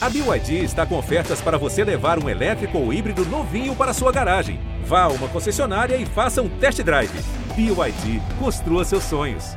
A 0.00 0.08
BYD 0.08 0.62
está 0.62 0.86
com 0.86 0.96
ofertas 0.96 1.40
para 1.40 1.58
você 1.58 1.82
levar 1.82 2.22
um 2.22 2.28
elétrico 2.28 2.78
ou 2.78 2.92
híbrido 2.92 3.24
novinho 3.24 3.74
para 3.74 3.92
sua 3.92 4.12
garagem. 4.12 4.60
Vá 4.84 5.02
a 5.02 5.08
uma 5.08 5.26
concessionária 5.26 5.96
e 5.96 6.06
faça 6.06 6.40
um 6.40 6.48
test 6.48 6.80
drive. 6.84 7.10
BYD, 7.56 8.22
construa 8.38 8.84
seus 8.84 9.02
sonhos. 9.02 9.56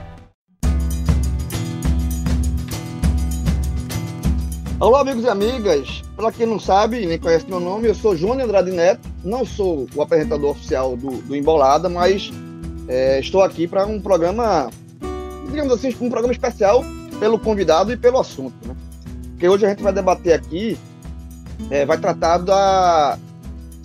Olá, 4.80 5.02
amigos 5.02 5.24
e 5.26 5.30
amigas. 5.30 6.02
Para 6.16 6.32
quem 6.32 6.48
não 6.48 6.60
sabe, 6.60 7.06
nem 7.06 7.20
conhece 7.20 7.46
meu 7.48 7.60
nome, 7.60 7.88
eu 7.88 7.94
sou 7.94 8.16
Júnior 8.16 8.42
Andrade 8.42 8.72
Neto. 8.72 9.08
Não 9.24 9.46
sou 9.46 9.88
o 9.94 10.02
apresentador 10.02 10.50
oficial 10.50 10.98
do, 10.98 11.22
do 11.22 11.36
Embolada, 11.36 11.88
mas 11.88 12.32
é, 12.88 13.20
estou 13.20 13.44
aqui 13.44 13.68
para 13.68 13.86
um 13.86 14.02
programa, 14.02 14.72
digamos 15.52 15.72
assim, 15.72 15.96
um 16.02 16.10
programa 16.10 16.34
especial 16.34 16.84
pelo 17.20 17.38
convidado 17.38 17.94
e 17.94 17.98
pelo 17.98 18.18
assunto. 18.20 18.61
Porque 19.42 19.50
hoje 19.50 19.66
a 19.66 19.70
gente 19.70 19.82
vai 19.82 19.92
debater 19.92 20.34
aqui, 20.34 20.78
é, 21.72 21.84
vai 21.84 22.00
tratar 22.00 22.38
da, 22.38 23.18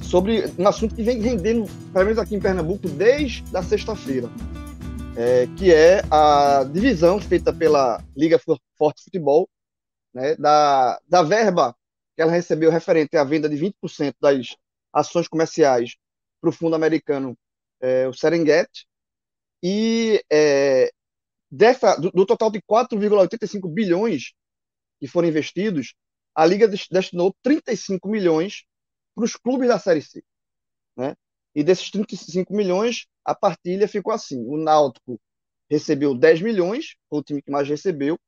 sobre 0.02 0.44
um 0.58 0.68
assunto 0.68 0.94
que 0.94 1.02
vem 1.02 1.18
rendendo, 1.18 1.66
pelo 1.94 2.04
menos 2.04 2.18
aqui 2.18 2.36
em 2.36 2.40
Pernambuco, 2.40 2.86
desde 2.90 3.42
a 3.56 3.62
sexta-feira, 3.62 4.28
é, 5.16 5.46
que 5.56 5.72
é 5.72 6.02
a 6.10 6.62
divisão 6.62 7.18
feita 7.18 7.54
pela 7.54 8.04
Liga 8.14 8.38
Forte 8.76 9.02
Futebol, 9.02 9.48
né, 10.12 10.36
da, 10.36 11.00
da 11.08 11.22
verba 11.22 11.74
que 12.14 12.20
ela 12.20 12.32
recebeu 12.32 12.70
referente 12.70 13.16
à 13.16 13.24
venda 13.24 13.48
de 13.48 13.56
20% 13.56 14.12
das 14.20 14.54
ações 14.92 15.26
comerciais 15.26 15.96
para 16.38 16.50
o 16.50 16.52
fundo 16.52 16.76
americano, 16.76 17.34
é, 17.80 18.06
o 18.06 18.12
Serengeti, 18.12 18.86
e 19.62 20.22
é, 20.30 20.90
dessa, 21.50 21.96
do, 21.96 22.10
do, 22.10 22.26
total 22.26 22.50
de 22.50 22.60
4,85 22.60 23.72
bilhões 23.72 24.34
que 25.00 25.06
foram 25.06 25.28
investidos, 25.28 25.94
a 26.34 26.44
Liga 26.44 26.68
destinou 26.68 27.34
35 27.42 28.08
milhões 28.08 28.64
para 29.14 29.24
os 29.24 29.34
clubes 29.34 29.68
da 29.68 29.78
Série 29.78 30.02
C. 30.02 30.22
Né? 30.96 31.14
E 31.54 31.64
desses 31.64 31.90
35 31.90 32.54
milhões, 32.54 33.06
a 33.24 33.34
partilha 33.34 33.88
ficou 33.88 34.12
assim: 34.12 34.44
o 34.46 34.56
Náutico 34.56 35.20
recebeu 35.70 36.14
10 36.14 36.42
milhões, 36.42 36.94
foi 37.08 37.20
o 37.20 37.22
time 37.22 37.42
que 37.42 37.50
mais 37.50 37.68
recebeu, 37.68 38.18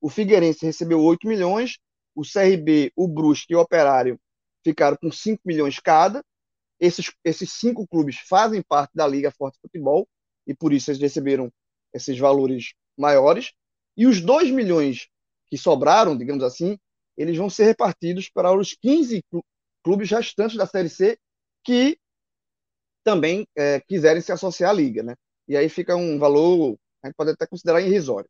o 0.00 0.08
Figueirense 0.08 0.64
recebeu 0.64 1.00
8 1.02 1.26
milhões, 1.26 1.78
o 2.14 2.22
CRB, 2.22 2.92
o 2.94 3.08
Brusque 3.08 3.52
e 3.52 3.56
o 3.56 3.60
Operário 3.60 4.18
ficaram 4.62 4.96
com 4.96 5.10
5 5.10 5.42
milhões 5.44 5.78
cada. 5.78 6.24
Esses, 6.78 7.12
esses 7.24 7.52
cinco 7.52 7.86
clubes 7.86 8.18
fazem 8.18 8.62
parte 8.62 8.92
da 8.94 9.06
Liga 9.06 9.30
Forte 9.30 9.58
Futebol 9.60 10.08
e 10.46 10.54
por 10.54 10.72
isso 10.72 10.90
eles 10.90 11.00
receberam 11.00 11.50
esses 11.92 12.18
valores 12.18 12.74
maiores. 12.96 13.52
E 13.96 14.06
os 14.06 14.20
2 14.20 14.50
milhões 14.50 15.08
que 15.54 15.58
sobraram, 15.58 16.18
digamos 16.18 16.42
assim, 16.42 16.76
eles 17.16 17.36
vão 17.36 17.48
ser 17.48 17.62
repartidos 17.62 18.28
para 18.28 18.52
os 18.52 18.74
15 18.74 19.22
clubes 19.84 20.10
restantes 20.10 20.56
da 20.56 20.66
Série 20.66 20.88
C 20.88 21.16
que 21.62 21.96
também 23.04 23.46
é, 23.56 23.80
quiserem 23.80 24.20
se 24.20 24.32
associar 24.32 24.70
à 24.70 24.72
Liga. 24.72 25.04
Né? 25.04 25.14
E 25.46 25.56
aí 25.56 25.68
fica 25.68 25.94
um 25.94 26.18
valor, 26.18 26.76
a 27.04 27.06
gente 27.06 27.14
pode 27.14 27.30
até 27.30 27.46
considerar 27.46 27.80
irrisório. 27.80 28.28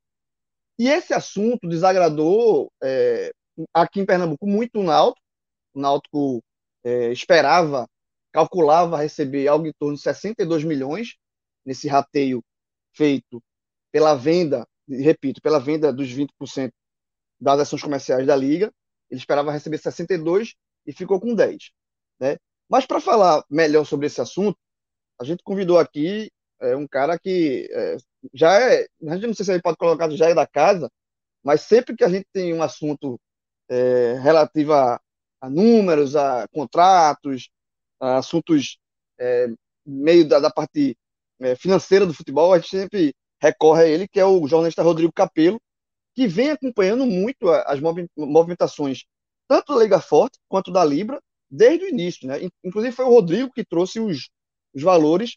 E 0.78 0.86
esse 0.86 1.14
assunto 1.14 1.66
desagradou 1.66 2.70
é, 2.83 3.33
aqui 3.72 4.00
em 4.00 4.06
Pernambuco 4.06 4.47
muito 4.47 4.81
o 4.81 4.83
Náutico. 4.83 5.25
O 5.72 5.81
Náutico 5.81 6.44
é, 6.84 7.11
esperava, 7.11 7.88
calculava 8.33 9.00
receber 9.00 9.48
algo 9.48 9.66
em 9.66 9.72
torno 9.78 9.97
de 9.97 10.03
62 10.03 10.62
milhões 10.62 11.16
nesse 11.64 11.88
rateio 11.88 12.44
feito 12.92 13.42
pela 13.91 14.14
venda, 14.14 14.66
repito, 14.86 15.41
pela 15.41 15.59
venda 15.59 15.91
dos 15.91 16.11
20% 16.11 16.70
das 17.40 17.60
ações 17.60 17.82
comerciais 17.82 18.27
da 18.27 18.36
Liga. 18.36 18.72
Ele 19.10 19.20
esperava 19.20 19.52
receber 19.52 19.78
62 19.78 20.54
e 20.86 20.92
ficou 20.92 21.20
com 21.20 21.34
10. 21.34 21.70
Né? 22.20 22.36
Mas 22.68 22.86
para 22.86 23.00
falar 23.00 23.44
melhor 23.50 23.84
sobre 23.84 24.06
esse 24.06 24.20
assunto, 24.20 24.58
a 25.20 25.24
gente 25.24 25.42
convidou 25.42 25.78
aqui 25.78 26.30
é, 26.60 26.76
um 26.76 26.86
cara 26.86 27.19
que 27.19 27.69
é, 27.72 27.97
já 28.32 28.60
é, 28.60 28.86
a 29.06 29.14
gente 29.14 29.26
não 29.26 29.34
sei 29.34 29.44
se 29.44 29.53
ele 29.53 29.62
pode 29.62 29.76
colocar 29.76 30.10
já 30.10 30.28
é 30.28 30.34
da 30.34 30.47
casa, 30.47 30.91
mas 31.42 31.62
sempre 31.62 31.97
que 31.97 32.04
a 32.04 32.09
gente 32.09 32.26
tem 32.32 32.54
um 32.54 32.62
assunto 32.62 33.20
é, 33.69 34.14
relativo 34.20 34.72
a, 34.72 35.00
a, 35.41 35.50
números, 35.50 36.16
a 36.16 36.48
contratos, 36.48 37.50
a 38.00 38.19
assuntos 38.19 38.78
é, 39.19 39.48
meio 39.86 40.26
da, 40.26 40.41
da 40.41 40.50
parte 40.50 40.97
é, 41.41 41.54
financeira 41.56 42.06
do 42.06 42.14
futebol, 42.14 42.53
a 42.53 42.59
gente 42.59 42.70
sempre 42.70 43.14
recorre 43.41 43.82
a 43.84 43.86
ele, 43.86 44.09
que 44.09 44.19
é 44.19 44.25
o 44.25 44.47
jornalista 44.48 44.82
Rodrigo 44.82 45.12
Capello, 45.12 45.60
que 46.14 46.26
vem 46.26 46.50
acompanhando 46.50 47.04
muito 47.06 47.48
as 47.50 47.80
movimentações, 48.16 49.04
tanto 49.48 49.75
da 49.75 49.82
Liga 49.82 50.00
Forte 50.00 50.38
quanto 50.48 50.70
da 50.70 50.84
Libra, 50.84 51.20
desde 51.50 51.84
o 51.84 51.88
início. 51.88 52.26
Né? 52.28 52.48
Inclusive 52.62 52.94
foi 52.94 53.04
o 53.04 53.10
Rodrigo 53.10 53.52
que 53.52 53.64
trouxe 53.64 54.00
os, 54.00 54.30
os 54.72 54.82
valores 54.82 55.36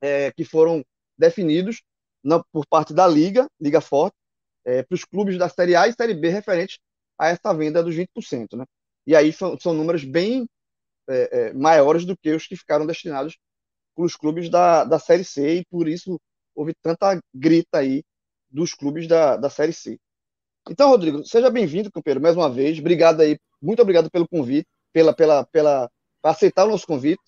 é, 0.00 0.32
que 0.32 0.44
foram 0.44 0.84
definidos 1.18 1.82
na, 2.22 2.42
por 2.52 2.66
parte 2.66 2.94
da 2.94 3.06
Liga, 3.06 3.48
Liga 3.60 3.80
Forte, 3.80 4.16
é, 4.64 4.82
para 4.82 4.94
os 4.94 5.04
clubes 5.04 5.36
da 5.36 5.48
Série 5.48 5.74
A 5.74 5.88
e 5.88 5.92
Série 5.92 6.14
B 6.14 6.28
referentes 6.28 6.78
a 7.18 7.28
essa 7.28 7.52
venda 7.52 7.82
dos 7.82 7.94
20%. 7.94 8.56
Né? 8.56 8.64
E 9.06 9.16
aí 9.16 9.32
são, 9.32 9.58
são 9.58 9.74
números 9.74 10.04
bem 10.04 10.46
é, 11.08 11.48
é, 11.48 11.52
maiores 11.52 12.04
do 12.04 12.16
que 12.16 12.30
os 12.30 12.46
que 12.46 12.56
ficaram 12.56 12.86
destinados 12.86 13.36
para 13.94 14.04
os 14.04 14.16
clubes 14.16 14.48
da, 14.48 14.84
da 14.84 14.98
Série 14.98 15.24
C, 15.24 15.58
e 15.58 15.64
por 15.66 15.88
isso 15.88 16.20
houve 16.54 16.72
tanta 16.82 17.20
grita 17.34 17.78
aí 17.78 18.02
dos 18.52 18.74
clubes 18.74 19.08
da, 19.08 19.36
da 19.36 19.48
Série 19.48 19.72
C. 19.72 19.98
Então, 20.68 20.90
Rodrigo, 20.90 21.24
seja 21.24 21.50
bem-vindo, 21.50 21.90
companheiro, 21.90 22.20
mais 22.20 22.36
uma 22.36 22.50
vez. 22.50 22.78
Obrigado 22.78 23.20
aí, 23.20 23.38
muito 23.60 23.80
obrigado 23.82 24.10
pelo 24.10 24.28
convite, 24.28 24.68
pela, 24.92 25.12
pela, 25.14 25.44
pela 25.46 25.90
aceitar 26.22 26.66
o 26.66 26.70
nosso 26.70 26.86
convite, 26.86 27.22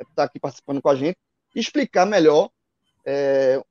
estar 0.00 0.14
tá 0.14 0.24
aqui 0.24 0.38
participando 0.38 0.82
com 0.82 0.88
a 0.88 0.94
gente, 0.94 1.16
explicar 1.54 2.04
melhor 2.04 2.50
é, 3.06 3.62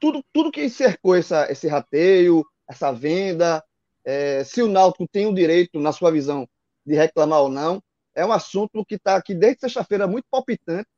tudo, 0.00 0.22
tudo 0.32 0.50
que 0.50 0.68
cercou 0.68 1.14
essa, 1.14 1.50
esse 1.50 1.68
rateio, 1.68 2.44
essa 2.68 2.92
venda, 2.92 3.64
é, 4.04 4.44
se 4.44 4.62
o 4.62 4.68
Náutico 4.68 5.06
tem 5.08 5.26
o 5.26 5.34
direito, 5.34 5.78
na 5.78 5.92
sua 5.92 6.10
visão, 6.10 6.48
de 6.84 6.94
reclamar 6.94 7.40
ou 7.40 7.48
não, 7.48 7.82
é 8.14 8.24
um 8.24 8.32
assunto 8.32 8.84
que 8.84 8.94
está 8.96 9.16
aqui 9.16 9.34
desde 9.34 9.60
sexta-feira 9.60 10.06
muito 10.06 10.26
palpitante 10.30 10.88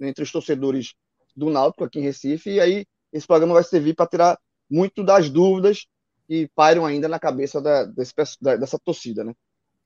entre 0.00 0.22
os 0.22 0.32
torcedores 0.32 0.94
do 1.36 1.50
Náutico 1.50 1.84
aqui 1.84 1.98
em 1.98 2.02
Recife, 2.02 2.50
e 2.50 2.60
aí 2.60 2.86
esse 3.12 3.26
programa 3.26 3.54
vai 3.54 3.64
servir 3.64 3.94
para 3.94 4.06
tirar 4.06 4.38
muito 4.70 5.02
das 5.02 5.30
dúvidas 5.30 5.86
que 6.26 6.48
pairam 6.54 6.84
ainda 6.84 7.08
na 7.08 7.18
cabeça 7.18 7.60
da, 7.60 7.84
desse, 7.84 8.12
da, 8.40 8.56
dessa 8.56 8.78
torcida, 8.78 9.24
né? 9.24 9.32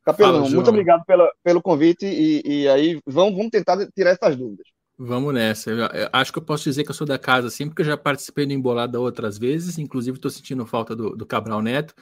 Capelão, 0.04 0.50
muito 0.50 0.68
obrigado 0.68 1.04
pela, 1.04 1.30
pelo 1.44 1.62
convite 1.62 2.04
e, 2.04 2.42
e 2.44 2.68
aí 2.68 3.00
vamos, 3.06 3.36
vamos 3.36 3.50
tentar 3.50 3.86
tirar 3.94 4.10
essas 4.10 4.36
dúvidas. 4.36 4.66
Vamos 4.98 5.32
nessa. 5.32 5.70
Eu 5.70 6.08
acho 6.12 6.32
que 6.32 6.38
eu 6.38 6.44
posso 6.44 6.64
dizer 6.64 6.84
que 6.84 6.90
eu 6.90 6.94
sou 6.94 7.06
da 7.06 7.18
casa, 7.18 7.48
assim, 7.48 7.66
porque 7.66 7.82
eu 7.82 7.86
já 7.86 7.96
participei 7.96 8.44
do 8.44 8.52
Embolada 8.52 9.00
outras 9.00 9.38
vezes, 9.38 9.78
inclusive 9.78 10.16
estou 10.16 10.30
sentindo 10.30 10.66
falta 10.66 10.94
do, 10.94 11.16
do, 11.16 11.24
Cabral 11.24 11.62
Neto, 11.62 11.94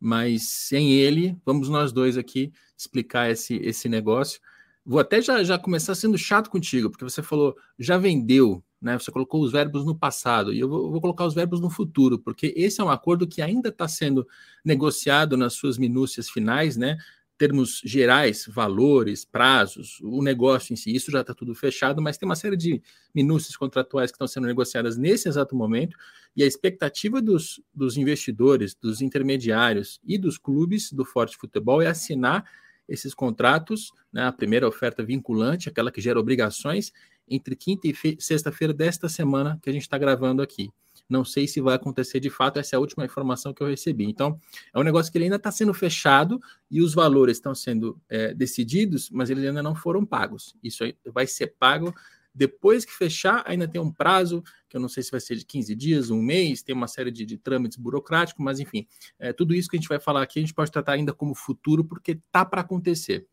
mas 0.00 0.48
sem 0.50 0.92
ele, 0.92 1.36
vamos 1.44 1.68
nós 1.68 1.92
dois 1.92 2.18
aqui 2.18 2.52
explicar 2.76 3.30
esse, 3.30 3.56
esse 3.56 3.88
negócio. 3.88 4.40
Vou 4.84 5.00
até 5.00 5.20
já, 5.20 5.42
já 5.42 5.58
começar 5.58 5.94
sendo 5.94 6.18
chato 6.18 6.50
contigo, 6.50 6.90
porque 6.90 7.04
você 7.04 7.22
falou, 7.22 7.56
já 7.78 7.96
vendeu, 7.96 8.62
né? 8.86 8.98
Você 8.98 9.10
colocou 9.10 9.42
os 9.42 9.50
verbos 9.50 9.84
no 9.84 9.94
passado, 9.94 10.52
e 10.52 10.60
eu 10.60 10.68
vou, 10.68 10.90
vou 10.90 11.00
colocar 11.00 11.26
os 11.26 11.34
verbos 11.34 11.60
no 11.60 11.68
futuro, 11.68 12.18
porque 12.18 12.54
esse 12.56 12.80
é 12.80 12.84
um 12.84 12.88
acordo 12.88 13.26
que 13.26 13.42
ainda 13.42 13.68
está 13.68 13.88
sendo 13.88 14.26
negociado 14.64 15.36
nas 15.36 15.54
suas 15.54 15.76
minúcias 15.76 16.30
finais, 16.30 16.76
né? 16.76 16.96
termos 17.36 17.82
gerais, 17.84 18.46
valores, 18.48 19.24
prazos, 19.24 20.00
o 20.02 20.22
negócio 20.22 20.72
em 20.72 20.76
si, 20.76 20.94
isso 20.94 21.10
já 21.10 21.20
está 21.20 21.34
tudo 21.34 21.54
fechado, 21.54 22.00
mas 22.00 22.16
tem 22.16 22.26
uma 22.26 22.34
série 22.34 22.56
de 22.56 22.80
minúcias 23.14 23.56
contratuais 23.56 24.10
que 24.10 24.14
estão 24.14 24.26
sendo 24.26 24.46
negociadas 24.46 24.96
nesse 24.96 25.28
exato 25.28 25.54
momento, 25.54 25.98
e 26.34 26.42
a 26.42 26.46
expectativa 26.46 27.20
dos, 27.20 27.60
dos 27.74 27.98
investidores, 27.98 28.74
dos 28.74 29.02
intermediários 29.02 30.00
e 30.02 30.16
dos 30.16 30.38
clubes 30.38 30.90
do 30.90 31.04
Forte 31.04 31.36
Futebol 31.36 31.82
é 31.82 31.88
assinar 31.88 32.44
esses 32.88 33.12
contratos, 33.12 33.92
né, 34.12 34.24
a 34.24 34.32
primeira 34.32 34.66
oferta 34.66 35.02
vinculante, 35.02 35.68
aquela 35.68 35.90
que 35.90 36.00
gera 36.00 36.18
obrigações, 36.18 36.92
entre 37.28 37.56
quinta 37.56 37.88
e 37.88 38.16
sexta-feira 38.18 38.72
desta 38.72 39.08
semana 39.08 39.58
que 39.62 39.70
a 39.70 39.72
gente 39.72 39.82
está 39.82 39.98
gravando 39.98 40.42
aqui. 40.42 40.70
Não 41.08 41.24
sei 41.24 41.46
se 41.46 41.60
vai 41.60 41.76
acontecer 41.76 42.18
de 42.18 42.30
fato, 42.30 42.58
essa 42.58 42.74
é 42.74 42.76
a 42.76 42.80
última 42.80 43.04
informação 43.04 43.54
que 43.54 43.62
eu 43.62 43.68
recebi. 43.68 44.04
Então, 44.04 44.40
é 44.74 44.78
um 44.78 44.82
negócio 44.82 45.10
que 45.10 45.18
ele 45.18 45.26
ainda 45.26 45.36
está 45.36 45.52
sendo 45.52 45.72
fechado 45.72 46.40
e 46.70 46.82
os 46.82 46.94
valores 46.94 47.36
estão 47.36 47.54
sendo 47.54 48.00
é, 48.08 48.34
decididos, 48.34 49.08
mas 49.10 49.30
eles 49.30 49.44
ainda 49.44 49.62
não 49.62 49.74
foram 49.74 50.04
pagos. 50.04 50.56
Isso 50.62 50.84
vai 51.12 51.26
ser 51.26 51.54
pago 51.58 51.94
depois 52.36 52.84
que 52.84 52.92
fechar, 52.92 53.42
ainda 53.46 53.66
tem 53.66 53.80
um 53.80 53.90
prazo, 53.90 54.44
que 54.68 54.76
eu 54.76 54.80
não 54.80 54.90
sei 54.90 55.02
se 55.02 55.10
vai 55.10 55.20
ser 55.20 55.36
de 55.36 55.46
15 55.46 55.74
dias, 55.74 56.10
um 56.10 56.20
mês, 56.20 56.62
tem 56.62 56.74
uma 56.74 56.86
série 56.86 57.10
de, 57.10 57.24
de 57.24 57.38
trâmites 57.38 57.78
burocráticos, 57.78 58.44
mas 58.44 58.60
enfim, 58.60 58.86
é, 59.18 59.32
tudo 59.32 59.54
isso 59.54 59.70
que 59.70 59.76
a 59.76 59.80
gente 59.80 59.88
vai 59.88 59.98
falar 59.98 60.20
aqui, 60.20 60.38
a 60.38 60.42
gente 60.42 60.52
pode 60.52 60.70
tratar 60.70 60.92
ainda 60.92 61.14
como 61.14 61.34
futuro, 61.34 61.82
porque 61.82 62.20
tá 62.30 62.44
para 62.44 62.60
acontecer. 62.60 63.26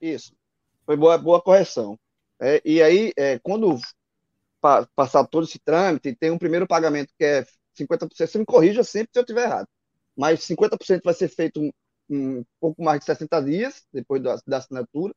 Isso. 0.00 0.32
Foi 0.84 0.96
boa, 0.96 1.18
boa 1.18 1.42
correção. 1.42 1.98
É, 2.40 2.60
e 2.64 2.82
aí, 2.82 3.12
é, 3.16 3.38
quando 3.38 3.78
pa, 4.60 4.86
passar 4.94 5.24
todo 5.26 5.44
esse 5.44 5.58
trâmite, 5.58 6.14
tem 6.14 6.30
um 6.30 6.38
primeiro 6.38 6.66
pagamento 6.66 7.12
que 7.18 7.24
é 7.24 7.46
50%. 7.78 8.08
Você 8.14 8.38
me 8.38 8.44
corrija 8.44 8.82
sempre 8.84 9.10
se 9.12 9.18
eu 9.18 9.22
estiver 9.22 9.44
errado. 9.44 9.68
Mas 10.16 10.40
50% 10.40 11.02
vai 11.04 11.14
ser 11.14 11.28
feito 11.28 11.60
um 12.08 12.44
pouco 12.60 12.82
mais 12.82 13.00
de 13.00 13.06
60 13.06 13.40
dias 13.42 13.84
depois 13.92 14.22
da, 14.22 14.38
da 14.46 14.58
assinatura, 14.58 15.14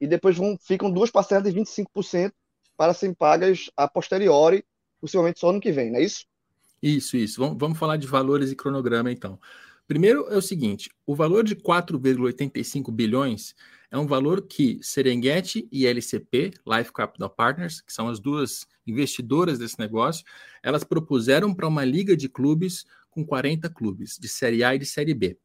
e 0.00 0.06
depois 0.06 0.36
vão, 0.36 0.56
ficam 0.60 0.90
duas 0.90 1.10
parcelas 1.10 1.44
de 1.44 1.52
25% 1.52 2.32
para 2.76 2.94
serem 2.94 3.14
pagas 3.14 3.70
a 3.76 3.86
posteriori, 3.86 4.64
possivelmente 5.00 5.38
só 5.38 5.50
ano 5.50 5.60
que 5.60 5.70
vem, 5.70 5.90
não 5.90 5.98
é 5.98 6.02
isso? 6.02 6.24
Isso, 6.82 7.16
isso. 7.16 7.38
Vamos, 7.38 7.58
vamos 7.58 7.78
falar 7.78 7.98
de 7.98 8.06
valores 8.06 8.50
e 8.50 8.56
cronograma, 8.56 9.12
então. 9.12 9.38
Primeiro 9.90 10.28
é 10.30 10.36
o 10.36 10.40
seguinte: 10.40 10.88
o 11.04 11.16
valor 11.16 11.42
de 11.42 11.56
4,85 11.56 12.92
bilhões 12.92 13.56
é 13.90 13.98
um 13.98 14.06
valor 14.06 14.42
que 14.42 14.78
Serengeti 14.80 15.68
e 15.72 15.84
LCP, 15.84 16.52
Life 16.64 16.92
Capital 16.92 17.28
Partners, 17.28 17.80
que 17.80 17.92
são 17.92 18.06
as 18.06 18.20
duas 18.20 18.68
investidoras 18.86 19.58
desse 19.58 19.80
negócio, 19.80 20.24
elas 20.62 20.84
propuseram 20.84 21.52
para 21.52 21.66
uma 21.66 21.84
liga 21.84 22.16
de 22.16 22.28
clubes 22.28 22.84
com 23.10 23.26
40 23.26 23.68
clubes, 23.68 24.16
de 24.16 24.28
Série 24.28 24.62
A 24.62 24.76
e 24.76 24.78
de 24.78 24.86
Série 24.86 25.12
B. 25.12 25.36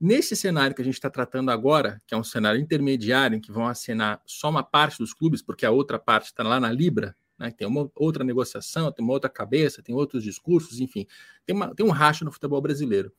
Nesse 0.00 0.34
cenário 0.34 0.74
que 0.74 0.80
a 0.80 0.84
gente 0.86 0.94
está 0.94 1.10
tratando 1.10 1.50
agora, 1.50 2.00
que 2.06 2.14
é 2.14 2.16
um 2.16 2.24
cenário 2.24 2.58
intermediário, 2.58 3.36
em 3.36 3.40
que 3.40 3.52
vão 3.52 3.66
assinar 3.66 4.22
só 4.24 4.48
uma 4.48 4.62
parte 4.62 4.96
dos 4.96 5.12
clubes, 5.12 5.42
porque 5.42 5.66
a 5.66 5.70
outra 5.70 5.98
parte 5.98 6.28
está 6.28 6.42
lá 6.42 6.58
na 6.58 6.72
Libra, 6.72 7.14
né, 7.38 7.50
tem 7.50 7.68
uma 7.68 7.90
outra 7.94 8.24
negociação, 8.24 8.90
tem 8.90 9.04
uma 9.04 9.12
outra 9.12 9.28
cabeça, 9.28 9.82
tem 9.82 9.94
outros 9.94 10.24
discursos, 10.24 10.80
enfim, 10.80 11.06
tem, 11.44 11.54
uma, 11.54 11.74
tem 11.74 11.84
um 11.84 11.90
racho 11.90 12.24
no 12.24 12.32
futebol 12.32 12.62
brasileiro. 12.62 13.12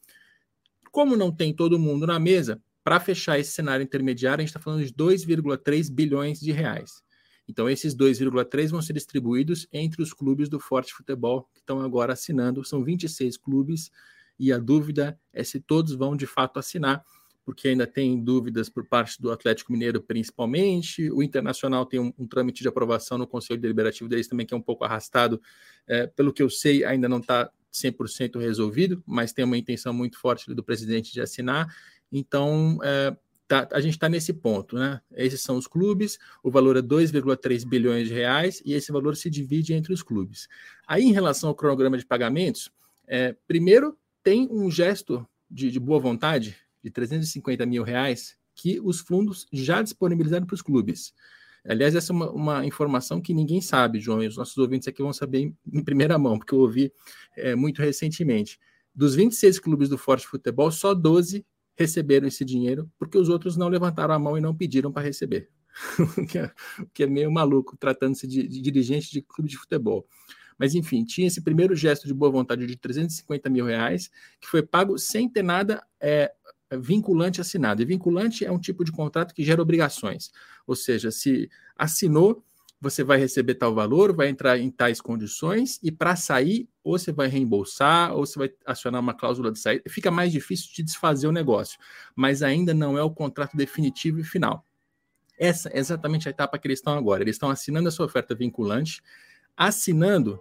Como 0.92 1.16
não 1.16 1.32
tem 1.32 1.54
todo 1.54 1.80
mundo 1.80 2.06
na 2.06 2.20
mesa, 2.20 2.62
para 2.84 3.00
fechar 3.00 3.40
esse 3.40 3.52
cenário 3.52 3.84
intermediário, 3.84 4.42
a 4.42 4.46
gente 4.46 4.50
está 4.50 4.60
falando 4.60 4.86
de 4.86 4.94
2,3 4.94 5.90
bilhões 5.92 6.40
de 6.40 6.52
reais. 6.52 7.02
Então, 7.48 7.70
esses 7.70 7.96
2,3 7.96 8.70
vão 8.70 8.82
ser 8.82 8.94
distribuídos 8.94 9.68
entre 9.72 10.02
os 10.02 10.14
clubes 10.14 10.50
do 10.50 10.60
Forte 10.60 10.94
Futebol 10.94 11.50
que 11.54 11.60
estão 11.60 11.82
agora 11.82 12.14
assinando. 12.14 12.64
São 12.64 12.84
26 12.84 13.38
clubes 13.38 13.92
e 14.40 14.52
a 14.52 14.58
dúvida 14.58 15.20
é 15.34 15.44
se 15.44 15.60
todos 15.60 15.94
vão 15.94 16.16
de 16.16 16.26
fato 16.26 16.58
assinar, 16.58 17.04
porque 17.44 17.68
ainda 17.68 17.86
tem 17.86 18.24
dúvidas 18.24 18.70
por 18.70 18.88
parte 18.88 19.22
do 19.22 19.32
Atlético 19.32 19.72
Mineiro, 19.72 20.02
principalmente. 20.02 21.12
O 21.12 21.22
Internacional 21.22 21.86
tem 21.86 22.00
um, 22.00 22.14
um 22.18 22.28
trâmite 22.28 22.62
de 22.62 22.68
aprovação 22.68 23.18
no 23.18 23.28
Conselho 23.28 23.60
Deliberativo 23.60 24.10
deles 24.10 24.28
também, 24.28 24.46
que 24.46 24.54
é 24.54 24.58
um 24.58 24.62
pouco 24.62 24.84
arrastado. 24.84 25.42
É, 25.88 26.08
pelo 26.08 26.32
que 26.32 26.42
eu 26.42 26.50
sei, 26.50 26.84
ainda 26.86 27.10
não 27.10 27.20
está 27.20 27.52
100% 27.72 28.40
resolvido, 28.40 29.04
mas 29.06 29.34
tem 29.34 29.46
uma 29.46 29.58
intenção 29.58 29.94
muito 29.94 30.18
forte 30.20 30.54
do 30.54 30.64
presidente 30.64 31.14
de 31.14 31.22
assinar. 31.22 31.74
Então, 32.12 32.80
é, 32.84 33.16
tá, 33.48 33.68
a 33.72 33.80
gente 33.80 33.94
está 33.94 34.10
nesse 34.10 34.34
ponto, 34.34 34.78
né? 34.78 35.02
Esses 35.12 35.42
são 35.42 35.58
os 35.58 35.68
clubes, 35.68 36.18
o 36.44 36.52
valor 36.52 36.78
é 36.78 36.82
2,3 36.82 37.66
bilhões 37.66 38.08
de 38.08 38.14
reais 38.14 38.62
e 38.66 38.74
esse 38.74 38.92
valor 38.92 39.16
se 39.16 39.30
divide 39.30 39.74
entre 39.74 39.94
os 39.94 40.04
clubes. 40.04 40.48
Aí, 40.88 41.04
em 41.04 41.14
relação 41.14 41.50
ao 41.50 41.56
cronograma 41.56 41.98
de 41.98 42.06
pagamentos, 42.06 42.72
é, 43.08 43.36
primeiro 43.48 43.98
tem 44.24 44.48
um 44.52 44.70
gesto 44.70 45.28
de, 45.50 45.72
de, 45.72 45.80
boa 45.80 46.00
vontade 46.00 46.56
de 46.84 46.90
350 46.90 47.66
mil 47.66 47.84
reais 47.84 48.38
que 48.56 48.80
os 48.80 49.00
fundos 49.00 49.48
já 49.52 49.82
disponibilizaram 49.82 50.46
para 50.46 50.56
os 50.56 50.62
clubes. 50.62 51.14
Aliás, 51.64 51.94
essa 51.96 52.12
é 52.12 52.16
uma, 52.16 52.32
uma, 52.32 52.66
informação 52.66 53.22
que 53.22 53.34
ninguém 53.34 53.62
sabe, 53.62 54.00
João, 54.00 54.24
e 54.24 54.28
os 54.28 54.38
nossos 54.38 54.58
ouvintes 54.58 54.88
aqui 54.88 55.02
vão 55.02 55.14
saber 55.14 55.40
em, 55.40 55.58
em 55.72 55.84
primeira 55.84 56.18
mão, 56.18 56.38
porque 56.38 56.54
eu 56.54 56.60
ouvi 56.60 56.92
é, 57.38 57.56
muito 57.56 57.82
recentemente. 57.82 58.60
Dos 58.94 59.16
26 59.16 59.60
clubes 59.60 59.88
do 59.88 59.98
Forte 59.98 60.28
Futebol, 60.28 60.72
só 60.72 60.94
12 60.94 61.46
receberam 61.76 62.28
esse 62.28 62.44
dinheiro, 62.44 62.90
porque 62.98 63.18
os 63.18 63.30
outros 63.30 63.56
não 63.56 63.70
levantaram 63.70 64.14
a 64.14 64.20
mão 64.20 64.38
e 64.38 64.42
não 64.42 64.56
pediram 64.56 64.92
para 64.92 65.04
receber. 65.04 65.50
o, 66.18 66.26
que 66.26 66.38
é, 66.38 66.52
que 66.94 67.04
é 67.04 67.08
meio 67.08 67.32
maluco, 67.32 67.78
tratando-se 67.78 68.28
de, 68.28 68.48
de 68.48 68.62
dirigente 68.62 69.12
de 69.12 69.22
clube 69.22 69.50
de 69.50 69.58
futebol. 69.58 70.06
Mas, 70.58 70.76
enfim, 70.76 71.04
tinha 71.04 71.28
esse 71.28 71.42
primeiro 71.42 71.76
gesto 71.76 72.06
de 72.06 72.14
boa 72.14 72.32
vontade 72.32 72.68
de 72.68 72.76
350 72.76 73.50
mil 73.50 73.66
reais, 73.66 74.12
que 74.40 74.48
foi 74.48 74.62
pago 74.62 74.98
sem 74.98 75.28
ter 75.28 75.42
nada 75.42 75.84
é, 76.00 76.32
vinculante 76.80 77.42
assinado. 77.42 77.82
E 77.82 77.86
vinculante 77.86 78.46
é 78.46 78.52
um 78.52 78.60
tipo 78.60 78.84
de 78.84 78.92
contrato 78.92 79.34
que 79.34 79.44
gera 79.44 79.62
obrigações. 79.62 80.32
Ou 80.68 80.76
seja, 80.76 81.12
se 81.12 81.50
assinou, 81.78 82.44
você 82.82 83.04
vai 83.04 83.20
receber 83.20 83.56
tal 83.56 83.76
valor, 83.76 84.12
vai 84.14 84.28
entrar 84.28 84.58
em 84.58 84.72
tais 84.72 85.00
condições, 85.00 85.80
e 85.84 85.92
para 85.92 86.16
sair, 86.16 86.68
ou 86.84 86.98
você 86.98 87.12
vai 87.12 87.28
reembolsar, 87.28 88.14
ou 88.14 88.26
você 88.26 88.40
vai 88.40 88.52
acionar 88.66 89.00
uma 89.00 89.14
cláusula 89.14 89.52
de 89.52 89.60
saída. 89.60 89.84
Fica 89.88 90.10
mais 90.10 90.32
difícil 90.32 90.72
de 90.74 90.82
desfazer 90.82 91.28
o 91.28 91.32
negócio, 91.32 91.78
mas 92.16 92.42
ainda 92.42 92.74
não 92.74 92.98
é 92.98 93.04
o 93.04 93.12
contrato 93.12 93.56
definitivo 93.56 94.20
e 94.20 94.24
final. 94.24 94.66
Essa 95.38 95.70
é 95.70 95.78
exatamente 95.78 96.28
a 96.28 96.32
etapa 96.32 96.58
que 96.58 96.68
eles 96.68 96.80
estão 96.80 96.98
agora. 96.98 97.24
Eles 97.24 97.36
estão 97.36 97.50
assinando 97.50 97.88
a 97.88 97.92
sua 97.92 98.08
oferta 98.08 98.34
vinculante, 98.34 99.02
assinando 99.56 100.40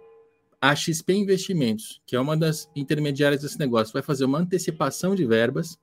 a 0.59 0.75
XP 0.75 1.13
Investimentos, 1.13 1.99
que 2.05 2.15
é 2.15 2.19
uma 2.19 2.37
das 2.37 2.69
intermediárias 2.75 3.41
desse 3.41 3.57
negócio, 3.57 3.93
vai 3.93 4.03
fazer 4.03 4.25
uma 4.25 4.37
antecipação 4.37 5.15
de 5.15 5.25
verbas 5.25 5.79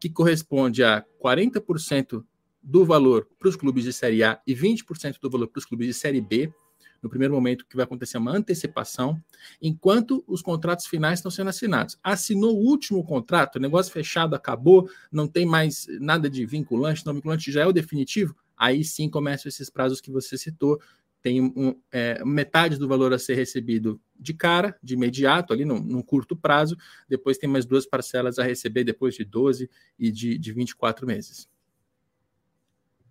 que 0.00 0.10
corresponde 0.10 0.82
a 0.82 1.04
40% 1.22 2.24
do 2.66 2.84
valor 2.84 3.28
para 3.38 3.48
os 3.48 3.54
clubes 3.54 3.84
de 3.84 3.92
Série 3.92 4.24
A 4.24 4.40
e 4.44 4.52
20% 4.52 5.20
do 5.20 5.30
valor 5.30 5.46
para 5.46 5.60
os 5.60 5.64
clubes 5.64 5.86
de 5.86 5.94
Série 5.94 6.20
B. 6.20 6.52
No 7.00 7.08
primeiro 7.08 7.32
momento, 7.32 7.64
que 7.66 7.76
vai 7.76 7.84
acontecer 7.84 8.18
uma 8.18 8.32
antecipação, 8.34 9.22
enquanto 9.62 10.24
os 10.26 10.42
contratos 10.42 10.86
finais 10.86 11.20
estão 11.20 11.30
sendo 11.30 11.50
assinados. 11.50 11.96
Assinou 12.02 12.56
o 12.56 12.66
último 12.66 13.04
contrato, 13.04 13.60
negócio 13.60 13.92
fechado, 13.92 14.34
acabou, 14.34 14.90
não 15.12 15.28
tem 15.28 15.46
mais 15.46 15.86
nada 16.00 16.28
de 16.28 16.44
vinculante, 16.44 17.06
não 17.06 17.14
vinculante, 17.14 17.52
já 17.52 17.62
é 17.62 17.66
o 17.66 17.72
definitivo. 17.72 18.34
Aí 18.56 18.82
sim 18.82 19.08
começam 19.08 19.48
esses 19.48 19.70
prazos 19.70 20.00
que 20.00 20.10
você 20.10 20.36
citou, 20.36 20.80
tem 21.22 21.40
um, 21.40 21.78
é, 21.92 22.24
metade 22.24 22.78
do 22.78 22.88
valor 22.88 23.12
a 23.12 23.18
ser 23.18 23.34
recebido 23.34 24.00
de 24.18 24.32
cara, 24.34 24.76
de 24.82 24.94
imediato, 24.94 25.52
ali 25.52 25.64
num, 25.64 25.78
num, 25.80 26.02
curto 26.02 26.34
prazo, 26.34 26.76
depois 27.08 27.38
tem 27.38 27.48
mais 27.48 27.66
duas 27.66 27.86
parcelas 27.86 28.38
a 28.38 28.42
receber 28.42 28.82
depois 28.82 29.14
de 29.14 29.24
12 29.24 29.70
e 29.98 30.10
de, 30.10 30.38
de 30.38 30.52
24 30.52 31.06
meses. 31.06 31.48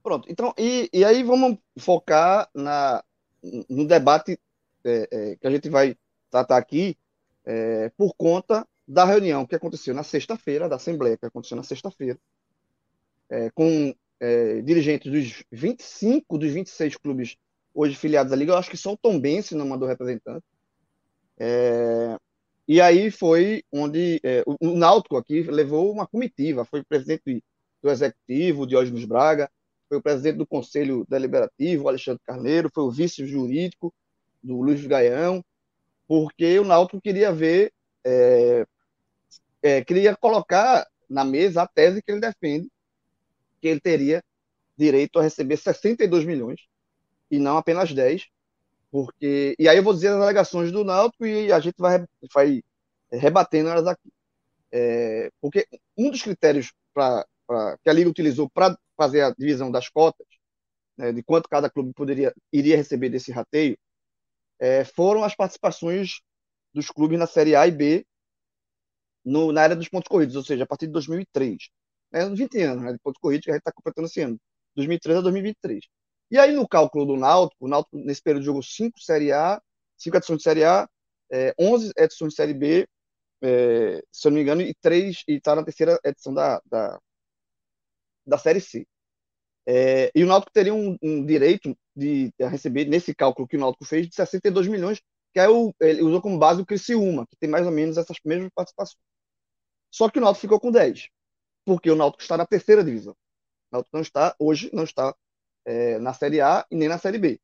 Pronto, 0.05 0.31
então, 0.31 0.53
e, 0.55 0.87
e 0.93 1.03
aí 1.03 1.23
vamos 1.23 1.57
focar 1.79 2.47
na, 2.53 3.03
no 3.67 3.87
debate 3.87 4.39
é, 4.83 5.07
é, 5.11 5.35
que 5.35 5.47
a 5.47 5.49
gente 5.49 5.67
vai 5.67 5.97
tratar 6.29 6.57
aqui 6.57 6.95
é, 7.43 7.89
por 7.97 8.13
conta 8.13 8.67
da 8.87 9.03
reunião 9.03 9.47
que 9.47 9.55
aconteceu 9.55 9.95
na 9.95 10.03
sexta-feira, 10.03 10.69
da 10.69 10.75
Assembleia 10.75 11.17
que 11.17 11.25
aconteceu 11.25 11.57
na 11.57 11.63
sexta-feira, 11.63 12.19
é, 13.31 13.49
com 13.49 13.95
é, 14.19 14.61
dirigentes 14.61 15.11
dos 15.11 15.43
25 15.51 16.37
dos 16.37 16.51
26 16.51 16.97
clubes 16.97 17.35
hoje 17.73 17.95
filiados 17.95 18.31
à 18.31 18.35
Liga, 18.35 18.51
eu 18.51 18.57
acho 18.57 18.69
que 18.69 18.77
só 18.77 18.93
o 18.93 18.97
Tom 18.97 19.19
Bense 19.19 19.55
não 19.55 19.67
mandou 19.67 19.87
representante. 19.87 20.45
É, 21.35 22.15
e 22.67 22.79
aí 22.79 23.09
foi 23.09 23.63
onde 23.71 24.21
o, 24.45 24.69
o 24.69 24.77
Náutico 24.77 25.17
aqui 25.17 25.41
levou 25.41 25.91
uma 25.91 26.05
comitiva, 26.05 26.63
foi 26.63 26.83
presidente 26.83 27.43
do 27.81 27.89
executivo, 27.89 28.67
Diógenes 28.67 29.05
Braga, 29.05 29.50
foi 29.88 29.98
o 29.98 30.01
presidente 30.01 30.38
do 30.38 30.48
Conselho 30.48 31.06
Deliberativo, 31.10 31.88
Alexandre 31.88 32.22
Carneiro, 32.25 32.72
foi 32.74 32.84
o 32.84 32.92
vice 32.92 33.25
jurídico 33.25 33.94
do 34.44 34.62
Luiz 34.62 34.86
Gaião, 34.86 35.44
porque 36.08 36.60
o 36.60 36.65
Náutico 36.65 37.01
queria 37.01 37.32
ver, 37.32 37.72
é, 38.04 38.65
é, 39.62 39.84
queria 39.84 40.15
colocar 40.15 40.88
na 41.10 41.24
mesa 41.24 41.63
a 41.63 41.68
tese 41.68 42.01
que 42.01 42.12
ele 42.12 42.20
defende, 42.20 42.70
que 43.62 43.68
ele 43.68 43.80
teria 43.80 44.24
direito 44.77 45.20
a 45.20 45.24
receber 45.24 45.58
62 45.58 46.25
milhões 46.25 46.62
e 47.32 47.39
não 47.39 47.58
apenas 47.58 47.94
10, 47.94 48.27
porque 48.92 49.56
e 49.58 49.68
aí 49.68 49.77
eu 49.77 49.84
vou 49.84 49.94
dizer 49.94 50.10
as 50.10 50.22
alegações 50.22 50.72
do 50.72 50.84
Náutico 50.84 51.25
e 51.25 51.51
a 51.51 51.60
gente 51.60 51.75
vai, 51.77 52.06
vai 52.34 52.63
rebatendo 53.12 53.70
elas 53.70 53.88
aqui. 53.88 54.12
É, 54.72 55.32
porque 55.42 55.68
um 55.98 56.12
dos 56.12 56.22
critérios 56.22 56.74
pra, 56.94 57.25
pra, 57.48 57.77
que 57.84 57.89
a 57.89 57.94
Liga 57.94 58.10
utilizou 58.10 58.50
para 58.50 58.77
fazer 58.95 59.21
a 59.21 59.31
divisão 59.31 59.71
das 59.71 59.89
cotas, 59.89 60.27
né, 60.97 61.11
de 61.11 61.23
quanto 61.23 61.49
cada 61.49 61.69
clube 61.69 61.93
poderia 61.93 62.33
iria 62.51 62.77
receber 62.77 63.09
desse 63.09 63.31
rateio, 63.31 63.77
é, 64.59 64.85
foram 64.85 65.23
as 65.23 65.35
participações 65.35 66.21
dos 66.73 66.87
clubes 66.87 67.19
na 67.19 67.27
Série 67.27 67.55
A 67.55 67.67
e 67.67 67.71
B 67.71 68.05
no, 69.23 69.51
na 69.51 69.61
área 69.61 69.75
dos 69.75 69.89
pontos 69.89 70.07
corridos, 70.07 70.35
ou 70.35 70.43
seja, 70.43 70.63
a 70.63 70.67
partir 70.67 70.87
de 70.87 70.93
2003. 70.93 71.57
Né, 72.11 72.29
20 72.29 72.61
anos 72.61 72.83
né, 72.83 72.93
de 72.93 72.99
pontos 72.99 73.19
corridos 73.19 73.45
que 73.45 73.51
a 73.51 73.53
gente 73.53 73.61
está 73.61 73.71
completando 73.71 74.07
esse 74.07 74.21
ano, 74.21 74.39
2003 74.75 75.19
a 75.19 75.21
2023. 75.21 75.85
E 76.31 76.37
aí, 76.39 76.53
no 76.53 76.67
cálculo 76.67 77.05
do 77.05 77.17
Náutico, 77.17 77.65
o 77.65 77.67
Náutico, 77.67 77.97
nesse 77.97 78.21
período, 78.21 78.45
jogou 78.45 78.63
5 78.63 78.99
Série 78.99 79.31
A, 79.31 79.61
5 79.97 80.17
edições 80.17 80.37
de 80.37 80.43
Série 80.43 80.63
A, 80.63 80.87
é, 81.31 81.53
11 81.59 81.91
edições 81.97 82.29
de 82.29 82.35
Série 82.35 82.53
B, 82.53 82.87
é, 83.41 84.01
se 84.11 84.27
eu 84.27 84.31
não 84.31 84.37
me 84.37 84.41
engano, 84.41 84.61
e 84.61 84.73
3, 84.81 85.23
e 85.27 85.33
está 85.33 85.55
na 85.55 85.63
terceira 85.63 85.99
edição 86.03 86.33
da, 86.33 86.61
da, 86.65 86.99
da 88.25 88.38
Série 88.38 88.62
C. 88.62 88.86
É, 89.67 90.12
e 90.13 90.24
o 90.24 90.27
Náutico 90.27 90.51
teria 90.53 90.74
um, 90.74 90.98
um 91.01 91.25
direito 91.25 91.75
de, 91.96 92.32
receber, 92.39 92.86
nesse 92.86 93.15
cálculo 93.15 93.48
que 93.48 93.58
o 93.58 93.60
Náutico 93.60 93.86
fez, 93.86 94.08
de 94.08 94.15
62 94.15 94.67
milhões, 94.67 95.01
que 95.34 95.39
é 95.39 95.50
o, 95.50 95.74
ele 95.82 96.03
usou 96.03 96.22
como 96.22 96.38
base 96.38 96.62
o 96.62 96.65
Criciúma, 96.65 97.25
que 97.27 97.36
tem 97.38 97.50
mais 97.50 97.65
ou 97.65 97.72
menos 97.72 97.98
essas 97.98 98.17
mesmas 98.24 98.51
participações. 98.53 99.00
Só 99.91 100.10
que 100.10 100.20
o 100.20 100.22
Náutico 100.22 100.41
ficou 100.41 100.60
com 100.60 100.72
10, 100.72 101.10
porque 101.65 101.89
o 101.89 101.96
Náutico 101.96 102.22
está 102.22 102.38
na 102.38 102.46
terceira 102.46 102.84
divisão. 102.84 103.13
O 103.72 103.77
Náutico 103.77 103.96
não 103.96 104.01
está, 104.01 104.36
hoje, 104.39 104.70
não 104.74 104.84
está 104.84 105.15
é, 105.65 105.98
na 106.00 106.13
Série 106.13 106.41
A 106.41 106.65
e 106.70 106.75
nem 106.75 106.88
na 106.88 107.00
Série 107.00 107.17
B. 107.17 107.39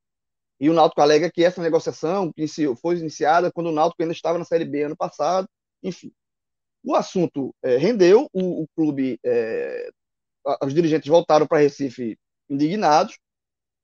E 0.60 0.70
o 0.70 0.74
Náutico 0.74 1.02
alega 1.02 1.32
que 1.32 1.44
essa 1.44 1.62
negociação 1.62 2.32
foi 2.80 2.98
iniciada 2.98 3.52
quando 3.52 3.68
o 3.68 3.72
Náutico 3.72 4.04
ainda 4.04 4.14
estava 4.14 4.38
na 4.38 4.46
Série 4.46 4.66
B 4.66 4.84
ano 4.84 4.96
passado, 4.96 5.50
enfim. 5.82 6.14
O 6.84 6.96
assunto 6.96 7.54
é, 7.64 7.78
rendeu, 7.78 8.30
o, 8.32 8.64
o 8.64 8.68
clube 8.76 9.20
é, 9.26 9.90
os 10.64 10.74
dirigentes 10.74 11.10
voltaram 11.10 11.48
para 11.48 11.60
Recife 11.60 12.18
indignados, 12.50 13.18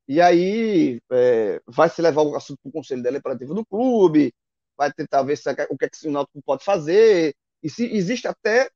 e 0.07 0.21
aí 0.21 0.99
é, 1.11 1.61
vai 1.67 1.89
se 1.89 2.01
levar 2.01 2.21
o 2.21 2.35
assunto 2.35 2.59
para 2.61 2.69
o 2.69 2.73
conselho 2.73 3.03
deliberativo 3.03 3.53
do 3.53 3.65
clube, 3.65 4.33
vai 4.77 4.91
tentar 4.91 5.23
ver 5.23 5.37
se, 5.37 5.49
o 5.49 5.77
que, 5.77 5.85
é 5.85 5.89
que 5.89 6.07
o 6.07 6.11
Náutico 6.11 6.41
pode 6.43 6.63
fazer, 6.63 7.35
e 7.61 7.69
se 7.69 7.85
existe 7.85 8.27
até 8.27 8.69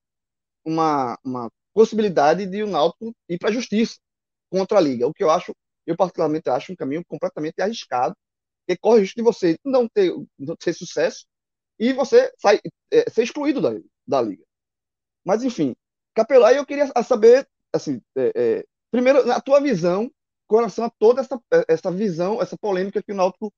uma, 0.66 1.18
uma 1.24 1.50
possibilidade 1.74 2.46
de 2.46 2.64
o 2.64 2.68
Náutico 2.68 3.14
ir 3.30 3.38
para 3.38 3.50
a 3.50 3.54
justiça 3.54 3.98
contra 4.50 4.78
a 4.78 4.82
Liga, 4.82 5.08
o 5.08 5.14
que 5.14 5.24
eu 5.24 5.30
acho, 5.30 5.54
eu 5.86 5.96
particularmente 5.96 6.50
acho 6.50 6.74
um 6.74 6.76
caminho 6.76 7.04
completamente 7.06 7.62
arriscado, 7.62 8.16
que 8.68 8.78
corre 8.78 9.00
o 9.00 9.02
risco 9.02 9.16
de 9.16 9.24
você 9.24 9.58
não 9.66 9.88
ter, 9.88 10.14
não 10.38 10.56
ter 10.56 10.74
sucesso 10.74 11.26
e 11.80 11.94
você 11.94 12.32
sai, 12.38 12.60
é, 12.92 13.10
ser 13.10 13.24
excluído 13.24 13.62
da, 13.62 13.72
da 14.08 14.22
Liga. 14.22 14.44
Mas, 15.26 15.44
enfim, 15.44 15.76
Capelá, 16.14 16.54
eu 16.54 16.66
queria 16.66 16.88
saber, 17.04 17.48
assim, 17.74 18.02
é, 18.16 18.32
é, 18.36 18.66
primeiro, 18.92 19.26
na 19.26 19.40
tua 19.40 19.60
visão, 19.60 20.12
com 20.48 20.58
relação 20.58 20.86
a 20.86 20.90
toda 20.90 21.22
essa, 21.22 21.42
essa 21.68 21.92
visão, 21.92 22.42
essa 22.42 22.58
polêmica 22.58 23.02
que 23.02 23.12
o 23.12 23.16
Náutico 23.16 23.54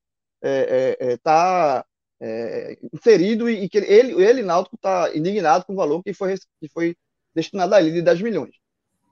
está 1.00 1.86
é, 2.22 2.28
é, 2.28 2.74
é, 2.74 2.78
inserido 2.94 3.50
e, 3.50 3.64
e, 3.64 3.70
que 3.70 3.80
ele, 3.80 4.22
ele 4.24 4.44
Náutico, 4.44 4.76
está 4.76 5.16
indignado 5.16 5.66
com 5.66 5.74
o 5.74 5.76
valor 5.76 6.04
que 6.04 6.14
foi, 6.14 6.36
que 6.62 6.70
foi 6.70 6.96
destinado 7.34 7.74
a 7.74 7.82
ele 7.82 7.92
de 7.92 8.02
10 8.02 8.22
milhões. 8.22 8.56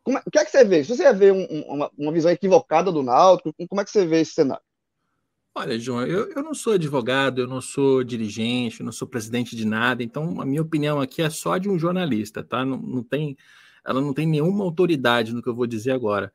Como 0.04 0.18
é, 0.18 0.22
o 0.26 0.32
que 0.32 0.40
é 0.40 0.46
que 0.46 0.52
você 0.52 0.64
vê? 0.64 0.84
Se 0.84 0.96
você 0.96 1.12
vê 1.14 1.32
um, 1.32 1.46
uma, 1.64 1.92
uma 1.98 2.12
visão 2.12 2.32
equivocada 2.32 2.92
do 2.92 3.04
Náutico, 3.04 3.54
como 3.68 3.82
é 3.82 3.84
que 3.86 3.92
você 3.92 4.06
vê 4.06 4.22
esse 4.22 4.34
cenário? 4.34 4.64
Olha, 5.54 5.78
João, 5.78 6.06
eu, 6.08 6.32
eu 6.32 6.42
não 6.42 6.54
sou 6.54 6.74
advogado, 6.74 7.42
eu 7.42 7.48
não 7.48 7.60
sou 7.60 8.04
dirigente, 8.04 8.80
eu 8.80 8.86
não 8.86 8.94
sou 8.94 9.08
presidente 9.08 9.54
de 9.54 9.66
nada, 9.66 10.02
então 10.02 10.40
a 10.40 10.46
minha 10.46 10.62
opinião 10.62 11.02
aqui 11.02 11.22
é 11.22 11.30
só 11.30 11.58
de 11.58 11.70
um 11.70 11.78
jornalista, 11.78 12.42
tá? 12.42 12.64
Não, 12.64 12.78
não 12.78 13.04
tem, 13.04 13.36
ela 13.86 14.02
não 14.02 14.14
tem 14.14 14.28
nenhuma 14.28 14.64
autoridade 14.64 15.34
no 15.34 15.42
que 15.42 15.50
eu 15.50 15.56
vou 15.56 15.68
dizer 15.68 15.92
agora. 15.92 16.32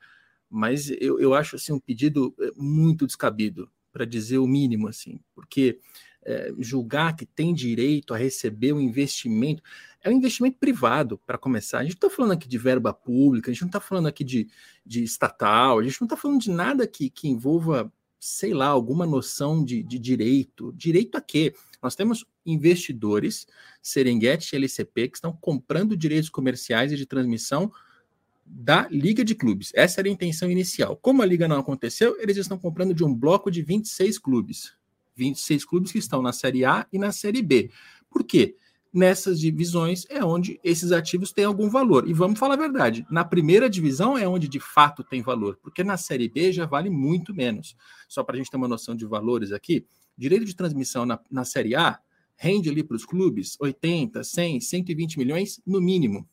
Mas 0.49 0.91
eu, 1.01 1.19
eu 1.21 1.35
acho 1.35 1.57
assim 1.57 1.73
um 1.73 1.81
pedido 1.81 2.35
eh, 2.41 2.53
muito 2.57 3.07
descabido, 3.07 3.71
para 3.93 4.05
dizer 4.05 4.39
o 4.39 4.47
mínimo, 4.47 4.89
assim, 4.89 5.19
porque 5.35 5.81
é, 6.23 6.53
julgar 6.59 7.17
que 7.17 7.25
tem 7.25 7.55
direito 7.55 8.13
a 8.13 8.17
receber 8.17 8.73
um 8.73 8.81
investimento 8.81 9.63
é 10.03 10.11
um 10.11 10.13
investimento 10.13 10.59
privado, 10.59 11.19
para 11.27 11.39
começar. 11.39 11.79
A 11.79 11.83
gente 11.83 11.95
não 12.01 12.07
está 12.07 12.11
falando 12.11 12.33
aqui 12.33 12.47
de 12.47 12.59
verba 12.59 12.93
pública, 12.93 13.51
a 13.51 13.55
gente 13.55 13.63
não 13.63 13.69
está 13.69 13.81
falando 13.81 14.07
aqui 14.07 14.23
de, 14.23 14.49
de 14.85 15.03
estatal, 15.03 15.79
a 15.79 15.83
gente 15.83 16.01
não 16.01 16.07
está 16.07 16.17
falando 16.17 16.41
de 16.41 16.51
nada 16.51 16.87
que, 16.87 17.11
que 17.11 17.29
envolva 17.29 17.91
sei 18.19 18.53
lá, 18.53 18.67
alguma 18.67 19.07
noção 19.07 19.65
de, 19.65 19.83
de 19.83 19.99
direito. 19.99 20.73
Direito 20.73 21.17
a 21.17 21.21
quê? 21.21 21.55
Nós 21.83 21.95
temos 21.95 22.25
investidores, 22.45 23.47
Serengeti 23.83 24.55
e 24.55 24.57
LCP, 24.57 25.09
que 25.09 25.17
estão 25.17 25.33
comprando 25.33 25.97
direitos 25.97 26.31
comerciais 26.31 26.93
e 26.93 26.97
de 26.97 27.07
transmissão 27.07 27.71
da 28.45 28.87
Liga 28.89 29.25
de 29.25 29.35
Clubes. 29.35 29.73
Essa 29.75 30.01
era 30.01 30.09
a 30.09 30.13
intenção 30.13 30.51
inicial. 30.51 30.97
Como 30.97 31.23
a 31.23 31.27
Liga 31.27 31.49
não 31.49 31.59
aconteceu, 31.59 32.17
eles 32.21 32.37
estão 32.37 32.59
comprando 32.59 32.95
de 32.95 33.05
um 33.05 33.15
bloco 33.15 33.51
de 33.51 33.63
26 33.63 34.19
clubes. 34.19 34.77
26 35.17 35.65
clubes 35.65 35.93
que 35.93 35.99
estão 35.99 36.23
na 36.23 36.33
Série 36.33 36.65
A 36.65 36.87
e 36.93 36.99
na 36.99 37.11
Série 37.11 37.43
B. 37.43 37.71
Por 38.11 38.23
quê? 38.23 38.55
nessas 38.97 39.39
divisões 39.39 40.07
é 40.09 40.25
onde 40.25 40.59
esses 40.65 40.91
ativos 40.91 41.31
têm 41.31 41.45
algum 41.45 41.69
valor. 41.69 42.09
E 42.09 42.15
vamos 42.15 42.39
falar 42.39 42.55
a 42.55 42.57
verdade, 42.57 43.07
na 43.11 43.27
primeira 43.27 43.69
divisão 43.69 44.17
é 44.17 44.27
onde 44.27 44.49
de 44.49 44.59
fato 44.59 45.05
tem 45.05 45.21
valor, 45.21 45.59
porque 45.63 45.85
na 45.85 45.99
Série 45.99 46.31
B 46.31 46.51
já 46.51 46.65
vale 46.65 46.89
muito 46.89 47.35
menos. 47.35 47.77
Só 48.09 48.25
para 48.25 48.37
a 48.37 48.39
gente 48.39 48.51
ter 48.51 48.57
uma 48.57 48.67
noção 48.67 48.97
de 48.97 49.05
valores 49.05 49.53
aqui, 49.53 49.87
direito 50.17 50.45
de 50.45 50.55
transmissão 50.55 51.05
na, 51.05 51.21
na 51.31 51.45
Série 51.45 51.75
A 51.75 51.99
rende 52.37 52.69
ali 52.69 52.83
para 52.83 52.97
os 52.97 53.05
clubes 53.05 53.57
80, 53.59 54.23
100, 54.23 54.61
120 54.61 55.19
milhões 55.19 55.61
no 55.67 55.81
mínimo. 55.81 56.29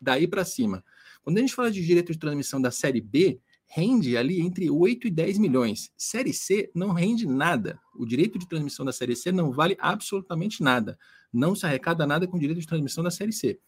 Daí 0.00 0.26
para 0.26 0.44
cima. 0.44 0.84
Quando 1.22 1.38
a 1.38 1.40
gente 1.40 1.54
fala 1.54 1.70
de 1.70 1.84
direito 1.84 2.12
de 2.12 2.18
transmissão 2.18 2.60
da 2.60 2.70
Série 2.70 3.00
B, 3.00 3.40
rende 3.66 4.16
ali 4.16 4.40
entre 4.40 4.70
8 4.70 5.08
e 5.08 5.10
10 5.10 5.38
milhões. 5.38 5.92
Série 5.96 6.32
C 6.32 6.70
não 6.74 6.92
rende 6.92 7.26
nada. 7.26 7.78
O 7.94 8.06
direito 8.06 8.38
de 8.38 8.48
transmissão 8.48 8.84
da 8.84 8.92
Série 8.92 9.16
C 9.16 9.32
não 9.32 9.52
vale 9.52 9.76
absolutamente 9.80 10.62
nada 10.62 10.98
não 11.32 11.54
se 11.54 11.64
arrecada 11.64 12.06
nada 12.06 12.28
com 12.28 12.38
direito 12.38 12.60
de 12.60 12.66
transmissão 12.66 13.02
da 13.02 13.10
Série 13.10 13.32
C. 13.32 13.58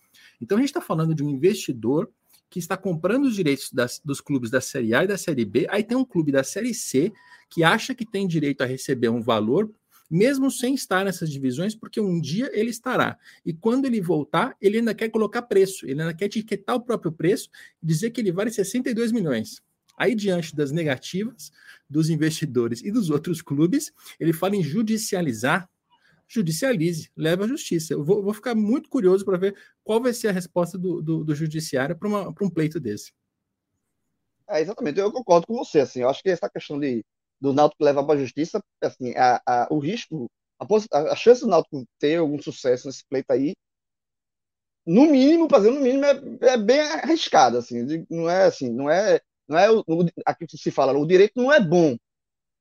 Então 0.40 0.58
a 0.58 0.61
gente 0.61 0.68
está 0.68 0.80
falando 0.80 1.14
de 1.14 1.25
um 1.25 1.30
investidor 1.30 2.11
que 2.54 2.61
está 2.61 2.76
comprando 2.76 3.25
os 3.25 3.34
direitos 3.34 3.73
das, 3.73 4.00
dos 4.04 4.20
clubes 4.20 4.49
da 4.49 4.61
Série 4.61 4.94
A 4.94 5.02
e 5.02 5.08
da 5.08 5.18
Série 5.18 5.44
B. 5.44 5.66
Aí 5.68 5.82
tem 5.82 5.99
um 5.99 6.04
clube 6.04 6.30
da 6.30 6.44
Série 6.44 6.73
C 6.73 7.12
que 7.50 7.64
acha 7.64 7.96
que 7.96 8.06
tem 8.06 8.28
direito 8.28 8.62
a 8.62 8.64
receber 8.64 9.08
um 9.08 9.20
valor, 9.20 9.73
mesmo 10.08 10.49
sem 10.52 10.73
estar 10.73 11.04
nessas 11.04 11.30
divisões, 11.30 11.75
porque 11.75 12.00
um 12.00 12.20
dia 12.20 12.49
ele 12.52 12.70
estará. 12.70 13.18
E 13.44 13.52
quando 13.52 13.87
ele 13.87 14.00
voltar, 14.00 14.56
ele 14.61 14.78
ainda 14.78 14.94
quer 14.94 15.08
colocar 15.08 15.42
preço, 15.42 15.84
ele 15.84 16.00
ainda 16.00 16.14
quer 16.14 16.26
etiquetar 16.26 16.76
o 16.76 16.80
próprio 16.80 17.11
preço 17.11 17.50
dizer 17.82 18.11
que 18.11 18.20
ele 18.20 18.30
vale 18.30 18.52
62 18.52 19.11
milhões. 19.11 19.61
Aí, 19.99 20.14
diante 20.14 20.54
das 20.54 20.70
negativas 20.70 21.50
dos 21.90 22.08
investidores 22.08 22.84
e 22.84 22.92
dos 22.92 23.11
outros 23.11 23.42
clubes, 23.42 23.92
ele 24.20 24.32
fala 24.32 24.54
em 24.54 24.62
judicializar 24.62 25.68
judicialize, 26.34 27.10
leve 27.16 27.44
à 27.44 27.46
justiça. 27.46 27.92
Eu 27.92 28.04
vou, 28.04 28.22
vou 28.22 28.34
ficar 28.34 28.54
muito 28.54 28.88
curioso 28.88 29.24
para 29.24 29.38
ver 29.38 29.56
qual 29.82 30.00
vai 30.00 30.12
ser 30.12 30.28
a 30.28 30.32
resposta 30.32 30.76
do, 30.76 31.00
do, 31.02 31.24
do 31.24 31.34
judiciário 31.34 31.96
para 31.96 32.44
um 32.44 32.50
pleito 32.50 32.80
desse. 32.80 33.12
É, 34.48 34.60
exatamente, 34.60 35.00
eu 35.00 35.12
concordo 35.12 35.46
com 35.46 35.54
você. 35.54 35.80
Assim, 35.80 36.00
eu 36.00 36.08
acho 36.08 36.22
que 36.22 36.30
essa 36.30 36.48
questão 36.48 36.78
de, 36.78 37.04
do 37.40 37.52
Náutico 37.52 37.84
levar 37.84 38.04
para 38.04 38.14
a 38.14 38.22
justiça, 38.22 38.62
assim, 38.82 39.14
a, 39.16 39.40
a, 39.46 39.68
o 39.70 39.78
risco, 39.78 40.30
a, 40.58 40.98
a, 41.12 41.16
chance 41.16 41.40
do 41.40 41.48
Náutico 41.48 41.84
ter 41.98 42.16
algum 42.16 42.40
sucesso 42.40 42.86
nesse 42.86 43.04
pleito 43.06 43.32
aí, 43.32 43.54
no 44.86 45.06
mínimo, 45.06 45.48
fazer 45.48 45.70
no 45.70 45.80
mínimo, 45.80 46.04
é, 46.04 46.20
é 46.42 46.56
bem 46.58 46.80
arriscado. 46.80 47.58
Assim, 47.58 48.06
não 48.10 48.28
é 48.28 48.44
assim, 48.44 48.70
não 48.70 48.90
é, 48.90 49.20
não 49.48 49.58
é 49.58 49.70
o, 49.70 49.84
aqui 50.26 50.46
que 50.46 50.58
se 50.58 50.70
fala, 50.70 50.92
o 50.92 51.06
direito 51.06 51.32
não 51.36 51.52
é 51.52 51.60
bom. 51.60 51.96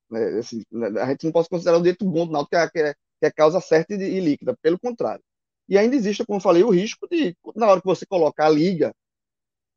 Né, 0.09 0.39
assim, 0.39 0.63
a 1.01 1.09
gente 1.09 1.25
não 1.25 1.31
pode 1.31 1.49
considerar 1.49 1.77
o 1.77 1.81
direito 1.81 2.05
bom 2.05 2.25
do 2.25 2.31
Náutico, 2.31 2.71
que 2.71 2.79
é, 2.79 2.95
que 3.23 3.27
é 3.27 3.31
causa 3.31 3.61
certa 3.61 3.93
e, 3.93 4.19
líquida, 4.19 4.53
pelo 4.61 4.77
contrário. 4.77 5.23
E 5.69 5.77
ainda 5.77 5.95
existe, 5.95 6.25
como 6.25 6.37
eu 6.37 6.41
falei, 6.41 6.61
o 6.61 6.69
risco 6.69 7.07
de, 7.07 7.37
na 7.55 7.67
hora 7.69 7.79
que 7.79 7.87
você 7.87 8.05
coloca 8.05 8.45
a 8.45 8.49
liga, 8.49 8.93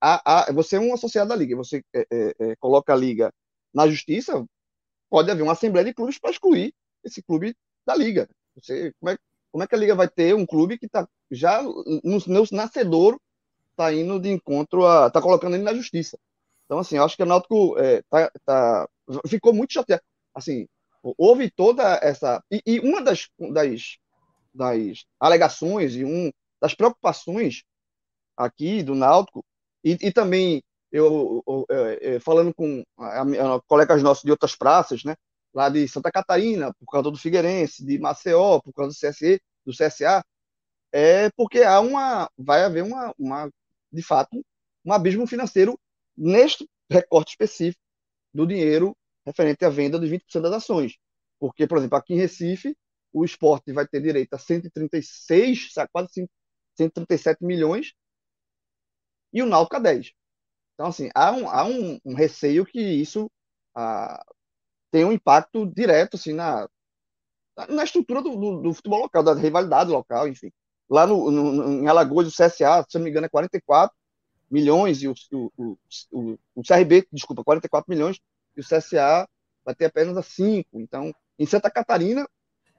a, 0.01 0.49
a, 0.49 0.53
você 0.53 0.77
é 0.77 0.81
um 0.81 0.93
associado 0.93 1.29
da 1.29 1.37
liga, 1.37 1.55
você 1.55 1.81
é, 1.95 2.07
é, 2.11 2.35
é, 2.41 2.57
coloca 2.57 2.93
a 2.93 2.97
liga 2.97 3.33
na 3.73 3.87
justiça, 3.87 4.45
pode 5.09 5.31
haver 5.31 5.43
uma 5.43 5.53
assembleia 5.53 5.85
de 5.85 5.95
clubes 5.95 6.19
para 6.19 6.31
excluir 6.31 6.75
esse 7.05 7.23
clube 7.23 7.55
da 7.87 7.95
liga. 7.95 8.29
Você, 8.57 8.93
como, 8.99 9.11
é, 9.11 9.19
como 9.53 9.63
é 9.63 9.67
que 9.69 9.75
a 9.77 9.79
liga 9.79 9.95
vai 9.95 10.09
ter 10.09 10.35
um 10.35 10.45
clube 10.45 10.77
que 10.77 10.87
está 10.87 11.09
já 11.31 11.63
no, 11.63 12.19
no 12.27 12.45
nascedor 12.51 13.17
está 13.71 13.93
indo 13.93 14.19
de 14.19 14.31
encontro 14.31 14.81
está 15.07 15.23
colocando 15.23 15.55
ele 15.55 15.63
na 15.63 15.75
justiça. 15.75 16.19
Então, 16.65 16.81
assim, 16.81 16.97
eu 16.97 17.05
acho 17.05 17.17
que 17.17 17.23
o 17.23 17.27
Náutico 17.27 17.79
é, 17.79 18.03
tá, 18.11 18.31
tá, 18.45 18.89
ficou 19.29 19.53
muito 19.55 19.73
chateado. 19.73 20.03
Assim, 20.35 20.67
houve 21.17 21.51
toda 21.51 21.99
essa. 22.03 22.43
E, 22.51 22.63
e 22.67 22.81
uma 22.81 23.03
das, 23.03 23.29
das, 23.53 23.99
das 24.55 25.05
alegações 25.21 25.95
e 25.95 26.05
um 26.05 26.31
das 26.61 26.75
preocupações 26.75 27.63
aqui 28.37 28.83
do 28.83 28.95
Náutico, 28.95 29.45
e, 29.85 29.97
e 30.01 30.13
também 30.13 30.63
eu, 30.91 31.43
eu, 31.47 31.67
eu, 32.01 32.21
falando 32.21 32.55
com 32.55 32.83
a, 32.99 33.23
a, 33.23 33.61
colegas 33.67 34.03
nossos 34.03 34.25
de 34.25 34.31
outras 34.31 34.57
praças, 34.57 35.05
né, 35.05 35.15
lá 35.55 35.69
de 35.69 35.87
Santa 35.89 36.11
Catarina, 36.11 36.73
por 36.75 36.91
causa 36.91 37.11
do 37.11 37.19
Figueirense, 37.19 37.85
de 37.85 37.99
Maceió, 37.99 38.61
por 38.61 38.73
causa 38.73 38.93
do 38.93 39.13
CSE, 39.13 39.41
do 39.65 39.73
CSA, 39.73 40.25
é 40.93 41.31
porque 41.37 41.63
há 41.63 41.81
uma, 41.81 42.31
vai 42.37 42.63
haver 42.65 42.83
uma, 42.83 43.15
uma 43.19 43.51
de 43.93 44.03
fato, 44.03 44.45
um 44.85 44.93
abismo 44.93 45.27
financeiro 45.27 45.79
neste 46.17 46.69
recorte 46.91 47.31
específico 47.31 47.81
do 48.33 48.47
dinheiro 48.47 48.97
referente 49.27 49.65
à 49.65 49.69
venda 49.69 49.99
dos 49.99 50.09
20% 50.09 50.41
das 50.41 50.53
ações. 50.53 50.97
Porque, 51.39 51.67
por 51.67 51.79
exemplo, 51.79 51.99
aqui 51.99 52.15
em 52.15 52.19
Recife, 52.19 52.77
o 53.13 53.25
esporte 53.25 53.73
vai 53.73 53.87
ter 53.87 54.01
direito 54.01 54.35
a 54.35 54.39
136, 54.39 55.73
quase 55.93 56.29
137 56.77 57.45
milhões, 57.45 57.93
e 59.33 59.43
o 59.43 59.47
Náutico 59.47 59.77
a 59.77 59.79
10. 59.79 60.13
Então, 60.75 60.87
assim, 60.87 61.11
há 61.15 61.33
um, 61.33 61.49
há 61.49 61.65
um, 61.65 61.99
um 62.05 62.15
receio 62.15 62.65
que 62.65 62.81
isso 62.81 63.31
ah, 63.75 64.25
tem 64.91 65.05
um 65.05 65.13
impacto 65.13 65.67
direto 65.67 66.17
assim, 66.17 66.33
na, 66.33 66.69
na 67.69 67.85
estrutura 67.85 68.23
do, 68.23 68.37
do, 68.37 68.63
do, 68.63 68.75
futebol 68.75 69.01
local, 69.01 69.23
da 69.23 69.35
rivalidade 69.35 69.91
local, 69.91 70.29
enfim. 70.29 70.53
Lá 70.89 71.07
no, 71.07 71.31
no, 71.31 71.83
em 71.83 71.89
Alagoas, 71.89 72.29
o 72.29 72.31
CSA, 72.31 72.85
se 72.89 72.97
não 72.97 73.05
me 73.05 73.11
engano, 73.11 73.27
é 73.27 73.29
44 73.29 73.97
milhões, 74.51 75.03
e 75.03 75.09
o, 75.09 75.15
o, 75.33 75.79
o, 76.13 76.39
o 76.55 76.63
CRB, 76.63 77.07
desculpa, 77.13 77.43
44 77.43 77.91
milhões, 77.91 78.21
e 78.57 78.61
o 78.61 78.65
CSA 78.65 79.29
vai 79.65 79.75
ter 79.75 79.87
apenas 79.87 80.17
a 80.17 80.23
5. 80.23 80.81
Então, 80.81 81.13
em 81.39 81.47
Santa 81.47 81.71
Catarina, 81.71 82.27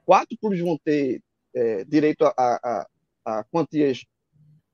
quatro 0.04 0.36
clubes 0.38 0.60
vão 0.60 0.78
ter 0.82 1.20
é, 1.54 1.84
direito 1.84 2.24
a, 2.24 2.32
a, 2.36 2.86
a 3.24 3.44
quantias 3.44 4.04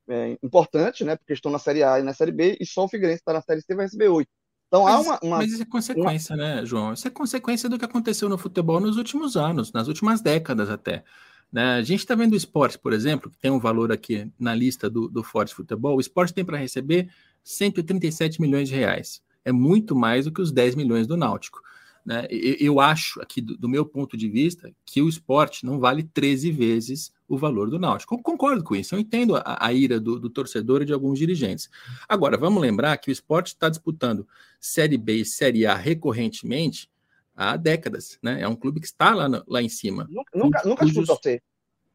é, 0.07 0.37
importantes, 0.41 1.05
né? 1.05 1.15
Porque 1.15 1.33
estão 1.33 1.51
na 1.51 1.59
Série 1.59 1.83
A 1.83 1.99
e 1.99 2.03
na 2.03 2.13
Série 2.13 2.31
B, 2.31 2.57
e 2.59 2.65
só 2.65 2.85
o 2.85 2.87
Figueirense 2.87 3.19
está 3.19 3.33
na 3.33 3.41
Série 3.41 3.61
C 3.61 3.75
vai 3.75 3.85
receber 3.85 4.07
oito. 4.07 4.29
Então 4.67 4.83
mas, 4.83 4.95
há 4.95 4.99
uma, 4.99 5.19
uma, 5.21 5.37
Mas 5.37 5.51
isso 5.51 5.61
é 5.61 5.65
consequência, 5.65 6.35
uma... 6.35 6.43
né, 6.43 6.65
João? 6.65 6.93
Isso 6.93 7.07
é 7.07 7.11
consequência 7.11 7.69
do 7.69 7.77
que 7.77 7.85
aconteceu 7.85 8.27
no 8.27 8.37
futebol 8.37 8.79
nos 8.79 8.97
últimos 8.97 9.35
anos, 9.35 9.71
nas 9.71 9.87
últimas 9.87 10.21
décadas 10.21 10.69
até. 10.69 11.03
Né? 11.51 11.75
A 11.75 11.83
gente 11.83 11.99
está 11.99 12.15
vendo 12.15 12.33
o 12.33 12.37
esporte, 12.37 12.77
por 12.77 12.91
exemplo, 12.91 13.29
que 13.29 13.37
tem 13.37 13.51
um 13.51 13.59
valor 13.59 13.91
aqui 13.91 14.31
na 14.39 14.53
lista 14.53 14.89
do, 14.89 15.07
do 15.07 15.23
Forte 15.23 15.53
Futebol. 15.53 15.95
O 15.95 15.99
esporte 15.99 16.33
tem 16.33 16.43
para 16.43 16.57
receber 16.57 17.09
137 17.43 18.41
milhões 18.41 18.67
de 18.67 18.75
reais. 18.75 19.21
É 19.45 19.51
muito 19.51 19.95
mais 19.95 20.25
do 20.25 20.31
que 20.31 20.41
os 20.41 20.51
10 20.51 20.75
milhões 20.75 21.07
do 21.07 21.15
Náutico. 21.15 21.61
Né? 22.05 22.27
Eu 22.29 22.79
acho, 22.79 23.19
aqui 23.19 23.41
do, 23.41 23.67
meu 23.67 23.83
ponto 23.83 24.15
de 24.15 24.29
vista, 24.29 24.71
que 24.85 25.01
o 25.01 25.09
esporte 25.09 25.65
não 25.65 25.79
vale 25.79 26.03
13 26.03 26.51
vezes 26.51 27.11
o 27.27 27.35
valor 27.35 27.69
do 27.69 27.79
Náutico. 27.79 28.13
Eu 28.13 28.19
concordo 28.19 28.63
com 28.63 28.75
isso, 28.75 28.93
eu 28.93 28.99
entendo 28.99 29.35
a, 29.35 29.57
a 29.59 29.73
ira 29.73 29.99
do, 29.99 30.19
do, 30.19 30.29
torcedor 30.29 30.83
e 30.83 30.85
de 30.85 30.93
alguns 30.93 31.17
dirigentes. 31.17 31.67
Agora, 32.07 32.37
vamos 32.37 32.61
lembrar 32.61 32.97
que 32.97 33.09
o 33.09 33.11
esporte 33.11 33.47
está 33.47 33.69
disputando 33.69 34.27
Série 34.59 34.97
B 34.97 35.15
e 35.17 35.25
Série 35.25 35.65
A 35.65 35.75
recorrentemente 35.75 36.91
há 37.35 37.57
décadas. 37.57 38.19
Né? 38.21 38.41
É 38.41 38.47
um 38.47 38.55
clube 38.55 38.79
que 38.79 38.85
está 38.85 39.15
lá, 39.15 39.27
no, 39.27 39.43
lá 39.47 39.61
em 39.61 39.69
cima. 39.69 40.07
Nunca, 40.33 40.61
nunca 40.63 40.85
disputou 40.85 41.19
C. 41.23 41.41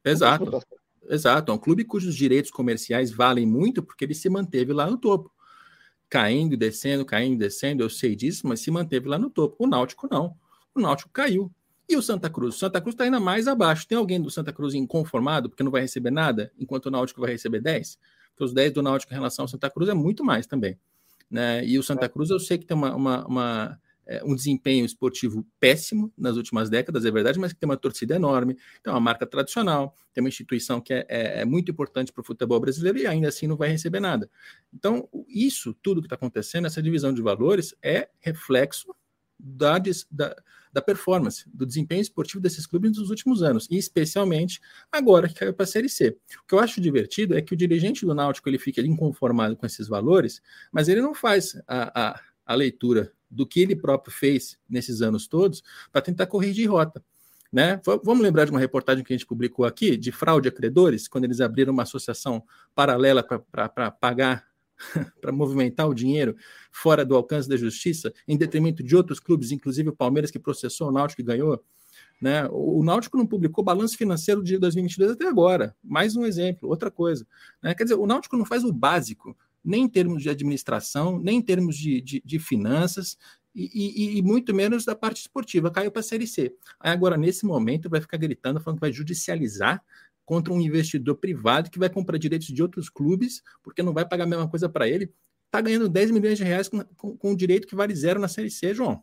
Exato. 0.04 0.60
Exato, 1.08 1.50
é 1.50 1.54
um 1.54 1.58
clube 1.58 1.84
cujos 1.84 2.14
direitos 2.14 2.50
comerciais 2.50 3.10
valem 3.10 3.44
muito 3.44 3.82
porque 3.82 4.04
ele 4.04 4.14
se 4.14 4.28
manteve 4.28 4.72
lá 4.72 4.88
no 4.88 4.96
topo 4.96 5.32
caindo 6.10 6.54
e 6.54 6.56
descendo, 6.56 7.04
caindo 7.04 7.34
e 7.34 7.38
descendo, 7.38 7.84
eu 7.84 7.88
sei 7.88 8.16
disso, 8.16 8.46
mas 8.46 8.60
se 8.60 8.70
manteve 8.70 9.08
lá 9.08 9.16
no 9.16 9.30
topo. 9.30 9.64
O 9.64 9.66
Náutico 9.68 10.08
não. 10.10 10.36
O 10.74 10.80
Náutico 10.80 11.08
caiu. 11.12 11.50
E 11.88 11.96
o 11.96 12.02
Santa 12.02 12.28
Cruz? 12.28 12.56
O 12.56 12.58
Santa 12.58 12.80
Cruz 12.80 12.94
está 12.94 13.04
ainda 13.04 13.20
mais 13.20 13.48
abaixo. 13.48 13.86
Tem 13.86 13.96
alguém 13.96 14.20
do 14.20 14.30
Santa 14.30 14.52
Cruz 14.52 14.74
inconformado 14.74 15.48
porque 15.48 15.62
não 15.62 15.70
vai 15.70 15.82
receber 15.82 16.10
nada, 16.10 16.52
enquanto 16.58 16.86
o 16.86 16.90
Náutico 16.90 17.20
vai 17.20 17.30
receber 17.30 17.60
10? 17.60 17.98
Porque 18.30 18.44
os 18.44 18.52
10 18.52 18.72
do 18.72 18.82
Náutico 18.82 19.12
em 19.12 19.16
relação 19.16 19.44
ao 19.44 19.48
Santa 19.48 19.70
Cruz 19.70 19.88
é 19.88 19.94
muito 19.94 20.24
mais 20.24 20.46
também. 20.46 20.78
Né? 21.30 21.64
E 21.64 21.78
o 21.78 21.82
Santa 21.82 22.06
é. 22.06 22.08
Cruz 22.08 22.30
eu 22.30 22.40
sei 22.40 22.58
que 22.58 22.66
tem 22.66 22.76
uma, 22.76 22.94
uma, 22.94 23.26
uma 23.26 23.80
é, 24.10 24.24
um 24.24 24.34
desempenho 24.34 24.84
esportivo 24.84 25.46
péssimo 25.60 26.12
nas 26.18 26.36
últimas 26.36 26.68
décadas, 26.68 27.04
é 27.04 27.10
verdade, 27.12 27.38
mas 27.38 27.52
que 27.52 27.60
tem 27.60 27.68
uma 27.68 27.76
torcida 27.76 28.16
enorme, 28.16 28.56
tem 28.82 28.92
uma 28.92 28.98
marca 28.98 29.24
tradicional, 29.24 29.94
tem 30.12 30.20
uma 30.20 30.28
instituição 30.28 30.80
que 30.80 30.92
é, 30.92 31.06
é, 31.08 31.40
é 31.42 31.44
muito 31.44 31.70
importante 31.70 32.12
para 32.12 32.20
o 32.20 32.24
futebol 32.24 32.58
brasileiro 32.58 32.98
e 32.98 33.06
ainda 33.06 33.28
assim 33.28 33.46
não 33.46 33.56
vai 33.56 33.68
receber 33.68 34.00
nada. 34.00 34.28
Então, 34.74 35.08
isso, 35.28 35.72
tudo 35.80 36.00
que 36.00 36.06
está 36.06 36.16
acontecendo, 36.16 36.66
essa 36.66 36.82
divisão 36.82 37.14
de 37.14 37.22
valores, 37.22 37.72
é 37.80 38.08
reflexo 38.18 38.92
da, 39.38 39.78
da, 40.10 40.36
da, 40.72 40.82
performance, 40.82 41.48
do 41.48 41.64
desempenho 41.64 42.02
esportivo 42.02 42.40
desses 42.40 42.66
clubes 42.66 42.98
nos 42.98 43.10
últimos 43.10 43.44
anos, 43.44 43.68
e 43.70 43.78
especialmente 43.78 44.60
agora 44.90 45.28
que 45.28 45.34
caiu 45.34 45.54
para 45.54 45.62
a 45.62 45.68
Série 45.68 45.88
C. 45.88 46.18
O 46.42 46.46
que 46.48 46.54
eu 46.56 46.58
acho 46.58 46.80
divertido 46.80 47.38
é 47.38 47.40
que 47.40 47.54
o 47.54 47.56
dirigente 47.56 48.04
do 48.04 48.12
Náutico 48.12 48.48
ele 48.48 48.58
fica 48.58 48.80
inconformado 48.80 49.54
com 49.54 49.64
esses 49.64 49.86
valores, 49.86 50.42
mas 50.72 50.88
ele 50.88 51.00
não 51.00 51.14
faz 51.14 51.54
a, 51.68 52.08
a, 52.08 52.20
a 52.44 52.54
leitura 52.56 53.12
do 53.30 53.46
que 53.46 53.60
ele 53.60 53.76
próprio 53.76 54.12
fez 54.12 54.58
nesses 54.68 55.00
anos 55.02 55.26
todos 55.26 55.62
para 55.92 56.02
tentar 56.02 56.26
corrigir 56.26 56.70
rota. 56.70 57.02
Né? 57.52 57.80
Vamos 58.04 58.22
lembrar 58.22 58.44
de 58.44 58.52
uma 58.52 58.60
reportagem 58.60 59.02
que 59.02 59.12
a 59.12 59.16
gente 59.16 59.26
publicou 59.26 59.64
aqui 59.64 59.96
de 59.96 60.12
fraude 60.12 60.48
a 60.48 60.52
credores, 60.52 61.08
quando 61.08 61.24
eles 61.24 61.40
abriram 61.40 61.72
uma 61.72 61.82
associação 61.82 62.44
paralela 62.74 63.24
para 63.24 63.90
pagar, 63.90 64.46
para 65.20 65.32
movimentar 65.32 65.88
o 65.88 65.94
dinheiro 65.94 66.36
fora 66.70 67.04
do 67.04 67.16
alcance 67.16 67.48
da 67.48 67.56
justiça, 67.56 68.12
em 68.26 68.36
detrimento 68.36 68.82
de 68.84 68.94
outros 68.94 69.18
clubes, 69.18 69.50
inclusive 69.50 69.88
o 69.88 69.96
Palmeiras 69.96 70.30
que 70.30 70.38
processou 70.38 70.88
o 70.88 70.92
Náutico 70.92 71.22
e 71.22 71.24
ganhou. 71.24 71.62
Né? 72.20 72.46
O 72.52 72.84
Náutico 72.84 73.16
não 73.16 73.26
publicou 73.26 73.64
balanço 73.64 73.96
financeiro 73.96 74.44
de 74.44 74.56
2022 74.58 75.12
até 75.12 75.26
agora. 75.26 75.74
Mais 75.82 76.14
um 76.14 76.24
exemplo, 76.24 76.68
outra 76.68 76.90
coisa. 76.90 77.26
Né? 77.62 77.74
Quer 77.74 77.84
dizer, 77.84 77.96
o 77.96 78.06
Náutico 78.06 78.36
não 78.36 78.44
faz 78.44 78.62
o 78.62 78.72
básico 78.72 79.36
nem 79.64 79.84
em 79.84 79.88
termos 79.88 80.22
de 80.22 80.30
administração, 80.30 81.18
nem 81.18 81.38
em 81.38 81.42
termos 81.42 81.76
de, 81.76 82.00
de, 82.00 82.22
de 82.24 82.38
finanças, 82.38 83.16
e, 83.54 83.64
e, 83.74 84.18
e, 84.18 84.22
muito 84.22 84.54
menos 84.54 84.84
da 84.84 84.94
parte 84.94 85.22
esportiva. 85.22 85.70
Caiu 85.70 85.90
para 85.90 86.00
a 86.00 86.04
Série 86.04 86.26
C. 86.26 86.54
Aí 86.78 86.92
agora, 86.92 87.16
nesse 87.16 87.44
momento, 87.44 87.90
vai 87.90 88.00
ficar 88.00 88.16
gritando, 88.16 88.60
falando 88.60 88.78
que 88.78 88.82
vai 88.86 88.92
judicializar 88.92 89.82
contra 90.24 90.52
um 90.52 90.60
investidor 90.60 91.16
privado 91.16 91.70
que 91.70 91.78
vai 91.78 91.90
comprar 91.90 92.16
direitos 92.16 92.46
de 92.46 92.62
outros 92.62 92.88
clubes, 92.88 93.42
porque 93.62 93.82
não 93.82 93.92
vai 93.92 94.06
pagar 94.06 94.24
a 94.24 94.28
mesma 94.28 94.48
coisa 94.48 94.68
para 94.68 94.88
ele. 94.88 95.12
Está 95.46 95.60
ganhando 95.60 95.88
10 95.88 96.12
milhões 96.12 96.38
de 96.38 96.44
reais 96.44 96.68
com, 96.68 96.84
com, 96.96 97.16
com, 97.16 97.30
um 97.32 97.36
direito 97.36 97.66
que 97.66 97.74
vale 97.74 97.94
zero 97.96 98.20
na 98.20 98.28
Série 98.28 98.50
C, 98.50 98.72
João. 98.72 99.02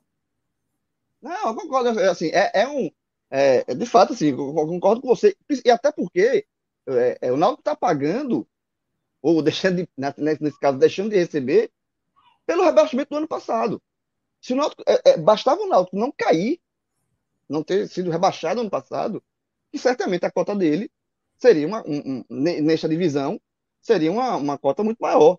Não, 1.21 1.49
eu 1.49 1.55
concordo. 1.55 1.99
É, 1.99 2.07
assim, 2.07 2.27
é, 2.27 2.51
é 2.61 2.67
um. 2.67 2.89
É, 3.29 3.75
de 3.75 3.85
fato, 3.85 4.13
assim, 4.13 4.27
eu 4.29 4.37
concordo 4.37 5.01
com 5.01 5.09
você. 5.09 5.35
E 5.65 5.69
até 5.69 5.91
porque 5.91 6.45
é, 6.87 7.17
é 7.19 7.31
o 7.31 7.35
Náutico 7.35 7.59
está 7.59 7.75
pagando 7.75 8.47
ou 9.21 9.41
deixando 9.41 9.77
de, 9.77 9.89
nesse 10.41 10.59
caso, 10.59 10.77
deixando 10.77 11.09
de 11.09 11.17
receber, 11.17 11.71
pelo 12.45 12.63
rebaixamento 12.63 13.09
do 13.09 13.17
ano 13.17 13.27
passado. 13.27 13.81
Se 14.41 14.53
o 14.53 14.55
Náutico, 14.55 14.83
é, 14.87 15.01
é, 15.11 15.17
bastava 15.17 15.61
o 15.61 15.67
Náutico 15.67 15.97
não 15.97 16.11
cair, 16.11 16.59
não 17.49 17.63
ter 17.63 17.87
sido 17.87 18.09
rebaixado 18.09 18.61
ano 18.61 18.69
passado, 18.69 19.23
e 19.73 19.79
certamente 19.79 20.25
a 20.25 20.31
cota 20.31 20.55
dele 20.55 20.89
seria 21.37 21.67
uma, 21.67 21.83
um, 21.87 22.23
um, 22.29 22.61
nesta 22.63 22.87
divisão, 22.87 23.39
seria 23.81 24.11
uma, 24.11 24.35
uma 24.35 24.57
cota 24.57 24.83
muito 24.83 24.99
maior. 24.99 25.37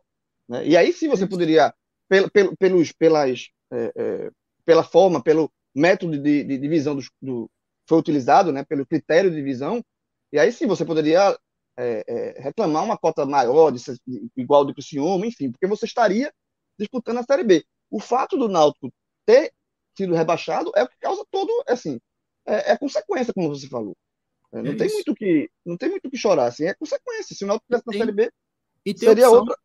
Né? 0.49 0.67
E 0.67 0.77
aí 0.77 0.93
sim 0.93 1.09
você 1.09 1.27
poderia, 1.27 1.75
pel, 2.09 2.31
pel, 2.31 2.57
pelos, 2.57 2.93
pelas, 2.93 3.49
é, 3.71 3.93
é, 3.97 4.31
pela 4.65 4.85
forma, 4.85 5.23
pelo 5.23 5.51
método 5.75 6.19
de, 6.19 6.45
de 6.45 6.59
divisão 6.59 6.97
do, 6.97 7.03
do, 7.21 7.51
foi 7.87 7.99
utilizado, 7.99 8.53
né, 8.53 8.65
pelo 8.65 8.87
critério 8.87 9.31
de 9.31 9.37
divisão, 9.37 9.85
e 10.33 10.39
aí 10.39 10.53
sim 10.53 10.67
você 10.67 10.85
poderia 10.85 11.39
é, 11.79 12.05
é, 12.09 12.41
reclamar 12.41 12.85
uma 12.85 12.99
cota 12.99 13.25
maior, 13.25 13.71
de, 13.71 13.81
de, 14.05 14.31
igual 14.37 14.65
do 14.65 14.75
Criciúma, 14.75 15.25
enfim, 15.25 15.53
porque 15.53 15.67
você 15.67 15.87
estaria 15.87 16.33
disputando 16.77 17.19
a 17.19 17.23
Série 17.23 17.45
B. 17.45 17.65
O 17.89 18.01
fato 18.01 18.37
do 18.37 18.49
Náutico 18.49 18.93
ter 19.25 19.53
sido 19.97 20.13
rebaixado 20.13 20.73
é 20.75 20.83
o 20.83 20.89
que 20.89 20.99
causa 20.99 21.25
todo, 21.31 21.51
assim, 21.69 22.01
é, 22.45 22.73
é 22.73 22.77
consequência, 22.77 23.33
como 23.33 23.49
você 23.49 23.69
falou. 23.69 23.97
É, 24.53 24.61
não, 24.61 24.73
é 24.73 24.75
tem 24.75 24.91
muito 24.91 25.15
que, 25.15 25.49
não 25.65 25.77
tem 25.77 25.89
muito 25.89 26.11
que 26.11 26.17
chorar, 26.17 26.47
assim, 26.47 26.65
é 26.65 26.75
consequência. 26.75 27.37
Se 27.37 27.45
o 27.45 27.47
Náutico 27.47 27.73
estivesse 27.73 27.87
na 27.87 28.05
Série 28.05 28.13
B, 28.13 28.33
e 28.85 28.93
tem 28.93 29.09
seria 29.09 29.29
opção, 29.29 29.41
outra. 29.41 29.59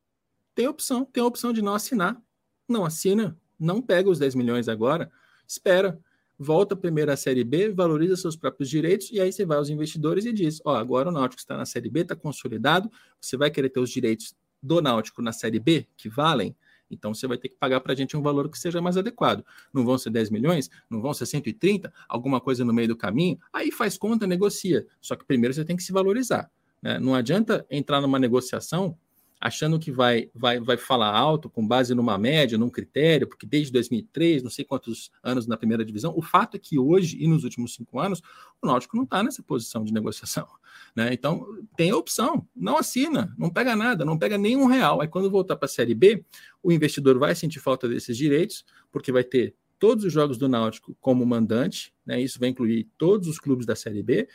Tem 0.53 0.67
opção, 0.67 1.05
tem 1.05 1.23
a 1.23 1.25
opção 1.25 1.51
de 1.51 1.61
não 1.63 1.73
assinar. 1.73 2.21
Não 2.69 2.85
assina, 2.85 3.37
não 3.59 3.81
pega 3.81 4.09
os 4.09 4.19
10 4.19 4.35
milhões 4.35 4.69
agora, 4.69 5.11
espera 5.47 5.99
volta 6.37 6.75
primeiro 6.75 7.11
à 7.11 7.17
Série 7.17 7.43
B, 7.43 7.69
valoriza 7.69 8.15
seus 8.15 8.35
próprios 8.35 8.69
direitos, 8.69 9.11
e 9.11 9.19
aí 9.19 9.31
você 9.31 9.45
vai 9.45 9.57
aos 9.57 9.69
investidores 9.69 10.25
e 10.25 10.33
diz: 10.33 10.61
Ó, 10.65 10.75
agora 10.75 11.09
o 11.09 11.11
Náutico 11.11 11.39
está 11.39 11.57
na 11.57 11.65
Série 11.65 11.89
B, 11.89 12.01
está 12.01 12.15
consolidado, 12.15 12.91
você 13.19 13.37
vai 13.37 13.49
querer 13.49 13.69
ter 13.69 13.79
os 13.79 13.89
direitos 13.89 14.35
do 14.61 14.81
Náutico 14.81 15.21
na 15.21 15.31
Série 15.31 15.59
B, 15.59 15.87
que 15.97 16.09
valem, 16.09 16.55
então 16.93 17.13
você 17.13 17.27
vai 17.27 17.37
ter 17.37 17.49
que 17.49 17.55
pagar 17.55 17.79
para 17.81 17.93
a 17.93 17.95
gente 17.95 18.15
um 18.15 18.21
valor 18.21 18.49
que 18.49 18.57
seja 18.57 18.81
mais 18.81 18.97
adequado. 18.97 19.43
Não 19.73 19.83
vão 19.85 19.97
ser 19.97 20.09
10 20.09 20.29
milhões, 20.29 20.69
não 20.89 21.01
vão 21.01 21.13
ser 21.13 21.25
130, 21.25 21.91
alguma 22.07 22.39
coisa 22.39 22.63
no 22.63 22.73
meio 22.73 22.87
do 22.87 22.95
caminho, 22.95 23.37
aí 23.51 23.71
faz 23.71 23.97
conta, 23.97 24.27
negocia. 24.27 24.85
Só 25.01 25.15
que 25.15 25.25
primeiro 25.25 25.53
você 25.53 25.65
tem 25.65 25.75
que 25.75 25.83
se 25.83 25.91
valorizar. 25.91 26.49
Né? 26.81 26.99
Não 26.99 27.15
adianta 27.15 27.65
entrar 27.69 27.99
numa 28.01 28.19
negociação 28.19 28.97
achando 29.43 29.77
que 29.77 29.91
vai, 29.91 30.31
vai, 30.33 30.57
vai 30.57 30.77
falar 30.77 31.13
alto 31.13 31.49
com 31.49 31.67
base 31.67 31.93
numa 31.93 32.17
média, 32.17 32.57
num 32.57 32.69
critério, 32.69 33.27
porque 33.27 33.45
desde 33.45 33.73
2003, 33.73 34.41
não 34.41 34.49
sei 34.49 34.63
quantos 34.63 35.11
anos 35.21 35.45
na 35.45 35.57
primeira 35.57 35.83
divisão, 35.83 36.13
o 36.15 36.21
fato 36.21 36.55
é 36.55 36.59
que 36.59 36.79
hoje 36.79 37.21
e 37.21 37.27
nos 37.27 37.43
últimos 37.43 37.73
cinco 37.73 37.99
anos, 37.99 38.21
o 38.61 38.67
Náutico 38.67 38.95
não 38.95 39.03
está 39.03 39.21
nessa 39.21 39.43
posição 39.43 39.83
de 39.83 39.93
negociação. 39.93 40.47
Né? 40.95 41.11
Então, 41.11 41.45
tem 41.75 41.89
a 41.89 41.97
opção, 41.97 42.47
não 42.55 42.77
assina, 42.77 43.33
não 43.35 43.49
pega 43.49 43.75
nada, 43.75 44.05
não 44.05 44.17
pega 44.17 44.37
nenhum 44.37 44.65
real. 44.65 45.01
Aí, 45.01 45.07
quando 45.07 45.29
voltar 45.29 45.55
para 45.55 45.65
a 45.65 45.69
Série 45.69 45.95
B, 45.95 46.23
o 46.61 46.71
investidor 46.71 47.17
vai 47.17 47.33
sentir 47.33 47.59
falta 47.59 47.87
desses 47.87 48.15
direitos, 48.15 48.63
porque 48.91 49.11
vai 49.11 49.23
ter 49.23 49.55
todos 49.79 50.05
os 50.05 50.13
jogos 50.13 50.37
do 50.37 50.47
Náutico 50.47 50.95
como 51.01 51.25
mandante, 51.25 51.91
né? 52.05 52.21
isso 52.21 52.39
vai 52.39 52.49
incluir 52.49 52.87
todos 52.95 53.27
os 53.27 53.39
clubes 53.39 53.65
da 53.65 53.75
Série 53.75 54.03
B, 54.03 54.27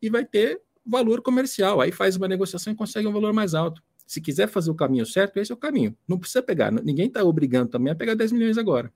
e 0.00 0.08
vai 0.08 0.24
ter 0.24 0.62
valor 0.86 1.20
comercial. 1.20 1.82
Aí 1.82 1.92
faz 1.92 2.16
uma 2.16 2.28
negociação 2.28 2.72
e 2.72 2.76
consegue 2.76 3.06
um 3.06 3.12
valor 3.12 3.34
mais 3.34 3.54
alto. 3.54 3.82
Se 4.06 4.20
quiser 4.20 4.48
fazer 4.48 4.70
o 4.70 4.74
caminho 4.74 5.04
certo, 5.04 5.38
esse 5.38 5.50
é 5.50 5.54
o 5.54 5.58
caminho. 5.58 5.96
Não 6.06 6.18
precisa 6.18 6.42
pegar. 6.42 6.70
Ninguém 6.70 7.08
está 7.08 7.24
obrigando 7.24 7.70
também 7.70 7.92
a 7.92 7.96
pegar 7.96 8.14
10 8.14 8.32
milhões 8.32 8.56
agora. 8.56 8.92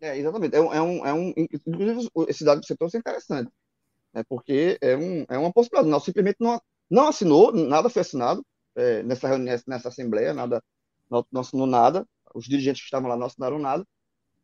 É, 0.00 0.16
exatamente. 0.18 0.56
É 0.56 0.60
um, 0.60 0.72
é 0.72 0.80
um, 0.80 1.06
é 1.06 1.12
um, 1.12 1.34
inclusive, 1.36 2.08
esse 2.28 2.44
dado 2.44 2.64
você 2.64 2.74
trouxe 2.74 2.96
é 2.96 3.00
interessante. 3.00 3.50
Né, 4.14 4.24
porque 4.28 4.78
é, 4.80 4.96
um, 4.96 5.24
é 5.28 5.38
uma 5.38 5.52
possibilidade. 5.52 5.90
Não, 5.90 6.00
simplesmente 6.00 6.38
não, 6.40 6.60
não 6.90 7.08
assinou, 7.08 7.52
nada 7.52 7.90
foi 7.90 8.00
assinado 8.00 8.44
é, 8.74 9.02
nessa 9.02 9.28
reunião, 9.28 9.58
nessa 9.66 9.88
assembleia, 9.88 10.32
nada, 10.32 10.62
não, 11.10 11.24
não 11.30 11.42
assinou 11.42 11.66
nada. 11.66 12.06
Os 12.34 12.46
dirigentes 12.46 12.80
que 12.80 12.86
estavam 12.86 13.08
lá 13.08 13.16
não 13.16 13.26
assinaram 13.26 13.58
nada. 13.58 13.84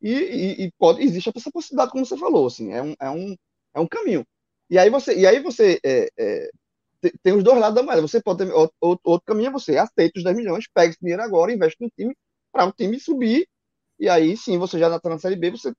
E, 0.03 0.13
e, 0.13 0.65
e, 0.67 0.73
pode, 0.79 1.03
existe 1.03 1.31
essa 1.35 1.51
possibilidade, 1.51 1.91
como 1.91 2.05
você 2.05 2.19
falou, 2.19 2.47
assim, 2.47 2.73
é 2.73 2.83
um, 2.83 2.95
é 3.01 3.11
um, 3.11 3.37
é 3.75 3.81
um 3.81 3.87
caminho. 3.87 4.27
E 4.69 4.79
aí 4.79 4.91
você, 4.91 5.17
e 5.19 5.27
aí 5.27 5.41
você 5.41 5.81
é, 5.85 6.09
é, 6.19 6.51
tem 7.23 7.33
os 7.33 7.43
dois 7.43 7.59
lados 7.59 7.75
da 7.75 7.83
moeda. 7.83 8.03
Você 8.03 8.21
pode 8.21 8.45
ter 8.45 8.53
outro, 8.53 8.75
outro 8.81 9.27
caminho 9.27 9.49
é 9.49 9.53
você 9.53 9.77
aceita 9.77 10.19
os 10.19 10.25
10 10.25 10.37
milhões, 10.37 10.69
pega 10.73 10.91
esse 10.91 10.99
dinheiro 11.01 11.23
agora, 11.23 11.53
investe 11.53 11.83
no 11.83 11.91
time 11.91 12.17
para 12.53 12.67
o 12.67 12.73
time 12.73 12.99
subir 12.99 13.49
e 13.99 14.09
aí 14.09 14.37
sim 14.37 14.59
você 14.59 14.79
já 14.79 14.95
está 14.95 15.09
na 15.09 15.19
série 15.19 15.37
B, 15.37 15.51
você 15.51 15.73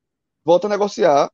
volta 0.44 0.68
a 0.68 0.70
negociar 0.70 1.32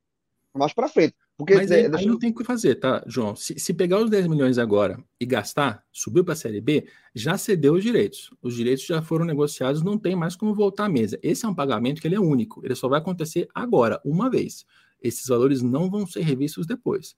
mais 0.53 0.73
para 0.73 0.87
frente. 0.87 1.15
Porque 1.37 1.55
Mas 1.55 1.71
aí, 1.71 1.89
deixa... 1.89 1.97
aí, 1.97 2.05
não 2.05 2.19
tem 2.19 2.29
o 2.29 2.35
que 2.35 2.43
fazer, 2.43 2.75
tá, 2.75 3.03
João? 3.07 3.35
Se, 3.35 3.57
se, 3.59 3.73
pegar 3.73 3.99
os 3.99 4.09
10 4.09 4.27
milhões 4.27 4.59
agora 4.59 5.03
e 5.19 5.25
gastar, 5.25 5.83
subiu 5.91 6.23
para 6.23 6.33
a 6.33 6.37
Série 6.37 6.61
B, 6.61 6.87
já 7.13 7.37
cedeu 7.37 7.73
os 7.73 7.83
direitos. 7.83 8.29
Os 8.41 8.55
direitos 8.55 8.85
já 8.85 9.01
foram 9.01 9.25
negociados, 9.25 9.81
não 9.81 9.97
tem 9.97 10.15
mais 10.15 10.35
como 10.35 10.53
voltar 10.53 10.85
à 10.85 10.89
mesa. 10.89 11.19
Esse 11.23 11.45
é 11.45 11.49
um 11.49 11.55
pagamento 11.55 11.99
que 11.99 12.07
ele 12.07 12.15
é 12.15 12.19
único, 12.19 12.63
ele 12.63 12.75
só 12.75 12.87
vai 12.87 12.99
acontecer 12.99 13.47
agora, 13.53 13.99
uma 14.05 14.29
vez. 14.29 14.63
Esses 15.01 15.27
valores 15.27 15.61
não 15.61 15.89
vão 15.89 16.05
ser 16.05 16.21
revistos 16.21 16.67
depois. 16.67 17.15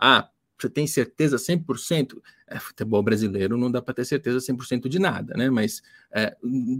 Ah, 0.00 0.30
você 0.58 0.70
tem 0.70 0.86
certeza 0.86 1.36
100%? 1.36 2.20
É, 2.46 2.58
futebol 2.58 3.02
brasileiro 3.02 3.56
não 3.56 3.70
dá 3.70 3.82
para 3.82 3.94
ter 3.94 4.04
certeza 4.04 4.38
100% 4.38 4.88
de 4.88 4.98
nada, 4.98 5.34
né? 5.36 5.50
Mas 5.50 5.82
é, 6.12 6.36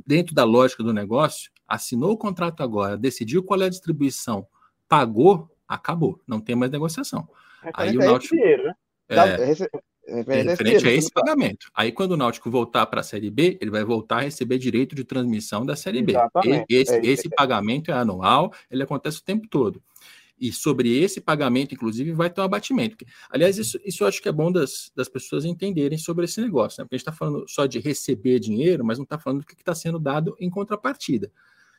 dentro 0.07 0.35
da 0.35 0.45
lógica 0.45 0.83
do 0.83 0.93
negócio, 0.93 1.51
assinou 1.67 2.13
o 2.13 2.17
contrato 2.17 2.63
agora, 2.63 2.97
decidiu 2.97 3.43
qual 3.43 3.61
é 3.63 3.67
a 3.67 3.71
distribuição, 3.71 4.47
pagou, 4.89 5.51
acabou, 5.67 6.21
não 6.27 6.41
tem 6.41 6.55
mais 6.55 6.71
negociação. 6.71 7.29
É, 7.65 7.71
Aí 7.75 7.97
o 7.97 8.01
Náutico. 8.01 8.35
Dinheiro, 8.35 8.65
né? 8.65 8.75
É, 9.09 9.17
é, 10.09 10.25
é 10.39 10.43
referente 10.43 10.87
a 10.87 10.93
esse 10.93 11.11
pagamento. 11.11 11.69
Aí, 11.75 11.91
quando 11.91 12.13
o 12.13 12.17
Náutico 12.17 12.51
voltar 12.51 12.87
para 12.87 13.01
a 13.01 13.05
Série 13.05 13.31
B, 13.31 13.59
ele 13.61 13.71
vai 13.71 13.85
voltar 13.85 14.19
a 14.19 14.21
receber 14.21 14.59
direito 14.59 14.95
de 14.95 15.05
transmissão 15.05 15.67
da 15.67 15.75
Série 15.75 16.03
B. 16.03 16.15
Esse, 16.69 16.97
esse 16.99 17.29
pagamento 17.29 17.91
é 17.91 17.95
anual, 17.95 18.53
ele 18.71 18.83
acontece 18.83 19.19
o 19.19 19.25
tempo 19.25 19.49
todo. 19.49 19.83
E 20.39 20.53
sobre 20.53 20.95
esse 20.99 21.21
pagamento, 21.21 21.75
inclusive, 21.75 22.13
vai 22.13 22.29
ter 22.29 22.41
um 22.41 22.45
abatimento. 22.45 22.97
Aliás, 23.31 23.57
isso, 23.57 23.79
isso 23.85 24.05
eu 24.05 24.09
acho 24.09 24.21
que 24.21 24.29
é 24.29 24.33
bom 24.33 24.53
das, 24.53 24.93
das 24.95 25.09
pessoas 25.09 25.45
entenderem 25.45 25.97
sobre 25.97 26.27
esse 26.27 26.41
negócio, 26.41 26.81
né? 26.81 26.85
Porque 26.85 26.97
a 26.97 26.99
gente 26.99 27.09
está 27.09 27.13
falando 27.13 27.45
só 27.49 27.65
de 27.65 27.79
receber 27.79 28.39
dinheiro, 28.39 28.85
mas 28.85 28.99
não 28.99 29.05
está 29.05 29.19
falando 29.19 29.41
do 29.41 29.47
que 29.47 29.55
está 29.55 29.75
sendo 29.75 29.99
dado 29.99 30.37
em 30.39 30.51
contrapartida. 30.51 31.33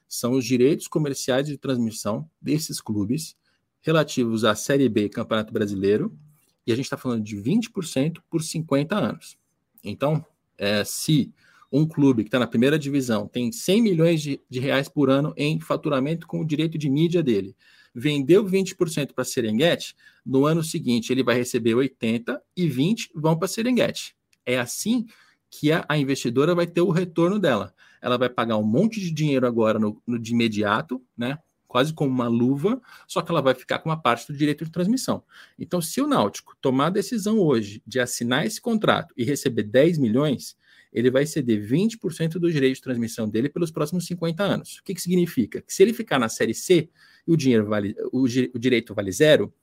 São 0.08 0.32
os 0.32 0.46
direitos 0.46 0.88
comerciais 0.88 1.48
de 1.48 1.58
transmissão 1.58 2.28
desses 2.42 2.82
clubes 2.82 3.36
relativos 3.82 4.44
à 4.44 4.56
Série 4.56 4.90
B 4.90 5.10
Campeonato 5.10 5.54
Brasileiro 5.54 6.18
e 6.66 6.72
a 6.72 6.76
gente 6.76 6.86
está 6.86 6.98
falando 6.98 7.24
de 7.24 7.38
20% 7.38 8.18
por 8.30 8.44
50 8.44 8.96
anos. 8.96 9.38
Então, 9.84 10.26
é, 10.58 10.84
se 10.84 11.34
um 11.72 11.86
clube 11.86 12.24
que 12.24 12.28
está 12.28 12.40
na 12.40 12.48
primeira 12.48 12.78
divisão 12.78 13.28
tem 13.28 13.52
100 13.52 13.82
milhões 13.82 14.22
de, 14.22 14.42
de, 14.50 14.60
reais 14.60 14.90
por 14.90 15.10
ano 15.10 15.34
em 15.38 15.60
faturamento 15.60 16.28
com 16.28 16.42
o 16.42 16.46
direito 16.46 16.78
de 16.78 16.90
mídia 16.90 17.24
dele, 17.24 17.56
vendeu 18.00 18.46
20% 18.46 19.14
para 19.14 19.24
Serengeti, 19.24 19.96
no 20.24 20.46
ano 20.46 20.64
seguinte 20.64 21.12
ele 21.12 21.24
vai 21.24 21.36
receber 21.36 21.74
80 21.74 22.40
e 22.56 22.68
20 22.68 23.10
vão 23.16 23.36
para 23.36 23.48
Serengeti. 23.48 24.16
É 24.46 24.60
assim 24.60 25.08
que 25.50 25.72
a, 25.72 25.84
a, 25.90 25.98
investidora 25.98 26.54
vai 26.54 26.68
ter 26.68 26.82
o 26.82 26.92
retorno 26.92 27.40
dela. 27.40 27.74
Ela 28.00 28.16
vai 28.16 28.30
pagar 28.30 28.58
um 28.58 28.64
monte 28.64 29.00
de 29.00 29.10
dinheiro 29.10 29.48
agora 29.48 29.80
no, 29.80 30.00
no 30.06 30.20
de 30.20 30.32
imediato, 30.32 31.02
né? 31.18 31.40
quase 31.68 31.92
como 31.92 32.12
uma 32.12 32.28
luva, 32.28 32.80
só 33.08 33.22
que 33.22 33.32
ela 33.32 33.42
vai 33.42 33.56
ficar 33.56 33.80
com 33.80 33.90
uma 33.90 34.00
parte 34.00 34.32
do 34.32 34.38
direito 34.38 34.64
de 34.64 34.72
transmissão. 34.72 35.24
Então, 35.58 35.82
se 35.82 36.00
o 36.00 36.08
Náutico 36.08 36.56
tomar 36.62 36.88
a 36.88 36.92
decisão 36.92 37.40
hoje 37.40 37.82
de 37.86 38.00
assinar 38.00 38.46
esse 38.46 38.62
contrato 38.62 39.12
e 39.18 39.24
receber 39.24 39.64
10 39.64 39.98
milhões, 39.98 40.56
ele 40.98 41.12
vai 41.12 41.28
ceder 41.28 41.64
20% 41.64 42.40
do 42.40 42.52
direito 42.52 42.78
de 42.78 42.82
transmissão 42.82 43.30
dele 43.30 43.50
pelos 43.50 43.70
próximos 43.70 44.08
50 44.08 44.44
anos. 44.44 44.78
O 44.80 44.84
que, 44.84 44.96
que 44.96 45.02
significa? 45.02 45.62
Que 45.62 45.72
se 45.72 45.84
ele 45.84 45.94
ficar 45.94 46.18
na 46.18 46.28
Série 46.28 46.56
C 46.56 46.90
e 47.28 47.32
o, 47.32 47.38
dinheiro 47.38 47.68
vale, 47.68 47.96
o, 48.12 48.24
o 48.24 48.60
direito 48.60 48.96
vale 48.96 49.12
zero, 49.12 49.54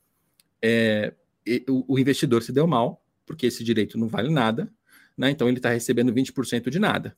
é, 0.63 1.13
o, 1.69 1.95
o 1.95 1.99
investidor 1.99 2.41
se 2.41 2.53
deu 2.53 2.69
mal, 2.69 3.05
porque 3.27 3.47
esse 3.47 3.65
direito 3.65 3.99
não 3.99 4.07
vale 4.07 4.31
nada, 4.31 4.73
né? 5.19 5.29
então 5.29 5.49
ele 5.49 5.59
está 5.59 5.71
recebendo 5.71 6.13
20% 6.13 6.71
de 6.71 6.79
nada. 6.79 7.17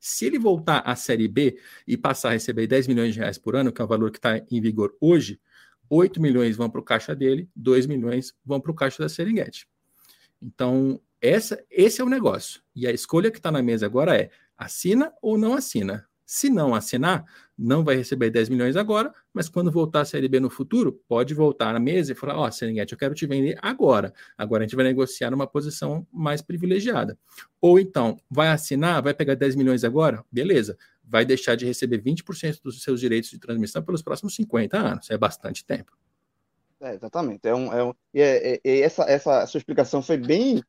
Se 0.00 0.26
ele 0.26 0.38
voltar 0.38 0.80
à 0.80 0.96
Série 0.96 1.28
B 1.28 1.56
e 1.86 1.96
passar 1.96 2.30
a 2.30 2.32
receber 2.32 2.66
10 2.66 2.88
milhões 2.88 3.14
de 3.14 3.20
reais 3.20 3.38
por 3.38 3.54
ano, 3.54 3.72
que 3.72 3.80
é 3.80 3.84
o 3.84 3.88
valor 3.88 4.10
que 4.10 4.18
está 4.18 4.36
em 4.50 4.60
vigor 4.60 4.96
hoje, 5.00 5.40
8 5.88 6.20
milhões 6.20 6.56
vão 6.56 6.68
para 6.68 6.80
o 6.80 6.84
caixa 6.84 7.14
dele, 7.14 7.48
2 7.54 7.86
milhões 7.86 8.34
vão 8.44 8.60
para 8.60 8.72
o 8.72 8.74
caixa 8.74 9.00
da 9.00 9.08
Serengeti. 9.08 9.68
Então, 10.42 11.00
essa, 11.24 11.64
esse 11.70 12.02
é 12.02 12.04
o 12.04 12.08
negócio. 12.08 12.60
E 12.76 12.86
a 12.86 12.92
escolha 12.92 13.30
que 13.30 13.38
está 13.38 13.50
na 13.50 13.62
mesa 13.62 13.86
agora 13.86 14.14
é 14.14 14.30
assina 14.58 15.10
ou 15.22 15.38
não 15.38 15.54
assina. 15.54 16.06
Se 16.26 16.50
não 16.50 16.74
assinar, 16.74 17.24
não 17.56 17.84
vai 17.84 17.96
receber 17.96 18.30
10 18.30 18.48
milhões 18.48 18.76
agora, 18.76 19.12
mas 19.32 19.48
quando 19.48 19.70
voltar 19.70 20.00
a 20.00 20.04
Série 20.04 20.28
B 20.28 20.40
no 20.40 20.50
futuro, 20.50 21.00
pode 21.06 21.34
voltar 21.34 21.72
na 21.72 21.78
mesa 21.78 22.12
e 22.12 22.14
falar: 22.14 22.36
Ó, 22.36 22.46
oh, 22.46 22.50
Serengeti, 22.50 22.92
eu 22.92 22.98
quero 22.98 23.14
te 23.14 23.26
vender 23.26 23.58
agora. 23.62 24.12
Agora 24.36 24.64
a 24.64 24.66
gente 24.66 24.76
vai 24.76 24.84
negociar 24.84 25.30
numa 25.30 25.46
posição 25.46 26.06
mais 26.12 26.42
privilegiada. 26.42 27.18
Ou 27.60 27.78
então, 27.78 28.18
vai 28.30 28.48
assinar, 28.48 29.02
vai 29.02 29.14
pegar 29.14 29.34
10 29.34 29.54
milhões 29.54 29.84
agora? 29.84 30.24
Beleza. 30.30 30.76
Vai 31.02 31.24
deixar 31.24 31.54
de 31.54 31.66
receber 31.66 32.02
20% 32.02 32.60
dos 32.62 32.82
seus 32.82 33.00
direitos 33.00 33.30
de 33.30 33.38
transmissão 33.38 33.82
pelos 33.82 34.02
próximos 34.02 34.34
50 34.34 34.76
anos. 34.76 35.10
É 35.10 35.18
bastante 35.18 35.64
tempo. 35.64 35.92
É, 36.80 36.94
exatamente. 36.94 37.46
É 37.46 37.54
um, 37.54 37.72
é 37.72 37.84
um, 37.84 37.94
e 38.12 38.20
é, 38.20 38.60
é, 38.64 38.80
essa, 38.80 39.04
essa 39.04 39.46
sua 39.46 39.58
explicação 39.58 40.02
foi 40.02 40.16
bem 40.16 40.62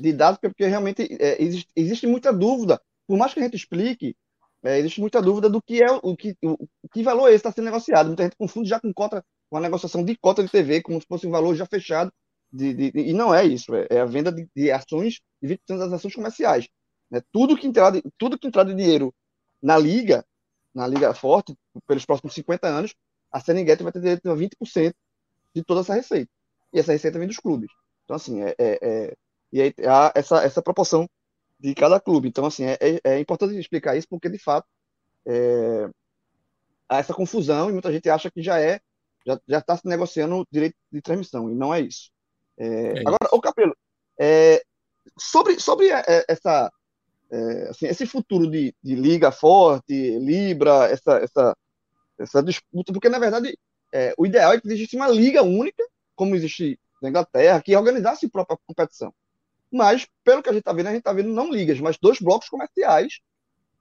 didática, 0.00 0.48
porque 0.48 0.66
realmente 0.66 1.06
é, 1.20 1.42
existe, 1.42 1.68
existe 1.74 2.06
muita 2.06 2.32
dúvida. 2.32 2.80
Por 3.06 3.16
mais 3.16 3.32
que 3.32 3.40
a 3.40 3.42
gente 3.42 3.56
explique, 3.56 4.16
é, 4.62 4.78
existe 4.78 5.00
muita 5.00 5.22
dúvida 5.22 5.48
do 5.48 5.62
que 5.62 5.82
é 5.82 5.86
o 6.02 6.16
que, 6.16 6.36
o, 6.42 6.66
que 6.92 7.02
valor 7.02 7.28
esse 7.28 7.36
está 7.36 7.52
sendo 7.52 7.66
negociado. 7.66 8.08
Muita 8.08 8.24
gente 8.24 8.36
confunde 8.36 8.68
já 8.68 8.80
com 8.80 8.92
cota, 8.92 9.24
com 9.48 9.56
a 9.56 9.60
negociação 9.60 10.04
de 10.04 10.16
cota 10.16 10.42
de 10.42 10.50
TV, 10.50 10.82
como 10.82 11.00
se 11.00 11.06
fosse 11.06 11.26
um 11.26 11.30
valor 11.30 11.54
já 11.54 11.66
fechado. 11.66 12.12
De, 12.52 12.72
de, 12.74 12.92
de, 12.92 13.00
e 13.00 13.12
não 13.12 13.34
é 13.34 13.44
isso, 13.44 13.74
é, 13.74 13.86
é 13.90 14.00
a 14.00 14.04
venda 14.04 14.30
de, 14.32 14.48
de 14.54 14.70
ações, 14.70 15.20
de 15.42 15.48
20% 15.48 15.78
das 15.78 15.92
ações 15.92 16.14
comerciais. 16.14 16.68
Né? 17.10 17.20
Tudo, 17.32 17.56
que 17.56 17.66
entrar 17.66 17.90
de, 17.90 18.02
tudo 18.16 18.38
que 18.38 18.46
entrar 18.46 18.64
de 18.64 18.74
dinheiro 18.74 19.14
na 19.62 19.76
liga, 19.76 20.24
na 20.74 20.86
liga 20.86 21.12
forte, 21.14 21.56
pelos 21.86 22.04
próximos 22.04 22.34
50 22.34 22.66
anos, 22.66 22.94
a 23.30 23.40
Serengeti 23.40 23.82
vai 23.82 23.92
ter 23.92 24.00
direito 24.00 24.30
a 24.30 24.36
20% 24.36 24.94
de 25.54 25.64
toda 25.64 25.80
essa 25.80 25.94
receita. 25.94 26.30
E 26.72 26.78
essa 26.78 26.92
receita 26.92 27.18
vem 27.18 27.28
dos 27.28 27.38
clubes. 27.38 27.70
Então, 28.04 28.16
assim, 28.16 28.42
é, 28.42 28.54
é, 28.58 28.78
é 28.82 29.16
e 29.56 29.62
aí 29.62 29.74
há 29.88 30.12
essa, 30.14 30.42
essa 30.44 30.60
proporção 30.60 31.08
de 31.58 31.74
cada 31.74 31.98
clube. 31.98 32.28
Então, 32.28 32.44
assim, 32.44 32.64
é, 32.64 32.76
é, 32.78 33.00
é 33.04 33.18
importante 33.18 33.58
explicar 33.58 33.96
isso 33.96 34.06
porque, 34.06 34.28
de 34.28 34.38
fato, 34.38 34.68
é, 35.26 35.88
há 36.86 36.98
essa 36.98 37.14
confusão 37.14 37.70
e 37.70 37.72
muita 37.72 37.90
gente 37.90 38.08
acha 38.10 38.30
que 38.30 38.42
já 38.42 38.60
é, 38.60 38.80
já 39.48 39.58
está 39.58 39.74
se 39.74 39.86
negociando 39.88 40.46
direito 40.52 40.76
de 40.92 41.00
transmissão, 41.00 41.50
e 41.50 41.54
não 41.54 41.74
é 41.74 41.80
isso. 41.80 42.10
É, 42.58 42.98
é 42.98 43.00
agora, 43.00 43.28
o 43.32 43.40
Capelo, 43.40 43.74
é, 44.20 44.62
sobre, 45.18 45.58
sobre 45.58 45.88
essa, 46.28 46.70
assim, 47.70 47.86
esse 47.86 48.06
futuro 48.06 48.48
de, 48.48 48.74
de, 48.82 48.94
Liga 48.94 49.32
Forte, 49.32 50.18
Libra, 50.18 50.84
essa, 50.90 51.16
essa, 51.16 51.56
essa 52.18 52.42
disputa, 52.42 52.92
porque, 52.92 53.08
na 53.08 53.18
verdade, 53.18 53.58
o 54.18 54.26
ideal 54.26 54.52
é 54.52 54.60
que 54.60 54.68
existisse 54.68 54.96
uma 54.96 55.08
liga 55.08 55.42
única, 55.42 55.82
como 56.14 56.36
existe 56.36 56.78
na 57.02 57.08
Inglaterra, 57.08 57.60
que 57.62 57.74
organizasse 57.74 58.26
a 58.26 58.30
própria 58.30 58.58
competição. 58.66 59.12
Mas, 59.76 60.06
pelo 60.24 60.42
que 60.42 60.48
a 60.48 60.52
gente 60.52 60.62
está 60.62 60.72
vendo, 60.72 60.86
a 60.86 60.90
gente 60.90 61.00
está 61.00 61.12
vendo 61.12 61.28
não 61.28 61.52
ligas, 61.52 61.78
mas 61.78 61.98
dois 61.98 62.18
blocos 62.18 62.48
comerciais 62.48 63.20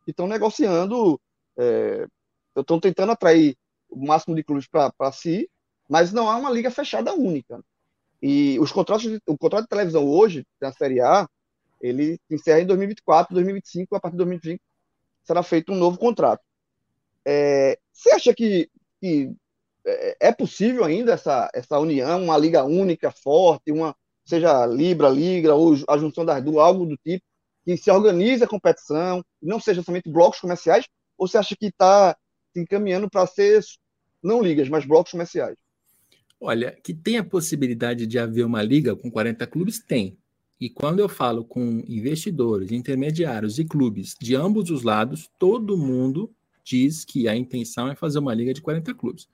que 0.04 0.12
estão 0.12 0.28
negociando, 0.28 1.20
é, 1.58 2.06
estão 2.56 2.80
tentando 2.80 3.14
atrair 3.14 3.58
o 3.90 4.06
máximo 4.06 4.36
de 4.36 4.44
clubes 4.44 4.68
para 4.68 5.12
si, 5.14 5.50
mas 5.90 6.12
não 6.12 6.30
há 6.30 6.36
uma 6.36 6.52
liga 6.52 6.70
fechada 6.70 7.14
única. 7.14 7.64
E 8.22 8.60
os 8.60 8.72
contratos, 8.72 9.06
o 9.26 9.38
contrato 9.38 9.64
de 9.64 9.70
televisão 9.70 10.06
hoje, 10.06 10.46
da 10.60 10.72
Série 10.72 11.00
A, 11.00 11.28
ele 11.80 12.20
encerra 12.30 12.60
em 12.60 12.66
2024, 12.66 13.34
2025, 13.34 13.96
a 13.96 14.00
partir 14.00 14.16
de 14.16 14.18
2025 14.18 14.64
será 15.24 15.42
feito 15.42 15.72
um 15.72 15.76
novo 15.76 15.98
contrato. 15.98 16.44
É, 17.24 17.80
você 17.92 18.12
acha 18.12 18.34
que, 18.34 18.70
que 19.00 19.32
é, 19.86 20.28
é 20.28 20.32
possível 20.32 20.84
ainda 20.84 21.14
essa, 21.14 21.50
essa 21.54 21.80
união, 21.80 22.24
uma 22.24 22.38
liga 22.38 22.64
única, 22.64 23.12
forte, 23.12 23.72
uma, 23.72 23.96
seja 24.26 24.66
Libra, 24.66 25.10
Liga, 25.10 25.54
ou 25.54 25.76
a 25.88 25.98
junção 25.98 26.26
das 26.26 26.44
duas, 26.44 26.66
algo 26.66 26.86
do 26.86 26.98
tipo, 26.98 27.24
que 27.64 27.78
se 27.78 27.90
organize 27.90 28.44
a 28.44 28.48
competição, 28.48 29.24
não 29.42 29.60
seja 29.60 29.82
somente 29.82 30.10
blocos 30.10 30.40
comerciais, 30.40 30.86
ou 31.18 31.28
você 31.28 31.38
acha 31.38 31.56
que 31.56 31.68
está 31.68 32.16
se 32.54 32.60
encaminhando 32.60 33.10
para 33.10 33.26
ser 33.26 33.64
não 34.22 34.42
ligas, 34.42 34.70
mas 34.70 34.86
blocos 34.86 35.12
comerciais? 35.12 35.56
Olha, 36.40 36.78
que 36.84 36.94
tem 36.94 37.18
a 37.18 37.24
possibilidade 37.24 38.06
de 38.06 38.20
haver 38.20 38.46
uma 38.46 38.62
liga 38.62 38.96
com 38.96 39.10
40 39.10 39.48
clubes, 39.48 39.80
tem. 39.80 40.18
E 40.60 40.70
quando 40.70 41.00
eu 41.00 41.10
falo 41.10 41.44
com 41.44 41.84
investidores, 41.88 42.72
intermediários 42.72 43.60
e 43.60 43.66
clubes 43.66 44.16
de 44.20 44.36
ambos 44.36 44.70
os 44.70 44.84
lados, 44.84 45.30
todo 45.38 45.78
mundo 45.78 46.34
diz 46.64 47.04
que 47.06 47.28
a 47.28 47.36
intenção 47.36 47.90
é 47.90 47.96
fazer 47.96 48.20
uma 48.20 48.34
liga 48.34 48.54
de 48.54 48.62
40 48.62 48.94
clubes. 48.94 49.28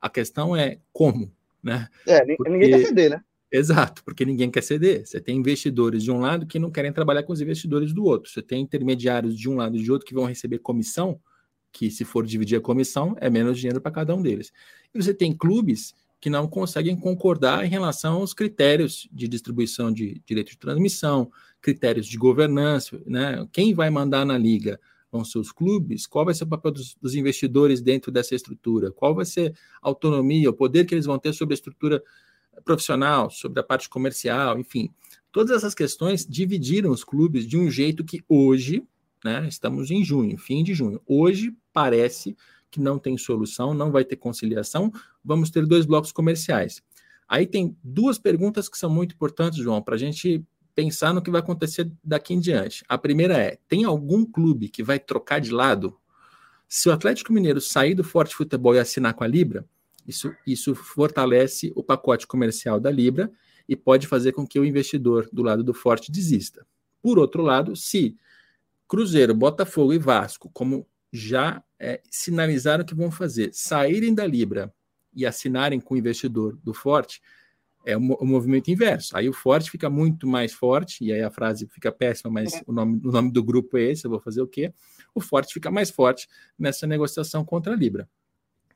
A 0.00 0.10
questão 0.10 0.56
é 0.56 0.78
como, 0.92 1.32
né? 1.62 1.88
É, 2.06 2.24
Porque... 2.36 2.50
ninguém 2.50 2.70
quer 2.70 2.86
ceder, 2.86 3.10
né? 3.10 3.24
Exato, 3.50 4.02
porque 4.04 4.24
ninguém 4.24 4.50
quer 4.50 4.62
ceder. 4.62 5.06
Você 5.06 5.20
tem 5.20 5.36
investidores 5.38 6.02
de 6.02 6.10
um 6.10 6.18
lado 6.18 6.46
que 6.46 6.58
não 6.58 6.70
querem 6.70 6.92
trabalhar 6.92 7.22
com 7.22 7.32
os 7.32 7.40
investidores 7.40 7.92
do 7.92 8.04
outro. 8.04 8.30
Você 8.30 8.42
tem 8.42 8.60
intermediários 8.62 9.38
de 9.38 9.48
um 9.48 9.54
lado 9.56 9.76
e 9.76 9.82
de 9.82 9.90
outro 9.92 10.06
que 10.06 10.14
vão 10.14 10.24
receber 10.24 10.58
comissão, 10.58 11.20
que 11.72 11.90
se 11.90 12.04
for 12.04 12.26
dividir 12.26 12.58
a 12.58 12.60
comissão, 12.60 13.14
é 13.20 13.30
menos 13.30 13.58
dinheiro 13.58 13.80
para 13.80 13.92
cada 13.92 14.14
um 14.14 14.22
deles. 14.22 14.52
E 14.94 15.00
você 15.00 15.14
tem 15.14 15.36
clubes 15.36 15.94
que 16.20 16.28
não 16.30 16.48
conseguem 16.48 16.96
concordar 16.98 17.64
em 17.64 17.68
relação 17.68 18.14
aos 18.16 18.34
critérios 18.34 19.08
de 19.12 19.28
distribuição 19.28 19.92
de 19.92 20.20
direito 20.26 20.50
de 20.52 20.58
transmissão, 20.58 21.30
critérios 21.60 22.06
de 22.06 22.16
governança, 22.16 23.00
né? 23.06 23.46
Quem 23.52 23.74
vai 23.74 23.90
mandar 23.90 24.24
na 24.24 24.36
liga? 24.36 24.80
Vão 25.12 25.24
ser 25.24 25.38
os 25.38 25.52
clubes? 25.52 26.06
Qual 26.06 26.24
vai 26.24 26.34
ser 26.34 26.44
o 26.44 26.48
papel 26.48 26.72
dos, 26.72 26.96
dos 27.00 27.14
investidores 27.14 27.80
dentro 27.80 28.10
dessa 28.10 28.34
estrutura? 28.34 28.90
Qual 28.90 29.14
vai 29.14 29.24
ser 29.24 29.52
a 29.80 29.88
autonomia, 29.88 30.50
o 30.50 30.52
poder 30.54 30.84
que 30.84 30.94
eles 30.94 31.06
vão 31.06 31.18
ter 31.18 31.32
sobre 31.32 31.52
a 31.54 31.56
estrutura 31.56 32.02
profissional, 32.64 33.30
sobre 33.30 33.60
a 33.60 33.62
parte 33.62 33.88
comercial, 33.88 34.58
enfim. 34.58 34.90
Todas 35.30 35.56
essas 35.56 35.74
questões 35.74 36.26
dividiram 36.26 36.90
os 36.90 37.04
clubes 37.04 37.46
de 37.46 37.56
um 37.56 37.70
jeito 37.70 38.04
que 38.04 38.24
hoje, 38.28 38.82
né, 39.24 39.46
estamos 39.48 39.90
em 39.90 40.04
junho, 40.04 40.38
fim 40.38 40.64
de 40.64 40.74
junho, 40.74 41.00
hoje 41.06 41.54
parece 41.72 42.36
que 42.70 42.80
não 42.80 42.98
tem 42.98 43.16
solução, 43.16 43.74
não 43.74 43.90
vai 43.90 44.04
ter 44.04 44.16
conciliação, 44.16 44.92
vamos 45.24 45.50
ter 45.50 45.66
dois 45.66 45.86
blocos 45.86 46.12
comerciais. 46.12 46.82
Aí 47.28 47.46
tem 47.46 47.76
duas 47.82 48.18
perguntas 48.18 48.68
que 48.68 48.78
são 48.78 48.88
muito 48.88 49.14
importantes, 49.14 49.58
João, 49.58 49.82
para 49.82 49.94
a 49.94 49.98
gente 49.98 50.44
pensar 50.74 51.12
no 51.12 51.22
que 51.22 51.30
vai 51.30 51.40
acontecer 51.40 51.90
daqui 52.04 52.34
em 52.34 52.40
diante. 52.40 52.84
A 52.88 52.96
primeira 52.96 53.36
é: 53.36 53.58
tem 53.66 53.84
algum 53.84 54.24
clube 54.24 54.68
que 54.68 54.82
vai 54.82 54.98
trocar 54.98 55.40
de 55.40 55.50
lado? 55.50 55.98
Se 56.68 56.88
o 56.88 56.92
Atlético 56.92 57.32
Mineiro 57.32 57.60
sair 57.60 57.94
do 57.94 58.04
Forte 58.04 58.34
Futebol 58.34 58.74
e 58.74 58.78
assinar 58.78 59.14
com 59.14 59.24
a 59.24 59.26
Libra, 59.26 59.64
isso, 60.06 60.34
isso 60.46 60.74
fortalece 60.74 61.72
o 61.74 61.82
pacote 61.82 62.26
comercial 62.26 62.78
da 62.78 62.90
Libra 62.90 63.30
e 63.68 63.74
pode 63.74 64.06
fazer 64.06 64.32
com 64.32 64.46
que 64.46 64.58
o 64.58 64.64
investidor 64.64 65.28
do 65.32 65.42
lado 65.42 65.64
do 65.64 65.74
Forte 65.74 66.12
desista. 66.12 66.66
Por 67.02 67.18
outro 67.18 67.42
lado, 67.42 67.74
se 67.74 68.16
Cruzeiro, 68.88 69.34
Botafogo 69.34 69.92
e 69.92 69.98
Vasco, 69.98 70.50
como 70.52 70.86
já 71.12 71.62
é, 71.78 72.00
sinalizaram 72.10 72.84
que 72.84 72.94
vão 72.94 73.10
fazer, 73.10 73.50
saírem 73.52 74.14
da 74.14 74.26
Libra 74.26 74.72
e 75.14 75.26
assinarem 75.26 75.80
com 75.80 75.94
o 75.94 75.96
investidor 75.96 76.56
do 76.62 76.72
Forte, 76.72 77.20
é 77.84 77.96
o, 77.96 78.00
o, 78.00 78.26
movimento 78.26 78.70
inverso. 78.70 79.16
Aí 79.16 79.28
o 79.28 79.32
Forte 79.32 79.70
fica 79.70 79.88
muito 79.88 80.26
mais 80.26 80.52
forte, 80.52 81.04
e 81.04 81.12
aí 81.12 81.22
a 81.22 81.30
frase 81.30 81.68
fica 81.68 81.90
péssima, 81.92 82.30
mas 82.30 82.54
é. 82.54 82.62
o, 82.66 82.72
nome, 82.72 83.00
o 83.04 83.12
nome 83.12 83.32
do 83.32 83.42
grupo 83.42 83.78
é 83.78 83.82
esse, 83.82 84.04
eu 84.04 84.10
vou 84.10 84.20
fazer 84.20 84.42
o 84.42 84.46
quê? 84.46 84.72
O 85.14 85.20
Forte 85.20 85.54
fica 85.54 85.70
mais 85.70 85.90
forte 85.90 86.28
nessa 86.58 86.86
negociação 86.86 87.44
contra 87.44 87.72
a 87.72 87.76
Libra. 87.76 88.08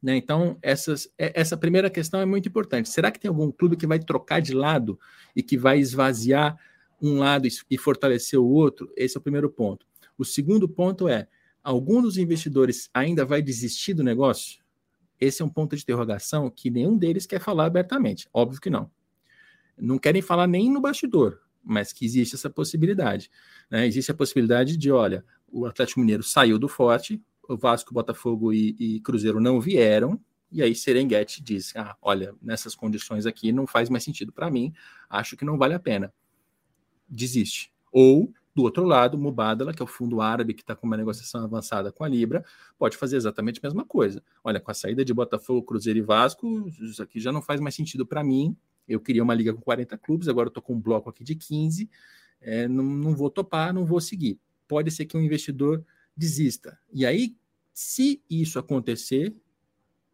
Né? 0.02 0.16
Então, 0.16 0.58
essas, 0.62 1.08
é, 1.18 1.38
essa 1.38 1.56
primeira 1.56 1.90
questão 1.90 2.20
é 2.20 2.24
muito 2.24 2.48
importante. 2.48 2.88
Será 2.88 3.10
que 3.10 3.20
tem 3.20 3.28
algum 3.28 3.50
clube 3.52 3.76
que 3.76 3.86
vai 3.86 3.98
trocar 3.98 4.40
de 4.40 4.54
lado 4.54 4.98
e 5.36 5.42
que 5.42 5.58
vai 5.58 5.78
esvaziar 5.78 6.58
um 7.02 7.18
lado 7.18 7.46
e 7.70 7.78
fortalecer 7.78 8.38
o 8.38 8.46
outro? 8.46 8.90
Esse 8.96 9.16
é 9.16 9.20
o 9.20 9.22
primeiro 9.22 9.50
ponto. 9.50 9.86
O 10.16 10.24
segundo 10.24 10.68
ponto 10.68 11.08
é: 11.08 11.28
algum 11.62 12.00
dos 12.00 12.16
investidores 12.16 12.88
ainda 12.94 13.24
vai 13.24 13.42
desistir 13.42 13.94
do 13.94 14.02
negócio? 14.02 14.60
Esse 15.20 15.42
é 15.42 15.44
um 15.44 15.50
ponto 15.50 15.76
de 15.76 15.82
interrogação 15.82 16.50
que 16.50 16.70
nenhum 16.70 16.96
deles 16.96 17.26
quer 17.26 17.40
falar 17.40 17.66
abertamente. 17.66 18.26
Óbvio 18.32 18.60
que 18.60 18.70
não. 18.70 18.90
Não 19.76 19.98
querem 19.98 20.22
falar 20.22 20.46
nem 20.46 20.70
no 20.70 20.80
bastidor, 20.80 21.40
mas 21.62 21.92
que 21.92 22.06
existe 22.06 22.34
essa 22.34 22.48
possibilidade. 22.48 23.30
Né? 23.70 23.86
Existe 23.86 24.10
a 24.10 24.14
possibilidade 24.14 24.78
de, 24.78 24.90
olha, 24.90 25.24
o 25.46 25.66
Atlético 25.66 26.00
Mineiro 26.00 26.22
saiu 26.22 26.58
do 26.58 26.68
forte, 26.68 27.22
Vasco, 27.56 27.94
Botafogo 27.94 28.52
e, 28.52 28.76
e 28.78 29.00
Cruzeiro 29.00 29.40
não 29.40 29.60
vieram, 29.60 30.20
e 30.52 30.62
aí 30.62 30.74
Serengeti 30.74 31.42
diz: 31.42 31.74
ah, 31.76 31.96
olha, 32.02 32.34
nessas 32.42 32.74
condições 32.74 33.26
aqui 33.26 33.52
não 33.52 33.66
faz 33.66 33.88
mais 33.88 34.02
sentido 34.02 34.32
para 34.32 34.50
mim, 34.50 34.72
acho 35.08 35.36
que 35.36 35.44
não 35.44 35.56
vale 35.56 35.74
a 35.74 35.78
pena. 35.78 36.12
Desiste. 37.08 37.72
Ou, 37.92 38.32
do 38.54 38.62
outro 38.62 38.84
lado, 38.84 39.16
Mubadala, 39.16 39.72
que 39.72 39.82
é 39.82 39.84
o 39.84 39.88
fundo 39.88 40.20
árabe 40.20 40.54
que 40.54 40.62
está 40.62 40.74
com 40.74 40.86
uma 40.86 40.96
negociação 40.96 41.44
avançada 41.44 41.92
com 41.92 42.04
a 42.04 42.08
Libra, 42.08 42.44
pode 42.78 42.96
fazer 42.96 43.16
exatamente 43.16 43.60
a 43.62 43.66
mesma 43.66 43.84
coisa. 43.84 44.22
Olha, 44.42 44.60
com 44.60 44.70
a 44.70 44.74
saída 44.74 45.04
de 45.04 45.14
Botafogo, 45.14 45.62
Cruzeiro 45.62 45.98
e 45.98 46.02
Vasco, 46.02 46.68
isso 46.80 47.02
aqui 47.02 47.20
já 47.20 47.32
não 47.32 47.42
faz 47.42 47.60
mais 47.60 47.74
sentido 47.74 48.04
para 48.04 48.22
mim. 48.24 48.56
Eu 48.88 49.00
queria 49.00 49.22
uma 49.22 49.34
liga 49.34 49.54
com 49.54 49.60
40 49.60 49.96
clubes, 49.98 50.28
agora 50.28 50.48
estou 50.48 50.62
com 50.62 50.74
um 50.74 50.80
bloco 50.80 51.08
aqui 51.10 51.22
de 51.22 51.36
15, 51.36 51.88
é, 52.40 52.66
não, 52.66 52.82
não 52.84 53.14
vou 53.14 53.30
topar, 53.30 53.72
não 53.72 53.84
vou 53.84 54.00
seguir. 54.00 54.40
Pode 54.66 54.90
ser 54.90 55.06
que 55.06 55.16
um 55.16 55.20
investidor 55.20 55.84
desista. 56.16 56.78
E 56.92 57.06
aí, 57.06 57.36
se 57.72 58.22
isso 58.28 58.59
acontecer, 58.59 59.35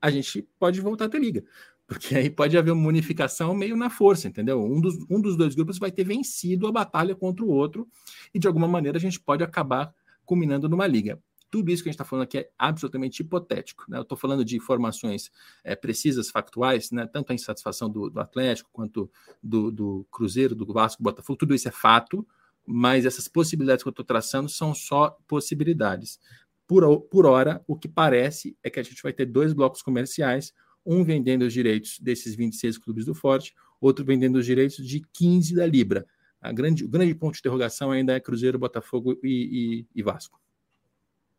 a 0.01 0.11
gente 0.11 0.42
pode 0.59 0.81
voltar 0.81 1.07
a 1.07 1.09
ter 1.09 1.21
liga. 1.21 1.45
Porque 1.87 2.16
aí 2.16 2.29
pode 2.29 2.59
haver 2.59 2.73
uma 2.73 2.88
unificação 2.88 3.55
meio 3.55 3.77
na 3.77 3.88
força, 3.88 4.27
entendeu? 4.27 4.61
Um 4.61 4.81
dos, 4.81 4.97
um 5.09 5.21
dos 5.21 5.37
dois 5.37 5.55
grupos 5.55 5.79
vai 5.79 5.92
ter 5.92 6.05
vencido 6.05 6.66
a 6.66 6.73
batalha 6.73 7.14
contra 7.14 7.45
o 7.45 7.49
outro, 7.49 7.88
e 8.35 8.38
de 8.38 8.47
alguma 8.49 8.66
maneira 8.66 8.99
a 8.99 9.01
gente 9.01 9.21
pode 9.21 9.45
acabar 9.45 9.95
culminando 10.25 10.69
numa 10.69 10.87
liga. 10.87 11.21
Tudo 11.49 11.71
isso 11.71 11.83
que 11.83 11.88
a 11.88 11.92
gente 11.92 11.95
está 11.95 12.05
falando 12.05 12.25
aqui 12.25 12.38
é 12.38 12.51
absolutamente 12.59 13.23
hipotético. 13.23 13.85
Né? 13.88 13.99
Eu 13.99 14.03
estou 14.03 14.19
falando 14.19 14.45
de 14.45 14.57
informações 14.57 15.31
é, 15.62 15.77
precisas, 15.77 16.29
factuais, 16.29 16.90
né? 16.90 17.07
tanto 17.07 17.31
a 17.31 17.35
insatisfação 17.35 17.88
do, 17.88 18.11
do 18.11 18.21
Atlético 18.21 18.69
quanto 18.73 19.09
do, 19.40 19.71
do 19.71 20.07
Cruzeiro, 20.11 20.57
do 20.57 20.66
Vasco, 20.73 21.01
do 21.01 21.05
Botafogo, 21.05 21.38
tudo 21.38 21.55
isso 21.55 21.69
é 21.69 21.71
fato, 21.71 22.27
mas 22.66 23.07
essas 23.07 23.29
possibilidades 23.29 23.85
que 23.85 23.88
eu 23.88 23.90
estou 23.92 24.05
traçando 24.05 24.49
são 24.49 24.75
só 24.75 25.16
possibilidades. 25.29 26.19
Por, 26.67 27.01
por 27.03 27.27
hora, 27.27 27.63
o 27.67 27.77
que 27.77 27.89
parece 27.89 28.57
é 28.63 28.69
que 28.69 28.81
a 28.81 28.83
gente 28.83 29.03
vai 29.03 29.13
ter 29.13 29.27
dois 29.27 29.53
blocos 29.53 29.83
comerciais, 29.83 30.53
um 30.85 31.05
vendendo 31.05 31.43
os 31.43 31.53
direitos 31.53 31.99
desses 32.01 32.35
26 32.35 32.79
clubes 32.79 33.05
do 33.05 33.15
Forte, 33.15 33.55
outro 33.81 34.05
vendendo 34.05 34.37
os 34.37 34.47
direitos 34.47 34.77
de 34.77 35.01
15 35.13 35.55
da 35.55 35.67
Libra. 35.67 36.07
A 36.41 36.53
grande, 36.53 36.85
o 36.85 36.89
grande 36.89 37.15
ponto 37.15 37.35
de 37.35 37.41
interrogação 37.41 37.91
ainda 37.91 38.15
é 38.15 38.21
Cruzeiro, 38.21 38.59
Botafogo 38.59 39.19
e, 39.23 39.85
e, 39.95 40.01
e 40.01 40.03
Vasco. 40.03 40.41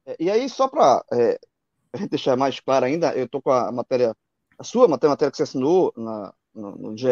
É, 0.05 0.15
e 0.19 0.29
aí, 0.29 0.49
só 0.49 0.67
para 0.67 1.03
é, 1.11 1.39
deixar 2.09 2.35
mais 2.35 2.59
claro 2.59 2.85
ainda, 2.85 3.13
eu 3.15 3.25
estou 3.25 3.41
com 3.41 3.51
a 3.51 3.71
matéria, 3.71 4.15
a 4.57 4.63
sua 4.63 4.87
matéria, 4.87 5.11
a 5.11 5.13
matéria 5.13 5.31
que 5.31 5.37
você 5.37 5.43
assinou 5.43 5.93
na, 5.95 6.33
no, 6.53 6.77
no 6.77 6.97
GE, 6.97 7.07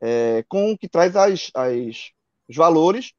é, 0.00 0.44
com 0.48 0.72
o 0.72 0.78
que 0.78 0.88
traz 0.88 1.14
as, 1.16 1.50
as, 1.54 2.10
os 2.48 2.56
valores 2.56 3.12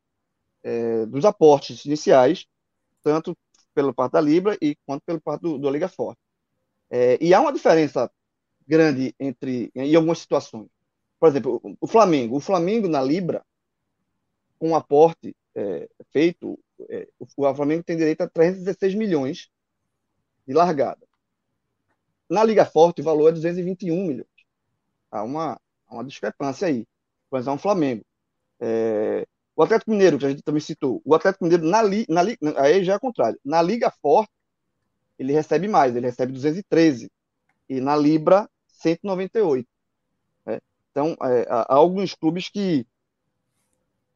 é, 0.62 1.06
dos 1.06 1.26
aportes 1.26 1.86
iniciais, 1.86 2.46
tanto 3.02 3.38
pela 3.73 3.93
parte 3.93 4.13
da 4.13 4.21
Libra 4.21 4.57
e 4.62 4.75
quanto 4.86 5.03
pela 5.03 5.19
parte 5.19 5.41
do, 5.41 5.57
do 5.57 5.69
Liga 5.69 5.88
Forte. 5.88 6.19
É, 6.89 7.17
e 7.21 7.33
há 7.33 7.41
uma 7.41 7.53
diferença 7.53 8.12
grande 8.67 9.15
entre 9.19 9.71
em 9.75 9.95
algumas 9.95 10.19
situações. 10.19 10.67
Por 11.19 11.29
exemplo, 11.29 11.77
o 11.79 11.88
Flamengo. 11.88 12.36
O 12.36 12.39
Flamengo 12.39 12.88
na 12.88 13.01
Libra, 13.01 13.45
com 14.59 14.69
um 14.69 14.75
aporte 14.75 15.36
é, 15.55 15.89
feito, 16.12 16.59
é, 16.89 17.07
o 17.17 17.25
Flamengo 17.25 17.83
tem 17.83 17.97
direito 17.97 18.21
a 18.21 18.27
316 18.27 18.95
milhões 18.95 19.49
de 20.45 20.53
largada. 20.53 21.07
Na 22.29 22.43
Liga 22.43 22.65
Forte, 22.65 23.01
o 23.01 23.03
valor 23.03 23.29
é 23.29 23.31
221 23.33 24.07
milhões. 24.07 24.27
Há 25.12 25.23
uma, 25.23 25.59
uma 25.89 26.03
discrepância 26.03 26.67
aí. 26.67 26.86
Mas 27.29 27.47
é 27.47 27.51
um 27.51 27.57
Flamengo. 27.57 28.05
É, 28.59 29.27
o 29.56 29.63
Atlético 29.63 29.92
Mineiro, 29.92 30.18
que 30.18 30.26
a 30.26 30.30
gente 30.30 30.42
também 30.42 30.62
citou, 30.62 31.02
o 31.06 31.13
Atlético 31.13 31.44
Mineiro, 31.44 31.66
na, 31.66 31.84
na 32.10 32.24
li, 32.24 32.38
aí 32.58 32.84
já 32.84 32.94
é 32.94 32.96
o 32.96 33.00
contrário. 33.00 33.39
Na 33.46 33.62
Liga 33.62 33.92
Forte, 34.02 34.32
ele 35.18 35.32
recebe 35.32 35.68
mais, 35.68 35.96
ele 35.96 36.08
recebe 36.08 36.34
213. 36.34 37.12
E 37.70 37.80
na 37.80 37.96
Libra, 37.96 38.50
198. 38.68 39.68
Né? 40.46 40.60
Então, 40.92 41.16
é, 41.22 41.46
há 41.50 41.76
alguns 41.76 42.13
clubes 42.16 42.50
que. 42.50 42.86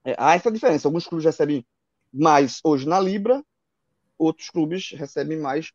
É, 0.03 0.15
há 0.17 0.35
essa 0.35 0.51
diferença. 0.51 0.87
Alguns 0.87 1.07
clubes 1.07 1.25
recebem 1.25 1.65
mais 2.11 2.59
hoje 2.63 2.87
na 2.87 2.99
Libra, 2.99 3.43
outros 4.17 4.49
clubes 4.49 4.91
recebem 4.91 5.37
mais 5.37 5.71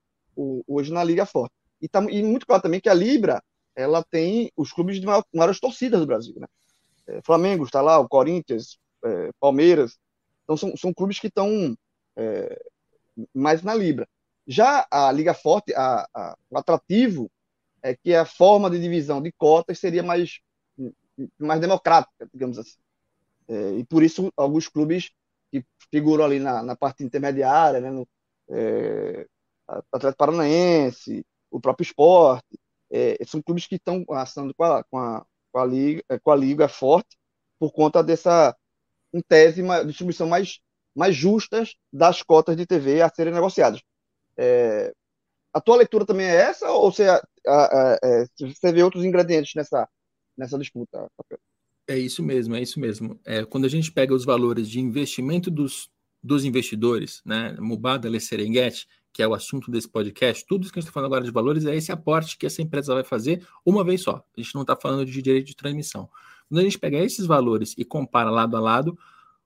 hoje 0.66 0.92
na 0.92 1.04
Liga 1.04 1.24
Forte. 1.24 1.54
E, 1.80 1.88
tá, 1.88 2.02
e 2.10 2.22
muito 2.22 2.46
claro 2.46 2.62
também 2.62 2.80
que 2.80 2.88
a 2.88 2.94
Libra 2.94 3.42
ela 3.74 4.02
tem 4.02 4.50
os 4.56 4.72
clubes 4.72 5.00
de 5.00 5.06
maior, 5.06 5.24
maiores 5.32 5.60
torcidas 5.60 6.00
do 6.00 6.06
Brasil. 6.06 6.34
Né? 6.36 6.46
É, 7.06 7.20
Flamengo 7.22 7.64
está 7.64 7.80
lá, 7.80 7.98
o 7.98 8.08
Corinthians, 8.08 8.78
é, 9.04 9.30
Palmeiras. 9.40 9.98
Então, 10.44 10.56
são, 10.56 10.76
são 10.76 10.92
clubes 10.92 11.18
que 11.18 11.28
estão 11.28 11.76
é, 12.16 12.62
mais 13.34 13.62
na 13.62 13.74
Libra. 13.74 14.08
Já 14.46 14.86
a 14.90 15.10
Liga 15.12 15.34
Forte, 15.34 15.72
a, 15.74 16.06
a, 16.14 16.36
o 16.50 16.58
atrativo 16.58 17.30
é 17.82 17.94
que 17.94 18.14
a 18.14 18.24
forma 18.24 18.70
de 18.70 18.80
divisão 18.80 19.20
de 19.20 19.32
cotas 19.32 19.78
seria 19.78 20.02
mais, 20.02 20.40
mais 21.38 21.60
democrática, 21.60 22.28
digamos 22.32 22.58
assim. 22.58 22.78
É, 23.48 23.72
e 23.78 23.84
por 23.84 24.02
isso, 24.02 24.32
alguns 24.36 24.68
clubes 24.68 25.10
que 25.50 25.64
figuram 25.90 26.24
ali 26.24 26.38
na, 26.38 26.62
na 26.62 26.76
parte 26.76 27.04
intermediária, 27.04 27.80
né, 27.80 27.90
no, 27.90 28.08
é, 28.50 29.26
Atlético 29.92 30.18
Paranaense, 30.18 31.24
o 31.50 31.60
próprio 31.60 31.84
esporte, 31.84 32.58
é, 32.90 33.16
são 33.24 33.42
clubes 33.42 33.66
que 33.66 33.76
estão 33.76 34.04
assinando 34.10 34.54
com 34.54 34.64
a, 34.64 34.84
com, 34.84 34.98
a, 34.98 35.24
com, 35.50 35.58
a 35.58 35.64
Liga, 35.64 36.02
com 36.22 36.30
a 36.30 36.36
Liga 36.36 36.68
Forte 36.68 37.16
por 37.58 37.72
conta 37.72 38.02
dessa 38.02 38.56
em 39.12 39.20
tese, 39.20 39.62
uma 39.62 39.84
distribuição 39.84 40.28
mais, 40.28 40.60
mais 40.94 41.14
justas 41.14 41.74
das 41.92 42.22
cotas 42.22 42.56
de 42.56 42.66
TV 42.66 43.02
a 43.02 43.08
serem 43.08 43.32
negociadas. 43.32 43.80
É, 44.36 44.92
a 45.52 45.60
tua 45.60 45.76
leitura 45.76 46.06
também 46.06 46.26
é 46.26 46.34
essa 46.34 46.70
ou 46.70 46.90
você, 46.90 47.04
a, 47.04 47.20
a, 47.46 47.98
é, 48.02 48.24
você 48.40 48.72
vê 48.72 48.82
outros 48.82 49.04
ingredientes 49.04 49.52
nessa, 49.54 49.88
nessa 50.36 50.58
disputa? 50.58 51.06
É 51.86 51.98
isso 51.98 52.22
mesmo, 52.22 52.54
é 52.54 52.62
isso 52.62 52.80
mesmo. 52.80 53.20
É, 53.24 53.44
quando 53.44 53.66
a 53.66 53.68
gente 53.68 53.92
pega 53.92 54.14
os 54.14 54.24
valores 54.24 54.68
de 54.68 54.80
investimento 54.80 55.50
dos, 55.50 55.90
dos 56.22 56.44
investidores, 56.44 57.20
né, 57.24 57.56
Mubada 57.58 58.08
Le 58.08 58.18
que 59.12 59.22
é 59.22 59.28
o 59.28 59.34
assunto 59.34 59.70
desse 59.70 59.88
podcast, 59.88 60.46
tudo 60.46 60.62
isso 60.62 60.72
que 60.72 60.78
a 60.78 60.80
gente 60.80 60.88
está 60.88 60.94
falando 60.94 61.12
agora 61.12 61.24
de 61.24 61.30
valores 61.30 61.66
é 61.66 61.76
esse 61.76 61.92
aporte 61.92 62.38
que 62.38 62.46
essa 62.46 62.62
empresa 62.62 62.94
vai 62.94 63.04
fazer 63.04 63.46
uma 63.64 63.84
vez 63.84 64.00
só. 64.00 64.24
A 64.36 64.40
gente 64.40 64.54
não 64.54 64.62
está 64.62 64.74
falando 64.74 65.04
de 65.04 65.20
direito 65.20 65.46
de 65.46 65.54
transmissão. 65.54 66.08
Quando 66.52 66.60
a 66.60 66.64
gente 66.64 66.78
pega 66.78 66.98
esses 66.98 67.24
valores 67.24 67.74
e 67.78 67.82
compara 67.82 68.28
lado 68.28 68.58
a 68.58 68.60
lado, 68.60 68.98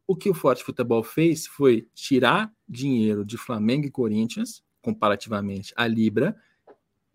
o 0.09 0.16
que 0.16 0.29
o 0.29 0.35
Forte 0.35 0.64
Futebol 0.64 1.05
fez 1.05 1.47
foi 1.47 1.87
tirar 1.95 2.53
dinheiro 2.69 3.25
de 3.25 3.38
Flamengo 3.38 3.87
e 3.87 3.90
Corinthians, 3.92 4.61
comparativamente 4.83 5.73
à 5.77 5.87
Libra, 5.87 6.37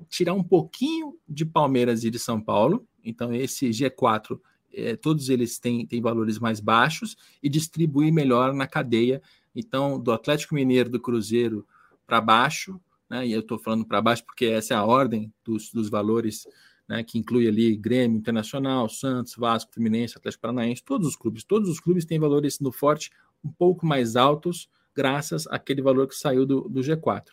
tirar 0.07 0.33
um 0.33 0.45
pouquinho 0.45 1.19
de 1.27 1.45
Palmeiras 1.45 2.05
e 2.05 2.09
de 2.09 2.17
São 2.17 2.39
Paulo. 2.39 2.87
Então, 3.03 3.33
esse 3.33 3.67
G4, 3.69 4.39
é, 4.71 4.95
todos 4.95 5.27
eles 5.27 5.59
têm, 5.59 5.85
têm 5.85 6.01
valores 6.01 6.39
mais 6.39 6.61
baixos 6.61 7.17
e 7.43 7.49
distribuir 7.49 8.13
melhor 8.13 8.53
na 8.53 8.67
cadeia. 8.67 9.21
Então, 9.53 9.99
do 9.99 10.13
Atlético 10.13 10.55
Mineiro, 10.55 10.89
do 10.89 11.01
Cruzeiro 11.01 11.67
para 12.07 12.21
baixo, 12.21 12.79
né, 13.09 13.27
e 13.27 13.33
eu 13.33 13.41
estou 13.41 13.59
falando 13.59 13.85
para 13.85 14.01
baixo 14.01 14.23
porque 14.23 14.45
essa 14.45 14.73
é 14.73 14.77
a 14.77 14.85
ordem 14.85 15.33
dos, 15.43 15.69
dos 15.69 15.89
valores 15.89 16.47
né, 16.91 17.03
que 17.03 17.17
inclui 17.17 17.47
ali 17.47 17.77
Grêmio 17.77 18.17
Internacional, 18.17 18.89
Santos, 18.89 19.33
Vasco, 19.37 19.73
Fluminense, 19.73 20.17
Atlético 20.17 20.41
Paranaense, 20.41 20.83
todos 20.83 21.07
os 21.07 21.15
clubes. 21.15 21.41
Todos 21.41 21.69
os 21.69 21.79
clubes 21.79 22.03
têm 22.03 22.19
valores 22.19 22.59
no 22.59 22.69
forte 22.69 23.09
um 23.41 23.49
pouco 23.49 23.85
mais 23.85 24.17
altos, 24.17 24.69
graças 24.93 25.47
àquele 25.47 25.81
valor 25.81 26.05
que 26.05 26.15
saiu 26.15 26.45
do, 26.45 26.67
do 26.67 26.81
G4. 26.81 27.27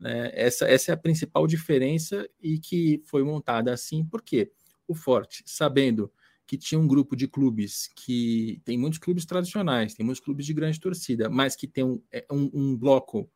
Né? 0.00 0.32
Essa, 0.34 0.66
essa 0.66 0.90
é 0.90 0.94
a 0.94 0.96
principal 0.96 1.46
diferença 1.46 2.28
e 2.42 2.58
que 2.58 3.00
foi 3.06 3.22
montada 3.22 3.72
assim, 3.72 4.04
porque 4.04 4.50
o 4.88 4.96
Forte, 4.96 5.44
sabendo 5.46 6.10
que 6.44 6.58
tinha 6.58 6.80
um 6.80 6.88
grupo 6.88 7.14
de 7.14 7.28
clubes 7.28 7.88
que 7.94 8.60
tem 8.64 8.76
muitos 8.76 8.98
clubes 8.98 9.24
tradicionais, 9.24 9.94
tem 9.94 10.04
muitos 10.04 10.24
clubes 10.24 10.44
de 10.44 10.52
grande 10.52 10.80
torcida, 10.80 11.30
mas 11.30 11.54
que 11.54 11.68
tem 11.68 11.84
um, 11.84 12.02
é, 12.10 12.26
um, 12.32 12.50
um 12.52 12.76
bloco 12.76 13.30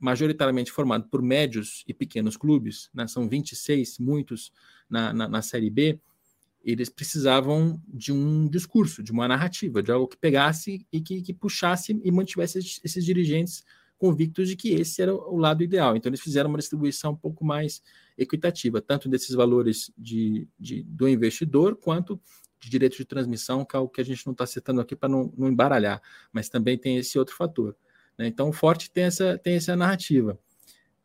majoritariamente 0.00 0.72
formado 0.72 1.08
por 1.08 1.22
médios 1.22 1.84
e 1.86 1.92
pequenos 1.92 2.36
clubes, 2.36 2.88
né, 2.92 3.06
são 3.06 3.28
26, 3.28 3.98
muitos 3.98 4.50
na, 4.88 5.12
na, 5.12 5.28
na, 5.28 5.42
Série 5.42 5.70
B, 5.70 6.00
eles 6.64 6.88
precisavam 6.88 7.80
de 7.86 8.12
um 8.12 8.48
discurso, 8.48 9.02
de 9.02 9.12
uma 9.12 9.28
narrativa, 9.28 9.82
de 9.82 9.92
algo 9.92 10.08
que 10.08 10.16
pegasse 10.16 10.86
e 10.92 11.00
que, 11.00 11.22
que 11.22 11.32
puxasse 11.32 12.00
e 12.02 12.10
mantivesse 12.10 12.58
esses, 12.58 13.04
dirigentes 13.04 13.64
convictos 13.96 14.48
de 14.48 14.56
que 14.56 14.70
esse 14.70 15.02
era 15.02 15.14
o 15.14 15.36
lado 15.36 15.62
ideal. 15.62 15.94
Então, 15.94 16.08
eles 16.08 16.20
fizeram 16.20 16.48
uma 16.48 16.58
distribuição 16.58 17.12
um 17.12 17.16
pouco 17.16 17.44
mais 17.44 17.82
equitativa, 18.16 18.80
tanto 18.80 19.08
desses 19.08 19.34
valores 19.34 19.92
de, 19.96 20.48
de 20.58 20.82
do 20.82 21.08
investidor, 21.08 21.76
quanto 21.76 22.20
de 22.60 22.68
direito 22.68 22.96
de 22.96 23.04
transmissão, 23.04 23.64
que 23.64 23.74
é 23.74 23.78
o 23.78 23.88
que 23.88 24.00
a 24.00 24.04
gente 24.04 24.24
não 24.26 24.32
está 24.32 24.46
citando 24.46 24.80
aqui 24.80 24.94
para 24.94 25.08
não, 25.08 25.32
não, 25.36 25.48
embaralhar, 25.48 26.00
mas 26.30 26.48
também 26.48 26.76
tem 26.76 26.98
esse 26.98 27.18
outro 27.18 27.34
fator. 27.34 27.74
Né? 28.20 28.26
Então, 28.26 28.50
o 28.50 28.52
Forte 28.52 28.90
tem 28.90 29.04
essa, 29.04 29.38
tem 29.38 29.54
essa 29.54 29.74
narrativa. 29.74 30.38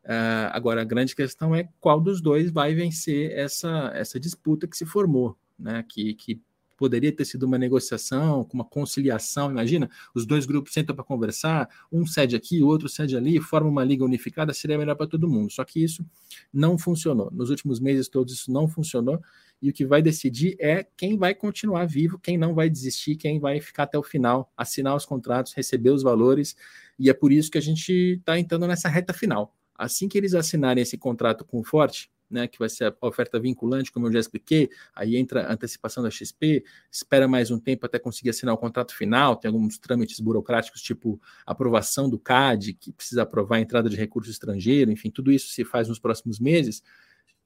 Uh, 0.04 0.52
agora, 0.52 0.82
a 0.82 0.84
grande 0.84 1.16
questão 1.16 1.54
é 1.54 1.66
qual 1.80 1.98
dos 1.98 2.20
dois 2.20 2.50
vai 2.50 2.74
vencer 2.74 3.32
essa, 3.32 3.90
essa 3.94 4.20
disputa 4.20 4.66
que 4.66 4.76
se 4.76 4.84
formou, 4.84 5.34
né? 5.58 5.82
que, 5.88 6.12
que 6.12 6.42
poderia 6.76 7.10
ter 7.10 7.24
sido 7.24 7.44
uma 7.44 7.56
negociação, 7.56 8.44
com 8.44 8.54
uma 8.54 8.64
conciliação. 8.64 9.50
Imagina, 9.50 9.88
os 10.14 10.26
dois 10.26 10.44
grupos 10.44 10.74
sentam 10.74 10.94
para 10.94 11.04
conversar, 11.04 11.68
um 11.90 12.06
cede 12.06 12.36
aqui, 12.36 12.62
o 12.62 12.66
outro 12.66 12.86
cede 12.86 13.16
ali, 13.16 13.40
forma 13.40 13.68
uma 13.68 13.82
liga 13.82 14.04
unificada, 14.04 14.52
seria 14.52 14.76
melhor 14.76 14.94
para 14.94 15.06
todo 15.06 15.26
mundo. 15.26 15.50
Só 15.50 15.64
que 15.64 15.82
isso 15.82 16.04
não 16.52 16.76
funcionou. 16.76 17.30
Nos 17.32 17.48
últimos 17.48 17.80
meses 17.80 18.08
todos 18.08 18.34
isso 18.34 18.52
não 18.52 18.68
funcionou. 18.68 19.20
E 19.60 19.70
o 19.70 19.72
que 19.72 19.86
vai 19.86 20.02
decidir 20.02 20.54
é 20.60 20.86
quem 20.96 21.16
vai 21.16 21.34
continuar 21.34 21.86
vivo, 21.86 22.18
quem 22.18 22.36
não 22.36 22.54
vai 22.54 22.68
desistir, 22.68 23.16
quem 23.16 23.40
vai 23.40 23.58
ficar 23.58 23.84
até 23.84 23.98
o 23.98 24.02
final, 24.02 24.52
assinar 24.54 24.94
os 24.94 25.06
contratos, 25.06 25.54
receber 25.54 25.90
os 25.90 26.02
valores. 26.02 26.54
E 26.98 27.10
é 27.10 27.14
por 27.14 27.32
isso 27.32 27.50
que 27.50 27.58
a 27.58 27.62
gente 27.62 27.92
está 28.18 28.38
entrando 28.38 28.66
nessa 28.66 28.88
reta 28.88 29.12
final. 29.12 29.54
Assim 29.74 30.08
que 30.08 30.16
eles 30.16 30.34
assinarem 30.34 30.82
esse 30.82 30.96
contrato 30.96 31.44
com 31.44 31.60
o 31.60 31.64
Forte, 31.64 32.10
né, 32.30 32.48
que 32.48 32.58
vai 32.58 32.68
ser 32.68 32.86
a 33.00 33.06
oferta 33.06 33.38
vinculante, 33.38 33.92
como 33.92 34.06
eu 34.06 34.12
já 34.12 34.18
expliquei, 34.18 34.68
aí 34.94 35.16
entra 35.16 35.46
a 35.46 35.52
antecipação 35.52 36.02
da 36.02 36.10
XP, 36.10 36.64
espera 36.90 37.28
mais 37.28 37.50
um 37.50 37.58
tempo 37.58 37.86
até 37.86 37.98
conseguir 37.98 38.30
assinar 38.30 38.54
o 38.54 38.58
contrato 38.58 38.94
final, 38.94 39.36
tem 39.36 39.48
alguns 39.48 39.78
trâmites 39.78 40.18
burocráticos, 40.18 40.82
tipo 40.82 41.20
aprovação 41.44 42.08
do 42.10 42.18
CAD, 42.18 42.74
que 42.74 42.92
precisa 42.92 43.22
aprovar 43.22 43.56
a 43.56 43.60
entrada 43.60 43.88
de 43.88 43.96
recurso 43.96 44.30
estrangeiro, 44.30 44.90
enfim, 44.90 45.10
tudo 45.10 45.30
isso 45.30 45.48
se 45.48 45.64
faz 45.64 45.88
nos 45.88 45.98
próximos 45.98 46.40
meses. 46.40 46.82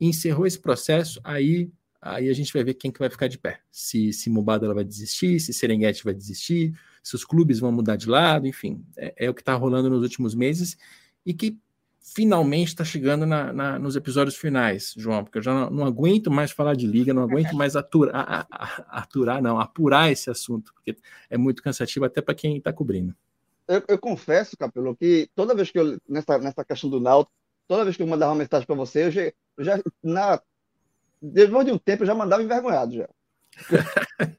Encerrou 0.01 0.47
esse 0.47 0.59
processo, 0.59 1.21
aí 1.23 1.71
aí 2.01 2.31
a 2.31 2.33
gente 2.33 2.53
vai 2.53 2.65
ver 2.65 2.75
quem 2.75 2.91
que 2.91 2.99
vai 2.99 3.11
ficar 3.11 3.29
de 3.29 3.37
pé. 3.37 3.61
Se, 3.71 4.11
se 4.13 4.31
Mubada 4.31 4.73
vai 4.73 4.85
desistir, 4.85 5.39
se 5.39 5.53
Serengeti 5.53 6.03
vai 6.03 6.15
desistir, 6.15 6.73
se 7.03 7.15
os 7.15 7.25
clubes 7.25 7.59
vão 7.59 7.73
mudar 7.73 7.97
de 7.97 8.09
lado, 8.09 8.47
enfim, 8.47 8.85
é, 8.97 9.27
é 9.27 9.31
o 9.31 9.35
que 9.35 9.43
está 9.43 9.55
rolando 9.55 9.91
nos 9.91 10.03
últimos 10.03 10.35
meses 10.35 10.77
e 11.25 11.33
que 11.33 11.59
finalmente 12.01 12.69
está 12.69 12.85
chegando 12.85 13.27
na, 13.27 13.53
na, 13.53 13.79
nos 13.79 13.95
episódios 13.95 14.37
finais, 14.37 14.95
João, 14.97 15.23
porque 15.23 15.39
eu 15.39 15.43
já 15.43 15.53
não, 15.55 15.71
não, 15.71 15.85
aguento 15.85 16.31
mais 16.31 16.51
falar 16.51 16.75
de 16.75 16.87
liga, 16.87 17.15
não 17.15 17.23
aguento 17.23 17.55
mais 17.55 17.77
aturar, 17.77 18.47
aturar, 18.89 19.43
não, 19.43 19.61
apurar 19.61 20.11
esse 20.11 20.31
assunto, 20.31 20.73
porque 20.75 20.97
é 21.29 21.37
muito 21.37 21.63
cansativo 21.63 22.05
até 22.05 22.21
para 22.21 22.35
quem 22.35 22.57
está 22.57 22.73
cobrindo. 22.73 23.15
Eu, 23.69 23.85
eu, 23.87 23.99
confesso, 23.99 24.57
Capelo, 24.57 24.97
que 24.97 25.31
toda 25.35 25.55
vez 25.55 25.71
que 25.71 25.79
eu, 25.79 25.99
nessa, 26.09 26.39
nessa 26.39 26.65
questão 26.65 26.91
do 26.91 26.99
Náutico, 26.99 27.33
toda 27.69 27.85
vez 27.85 27.97
que 27.97 28.03
eu 28.03 28.07
mandava 28.07 28.33
uma 28.33 28.39
mensagem 28.39 28.67
para 28.67 28.75
você, 28.75 29.05
eu 29.05 29.11
já, 29.13 29.23
eu 29.23 29.65
já, 29.65 29.81
na, 30.03 30.43
depois 31.23 31.65
de 31.65 31.73
um 31.73 31.79
tempo, 31.79 32.03
eu 32.03 32.07
já 32.07 32.15
mandava 32.15 32.43
envergonhado 32.43 32.97
já. 32.97 33.09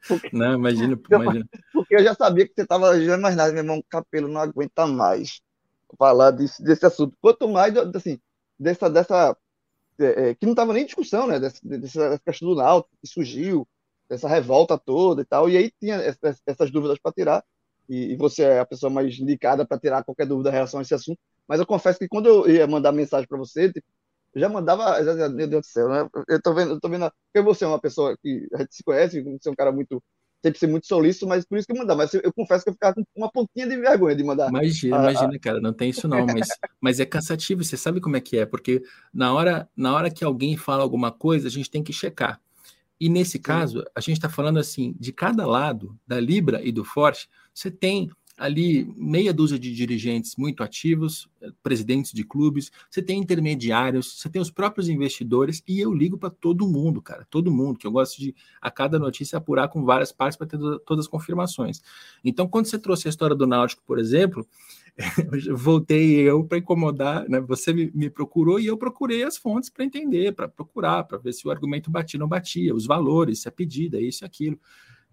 Porque, 0.07 0.29
não, 0.33 0.53
imagina, 0.53 0.99
imagina. 1.11 1.45
Porque 1.73 1.95
eu 1.95 2.03
já 2.03 2.13
sabia 2.13 2.47
que 2.47 2.53
você 2.53 2.61
estava 2.61 2.99
já 3.01 3.17
mais 3.17 3.35
nada, 3.35 3.51
meu 3.51 3.63
irmão, 3.63 3.83
Capelo 3.89 4.27
não 4.27 4.41
aguenta 4.41 4.85
mais 4.87 5.41
falar 5.97 6.31
desse, 6.31 6.63
desse 6.63 6.85
assunto. 6.85 7.15
Quanto 7.21 7.47
mais, 7.47 7.75
assim, 7.77 8.19
dessa, 8.59 8.89
dessa 8.89 9.35
é, 9.99 10.29
é 10.29 10.35
que 10.35 10.45
não 10.45 10.53
estava 10.53 10.73
nem 10.73 10.83
em 10.83 10.85
discussão, 10.85 11.27
né? 11.27 11.39
Dessa, 11.39 11.59
dessa 11.63 12.19
questão 12.19 12.49
do 12.49 12.55
Náutico 12.55 12.95
que 13.01 13.07
surgiu, 13.07 13.67
dessa 14.09 14.27
revolta 14.27 14.77
toda 14.77 15.21
e 15.21 15.25
tal. 15.25 15.49
E 15.49 15.57
aí 15.57 15.71
tinha 15.79 15.95
essas, 15.95 16.41
essas 16.45 16.71
dúvidas 16.71 16.99
para 16.99 17.11
tirar. 17.11 17.43
E, 17.89 18.13
e, 18.13 18.15
você 18.15 18.43
é 18.43 18.59
a 18.59 18.65
pessoa 18.65 18.89
mais 18.89 19.17
indicada 19.19 19.65
para 19.65 19.79
tirar 19.79 20.03
qualquer 20.03 20.25
dúvida 20.25 20.49
em 20.49 20.53
relação 20.53 20.79
a 20.79 20.83
esse 20.83 20.93
assunto. 20.93 21.19
Mas 21.47 21.59
eu 21.59 21.65
confesso 21.65 21.99
que 21.99 22.07
quando 22.07 22.27
eu 22.27 22.49
ia 22.49 22.65
mandar 22.67 22.91
mensagem 22.91 23.27
para 23.27 23.37
você, 23.37 23.71
tipo, 23.71 23.85
já 24.35 24.49
mandava, 24.49 24.99
meu 25.29 25.47
Deus 25.47 25.67
do 25.67 25.69
céu, 25.69 25.89
né? 25.89 26.09
Eu 26.27 26.41
tô 26.41 26.53
vendo, 26.53 26.71
eu 26.71 26.79
tô 26.79 26.89
vendo, 26.89 27.11
porque 27.31 27.45
você 27.45 27.65
é 27.65 27.67
uma 27.67 27.79
pessoa 27.79 28.17
que 28.21 28.47
a 28.53 28.59
gente 28.59 28.75
se 28.75 28.83
conhece, 28.83 29.21
você 29.21 29.49
é 29.49 29.51
um 29.51 29.55
cara 29.55 29.71
muito 29.71 30.01
sempre 30.43 30.59
ser 30.59 30.67
muito 30.67 30.87
solícito, 30.87 31.27
mas 31.27 31.45
por 31.45 31.57
isso 31.57 31.67
que 31.67 31.77
mandar. 31.77 31.95
Mas 31.95 32.13
eu, 32.13 32.21
eu, 32.23 32.33
confesso 32.33 32.63
que 32.63 32.69
eu 32.69 32.73
ficava 32.73 32.95
com 32.95 33.03
uma 33.15 33.31
pontinha 33.31 33.67
de 33.67 33.77
vergonha 33.77 34.15
de 34.15 34.23
mandar. 34.23 34.49
Imagina, 34.49 34.97
ah, 34.97 35.11
imagina, 35.11 35.39
cara, 35.39 35.61
não 35.61 35.71
tem 35.71 35.89
isso 35.89 36.07
não, 36.07 36.25
mas, 36.25 36.47
mas 36.79 36.99
é 36.99 37.05
cansativo, 37.05 37.63
você 37.63 37.77
sabe 37.77 38.01
como 38.01 38.17
é 38.17 38.21
que 38.21 38.37
é, 38.37 38.45
porque 38.45 38.81
na 39.13 39.33
hora, 39.33 39.69
na 39.75 39.93
hora 39.93 40.09
que 40.09 40.23
alguém 40.23 40.57
fala 40.57 40.81
alguma 40.81 41.11
coisa, 41.11 41.47
a 41.47 41.51
gente 41.51 41.69
tem 41.69 41.83
que 41.83 41.93
checar. 41.93 42.41
E 42.99 43.09
nesse 43.09 43.39
caso, 43.39 43.83
a 43.95 43.99
gente 43.99 44.17
está 44.17 44.29
falando 44.29 44.59
assim, 44.59 44.95
de 44.99 45.11
cada 45.11 45.45
lado, 45.45 45.97
da 46.05 46.19
Libra 46.19 46.61
e 46.63 46.71
do 46.71 46.83
Forte, 46.83 47.27
você 47.53 47.71
tem 47.71 48.11
ali 48.41 48.91
meia 48.97 49.31
dúzia 49.31 49.59
de 49.59 49.71
dirigentes 49.71 50.35
muito 50.35 50.63
ativos, 50.63 51.29
eh, 51.39 51.51
presidentes 51.61 52.11
de 52.11 52.23
clubes, 52.23 52.71
você 52.89 52.99
tem 52.99 53.19
intermediários, 53.19 54.19
você 54.19 54.27
tem 54.29 54.41
os 54.41 54.49
próprios 54.49 54.89
investidores, 54.89 55.63
e 55.67 55.79
eu 55.79 55.93
ligo 55.93 56.17
para 56.17 56.31
todo 56.31 56.67
mundo, 56.67 57.03
cara, 57.03 57.23
todo 57.29 57.51
mundo, 57.51 57.77
que 57.77 57.85
eu 57.85 57.91
gosto 57.91 58.19
de 58.19 58.33
a 58.59 58.71
cada 58.71 58.97
notícia 58.97 59.37
apurar 59.37 59.67
com 59.67 59.85
várias 59.85 60.11
partes 60.11 60.35
para 60.37 60.47
ter 60.47 60.57
todas 60.87 61.05
as 61.05 61.07
confirmações. 61.07 61.83
Então, 62.23 62.47
quando 62.47 62.65
você 62.65 62.79
trouxe 62.79 63.07
a 63.07 63.11
história 63.11 63.35
do 63.35 63.45
Náutico, 63.45 63.83
por 63.85 63.99
exemplo, 63.99 64.47
voltei 65.53 66.15
eu 66.21 66.43
para 66.43 66.57
incomodar, 66.57 67.29
né? 67.29 67.39
Você 67.41 67.71
me, 67.71 67.91
me, 67.93 68.09
procurou 68.09 68.59
e 68.59 68.65
eu 68.65 68.75
procurei 68.75 69.23
as 69.23 69.37
fontes 69.37 69.69
para 69.69 69.85
entender, 69.85 70.33
para 70.33 70.47
procurar, 70.47 71.03
para 71.03 71.19
ver 71.19 71.33
se 71.33 71.47
o 71.47 71.51
argumento 71.51 71.91
batia 71.91 72.17
ou 72.17 72.21
não 72.21 72.27
batia, 72.27 72.73
os 72.73 72.87
valores, 72.87 73.43
se 73.43 73.47
a 73.47 73.51
pedida, 73.51 74.01
isso 74.01 74.23
e 74.23 74.25
aquilo 74.25 74.59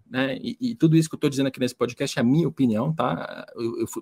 né? 0.09 0.37
E, 0.41 0.57
e, 0.59 0.75
tudo 0.75 0.97
isso 0.97 1.07
que 1.07 1.13
eu 1.13 1.17
estou 1.17 1.29
dizendo 1.29 1.47
aqui 1.47 1.59
nesse 1.59 1.75
podcast 1.75 2.17
é 2.17 2.21
a 2.21 2.25
minha 2.25 2.47
opinião, 2.47 2.91
tá? 2.91 3.45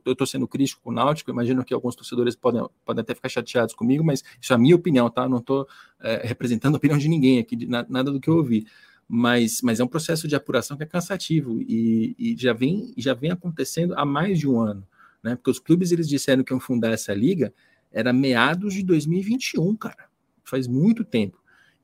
Eu 0.06 0.14
estou 0.14 0.26
sendo 0.26 0.48
crítico 0.48 0.82
com 0.82 0.90
o 0.90 0.94
Náutico, 0.94 1.30
imagino 1.30 1.66
que 1.66 1.74
alguns 1.74 1.96
torcedores 1.96 2.36
podem, 2.36 2.66
podem 2.86 3.02
até 3.02 3.14
ficar 3.14 3.28
chateados 3.28 3.76
comigo, 3.76 4.04
mas 4.04 4.24
isso 4.42 4.54
é 4.54 4.56
a 4.56 4.60
minha 4.60 4.76
opinião, 4.76 5.10
tá? 5.10 5.28
Não 5.28 5.40
estou 5.40 5.68
é, 6.00 6.26
representando 6.26 6.76
a 6.76 6.78
opinião 6.78 6.98
de 6.98 7.10
ninguém 7.10 7.40
aqui, 7.40 7.58
de, 7.58 7.68
nada 7.68 8.06
do 8.06 8.22
que 8.22 8.30
eu 8.30 8.38
ouvi. 8.38 8.66
Mas, 9.10 9.62
mas 9.62 9.80
é 9.80 9.84
um 9.84 9.88
processo 9.88 10.28
de 10.28 10.36
apuração 10.36 10.78
que 10.78 10.84
é 10.84 10.86
cansativo 10.86 11.62
e, 11.62 12.16
e 12.18 12.36
já, 12.38 12.54
vem, 12.54 12.94
já 12.98 13.14
vem 13.14 13.32
acontecendo 13.32 13.94
há 13.98 14.06
mais 14.06 14.40
de 14.40 14.48
um 14.48 14.60
ano, 14.60 14.88
né? 15.22 15.36
Porque 15.36 15.52
os 15.52 15.60
clubes 15.60 15.92
eles 15.92 16.08
disseram 16.08 16.44
que 16.44 16.54
iam 16.54 16.60
fundar 16.60 16.92
essa 16.92 17.14
liga 17.14 17.54
era 17.92 18.14
meados 18.14 18.74
de 18.74 18.84
2021, 18.84 19.76
cara. 19.76 20.08
Faz 20.44 20.68
muito 20.68 21.04
tempo 21.04 21.38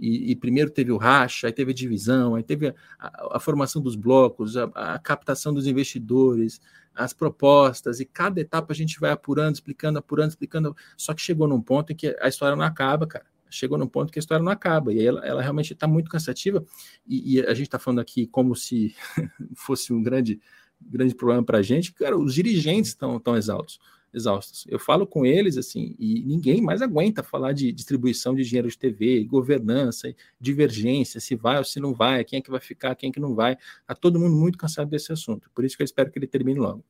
e, 0.03 0.31
e, 0.31 0.35
primeiro 0.35 0.69
teve 0.69 0.91
o 0.91 0.97
racha, 0.97 1.47
aí 1.47 1.53
teve 1.53 1.71
a 1.71 1.73
divisão, 1.73 2.35
aí 2.35 2.43
teve 2.43 2.67
a, 2.67 2.73
a, 2.99 3.37
a 3.37 3.39
formação 3.39 3.81
dos 3.81 3.95
blocos, 3.95 4.57
a, 4.57 4.65
a, 4.75 4.99
captação 4.99 5.53
dos 5.53 5.65
investidores, 5.65 6.59
as 6.93 7.13
propostas, 7.13 8.01
e 8.01 8.05
cada 8.05 8.41
etapa 8.41 8.73
a 8.73 8.75
gente 8.75 8.99
vai 8.99 9.11
apurando, 9.11 9.55
explicando, 9.55 9.97
apurando, 9.97 10.31
explicando, 10.31 10.75
só 10.97 11.13
que 11.13 11.21
chegou 11.21 11.47
num 11.47 11.61
ponto 11.61 11.93
em 11.93 11.95
que 11.95 12.17
a 12.19 12.27
história 12.27 12.53
não 12.53 12.65
acaba, 12.65 13.07
cara. 13.07 13.25
Chegou 13.49 13.77
num 13.77 13.87
ponto 13.87 14.11
que 14.11 14.19
a 14.19 14.21
história 14.21 14.43
não 14.43 14.51
acaba, 14.51 14.91
e 14.91 15.05
ela, 15.05 15.25
ela 15.25 15.41
realmente 15.41 15.71
está 15.71 15.87
muito 15.87 16.09
cansativa, 16.09 16.65
e, 17.07 17.35
e 17.35 17.41
a 17.41 17.53
gente 17.53 17.67
está 17.67 17.79
falando 17.79 17.99
aqui 17.99 18.27
como 18.27 18.57
se 18.57 18.93
fosse 19.55 19.93
um 19.93 20.03
grande, 20.03 20.41
grande 20.81 21.15
problema 21.15 21.45
para 21.45 21.59
a 21.59 21.61
gente, 21.61 21.93
cara, 21.93 22.17
os 22.17 22.33
dirigentes 22.33 22.89
estão 22.89 23.17
tão 23.21 23.37
exaltos 23.37 23.79
exaustos. 24.13 24.65
Eu 24.69 24.77
falo 24.77 25.07
com 25.07 25.25
eles 25.25 25.57
assim, 25.57 25.95
e 25.97 26.21
ninguém 26.23 26.61
mais 26.61 26.81
aguenta 26.81 27.23
falar 27.23 27.51
de 27.53 27.71
distribuição 27.71 28.35
de 28.35 28.43
dinheiro 28.43 28.69
de 28.69 28.77
TV, 28.77 29.23
governança, 29.23 30.13
divergência, 30.39 31.19
se 31.19 31.35
vai 31.35 31.57
ou 31.57 31.63
se 31.63 31.79
não 31.79 31.93
vai, 31.93 32.23
quem 32.23 32.39
é 32.39 32.41
que 32.41 32.51
vai 32.51 32.59
ficar, 32.59 32.95
quem 32.95 33.09
é 33.09 33.13
que 33.13 33.19
não 33.19 33.33
vai. 33.33 33.57
Está 33.81 33.95
todo 33.95 34.19
mundo 34.19 34.35
muito 34.35 34.57
cansado 34.57 34.89
desse 34.89 35.11
assunto. 35.11 35.49
Por 35.53 35.65
isso 35.65 35.75
que 35.75 35.83
eu 35.83 35.85
espero 35.85 36.11
que 36.11 36.19
ele 36.19 36.27
termine 36.27 36.59
logo. 36.59 36.83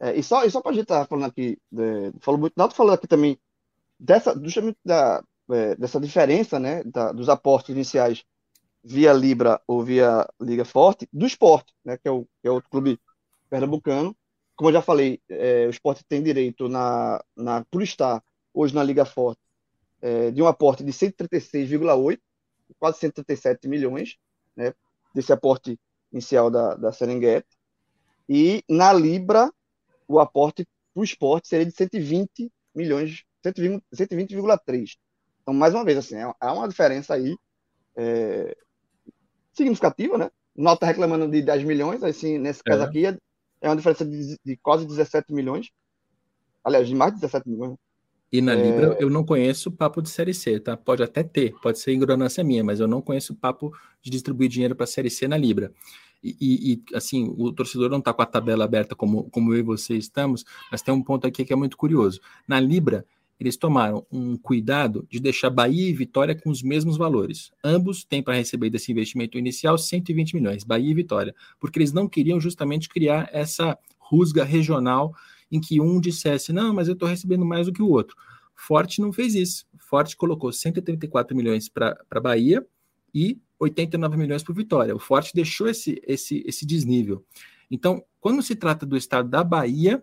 É, 0.00 0.16
e 0.16 0.22
só, 0.22 0.44
e 0.44 0.50
só 0.50 0.60
para 0.60 0.72
a 0.72 0.74
gente 0.74 0.84
estar 0.84 1.00
tá 1.00 1.06
falando 1.06 1.26
aqui, 1.26 1.58
é, 1.78 2.12
falou 2.20 2.40
muito, 2.40 2.54
Nato 2.56 2.74
falou 2.74 2.92
aqui 2.92 3.06
também 3.06 3.38
dessa, 3.98 4.38
justamente 4.42 4.78
da, 4.84 5.22
é, 5.50 5.76
dessa 5.76 6.00
diferença, 6.00 6.58
né, 6.58 6.82
da, 6.82 7.12
dos 7.12 7.28
aportes 7.28 7.70
iniciais 7.70 8.24
via 8.82 9.12
Libra 9.12 9.60
ou 9.66 9.84
via 9.84 10.28
Liga 10.40 10.64
Forte, 10.64 11.08
do 11.12 11.24
esporte, 11.24 11.72
né, 11.84 11.96
que 11.96 12.08
é 12.08 12.10
o, 12.10 12.24
que 12.40 12.48
é 12.48 12.50
outro 12.50 12.68
clube 12.68 12.98
pernambucano, 13.48 14.16
como 14.56 14.70
eu 14.70 14.74
já 14.74 14.82
falei, 14.82 15.20
é, 15.28 15.66
o 15.66 15.70
esporte 15.70 16.04
tem 16.04 16.22
direito, 16.22 16.68
na, 16.68 17.22
na, 17.36 17.64
por 17.70 17.82
estar 17.82 18.22
hoje 18.52 18.74
na 18.74 18.82
Liga 18.82 19.04
Forte, 19.04 19.40
é, 20.00 20.30
de 20.30 20.42
um 20.42 20.46
aporte 20.46 20.84
de 20.84 20.92
136,8, 20.92 22.20
quase 22.78 22.98
137 22.98 23.68
milhões, 23.68 24.16
né, 24.56 24.74
desse 25.14 25.32
aporte 25.32 25.78
inicial 26.12 26.50
da, 26.50 26.74
da 26.74 26.92
Serengeti. 26.92 27.48
E 28.28 28.62
na 28.68 28.92
Libra, 28.92 29.50
o 30.06 30.18
aporte 30.18 30.66
para 30.92 31.00
o 31.00 31.04
esporte 31.04 31.48
seria 31.48 31.66
de 31.66 31.72
120 31.72 32.52
milhões, 32.74 33.24
120,3. 33.44 34.96
Então, 35.42 35.54
mais 35.54 35.74
uma 35.74 35.84
vez, 35.84 35.98
assim, 35.98 36.16
é, 36.16 36.32
há 36.40 36.52
uma 36.52 36.68
diferença 36.68 37.14
aí 37.14 37.36
é, 37.96 38.56
significativa, 39.52 40.18
né? 40.18 40.30
O 40.54 40.62
Nota 40.62 40.86
reclamando 40.86 41.28
de 41.28 41.42
10 41.42 41.64
milhões, 41.64 42.02
assim, 42.02 42.38
nesse 42.38 42.62
caso 42.62 42.82
é. 42.82 42.86
aqui 42.86 43.18
é, 43.62 43.68
uma 43.68 43.76
diferença 43.76 44.04
de, 44.04 44.36
de, 44.44 44.56
quase 44.56 44.86
17 44.86 45.32
milhões. 45.32 45.70
Aliás, 46.64 46.86
de 46.86 46.94
mais 46.94 47.14
de 47.14 47.20
17 47.20 47.48
milhões. 47.48 47.76
E 48.30 48.40
na 48.40 48.52
é... 48.54 48.62
Libra 48.62 48.96
eu 48.98 49.08
não 49.08 49.24
conheço 49.24 49.70
papo 49.70 50.02
de 50.02 50.10
Série 50.10 50.34
C, 50.34 50.58
tá? 50.58 50.76
Pode 50.76 51.02
até 51.02 51.22
ter, 51.22 51.54
pode 51.62 51.78
ser 51.78 51.92
ignorância 51.92 52.42
minha, 52.42 52.64
mas 52.64 52.80
eu 52.80 52.88
não 52.88 53.00
conheço 53.00 53.34
papo 53.34 53.72
de 54.02 54.10
distribuir 54.10 54.48
dinheiro 54.48 54.74
para 54.74 54.86
Série 54.86 55.10
C 55.10 55.28
na 55.28 55.36
Libra. 55.36 55.72
E, 56.22 56.72
e, 56.72 56.96
assim, 56.96 57.34
o 57.36 57.52
torcedor 57.52 57.90
não 57.90 57.98
está 57.98 58.12
com 58.12 58.22
a 58.22 58.26
tabela 58.26 58.64
aberta 58.64 58.94
como, 58.94 59.28
como 59.30 59.52
eu 59.52 59.58
e 59.58 59.62
você 59.62 59.96
estamos, 59.96 60.44
mas 60.70 60.80
tem 60.80 60.94
um 60.94 61.02
ponto 61.02 61.26
aqui 61.26 61.44
que 61.44 61.52
é 61.52 61.56
muito 61.56 61.76
curioso. 61.76 62.20
Na 62.46 62.60
Libra, 62.60 63.04
eles 63.42 63.56
tomaram 63.56 64.06
um 64.10 64.36
cuidado 64.36 65.06
de 65.10 65.20
deixar 65.20 65.50
Bahia 65.50 65.88
e 65.88 65.92
Vitória 65.92 66.34
com 66.34 66.50
os 66.50 66.62
mesmos 66.62 66.96
valores. 66.96 67.50
Ambos 67.62 68.04
têm 68.04 68.22
para 68.22 68.34
receber 68.34 68.70
desse 68.70 68.90
investimento 68.90 69.36
inicial 69.36 69.76
120 69.76 70.34
milhões, 70.34 70.64
Bahia 70.64 70.90
e 70.90 70.94
Vitória, 70.94 71.34
porque 71.60 71.78
eles 71.78 71.92
não 71.92 72.08
queriam 72.08 72.40
justamente 72.40 72.88
criar 72.88 73.28
essa 73.32 73.76
rusga 73.98 74.44
regional 74.44 75.14
em 75.50 75.60
que 75.60 75.80
um 75.80 76.00
dissesse, 76.00 76.52
não, 76.52 76.72
mas 76.72 76.88
eu 76.88 76.94
estou 76.94 77.08
recebendo 77.08 77.44
mais 77.44 77.66
do 77.66 77.72
que 77.72 77.82
o 77.82 77.88
outro. 77.88 78.16
Forte 78.54 79.00
não 79.00 79.12
fez 79.12 79.34
isso. 79.34 79.66
Forte 79.78 80.16
colocou 80.16 80.52
134 80.52 81.36
milhões 81.36 81.68
para 81.68 82.20
Bahia 82.22 82.64
e 83.14 83.38
89 83.58 84.16
milhões 84.16 84.42
para 84.42 84.54
Vitória. 84.54 84.94
O 84.94 84.98
Forte 84.98 85.34
deixou 85.34 85.68
esse, 85.68 86.00
esse, 86.06 86.42
esse 86.46 86.64
desnível. 86.64 87.24
Então, 87.70 88.04
quando 88.20 88.42
se 88.42 88.54
trata 88.54 88.86
do 88.86 88.96
estado 88.96 89.28
da 89.28 89.42
Bahia, 89.42 90.02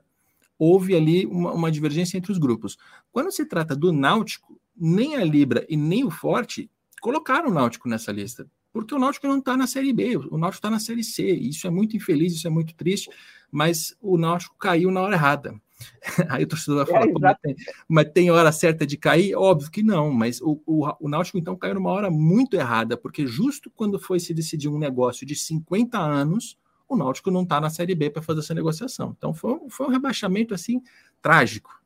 houve 0.59 0.93
ali 0.93 1.25
uma, 1.25 1.53
uma 1.53 1.71
divergência 1.71 2.17
entre 2.17 2.31
os 2.33 2.37
grupos. 2.37 2.77
Quando 3.11 3.31
se 3.31 3.45
trata 3.45 3.73
do 3.73 3.93
Náutico, 3.93 4.59
nem 4.75 5.15
a 5.15 5.23
Libra 5.23 5.65
e 5.69 5.77
nem 5.77 6.03
o 6.03 6.11
Forte 6.11 6.69
colocaram 7.01 7.49
o 7.49 7.53
Náutico 7.53 7.87
nessa 7.87 8.11
lista, 8.11 8.45
porque 8.71 8.93
o 8.93 8.99
Náutico 8.99 9.27
não 9.27 9.39
está 9.39 9.55
na 9.55 9.65
Série 9.65 9.93
B, 9.93 10.17
o 10.17 10.37
Náutico 10.37 10.59
está 10.59 10.69
na 10.69 10.79
Série 10.79 11.03
C. 11.03 11.31
Isso 11.31 11.65
é 11.65 11.69
muito 11.69 11.95
infeliz, 11.95 12.33
isso 12.33 12.45
é 12.45 12.49
muito 12.49 12.75
triste, 12.75 13.09
mas 13.49 13.95
o 14.01 14.17
Náutico 14.17 14.55
caiu 14.57 14.91
na 14.91 15.01
hora 15.01 15.15
errada. 15.15 15.59
Aí 16.29 16.43
o 16.43 16.47
torcedor 16.47 16.85
vai 16.85 16.93
falar, 16.93 17.05
é, 17.05 17.13
mas, 17.13 17.37
tem, 17.41 17.55
mas, 17.87 18.11
tem, 18.11 18.31
hora 18.31 18.51
certa 18.51 18.85
de 18.85 18.97
cair? 18.97 19.33
Óbvio 19.33 19.71
que 19.71 19.81
não, 19.81 20.11
mas 20.11 20.41
o, 20.41 20.61
o, 20.65 20.85
o 20.99 21.09
Náutico 21.09 21.37
então 21.37 21.55
caiu 21.55 21.75
numa 21.75 21.89
hora 21.89 22.11
muito 22.11 22.55
errada, 22.55 22.97
porque 22.97 23.25
justo 23.25 23.71
quando 23.71 23.97
foi 23.97 24.19
se 24.19 24.33
decidir 24.33 24.67
um 24.67 24.77
negócio 24.77 25.25
de 25.25 25.35
50 25.35 25.97
anos, 25.97 26.57
o 26.89 26.97
Náutico 26.97 27.29
não 27.29 27.43
está 27.43 27.61
na 27.61 27.69
Série 27.69 27.93
B 27.93 28.09
para 28.09 28.21
fazer 28.21 28.39
essa 28.39 28.53
negociação. 28.53 29.15
Então 29.15 29.33
foi, 29.33 29.59
foi 29.69 29.85
um 29.85 29.91
rebaixamento 29.91 30.53
assim 30.53 30.81
trágico. 31.21 31.79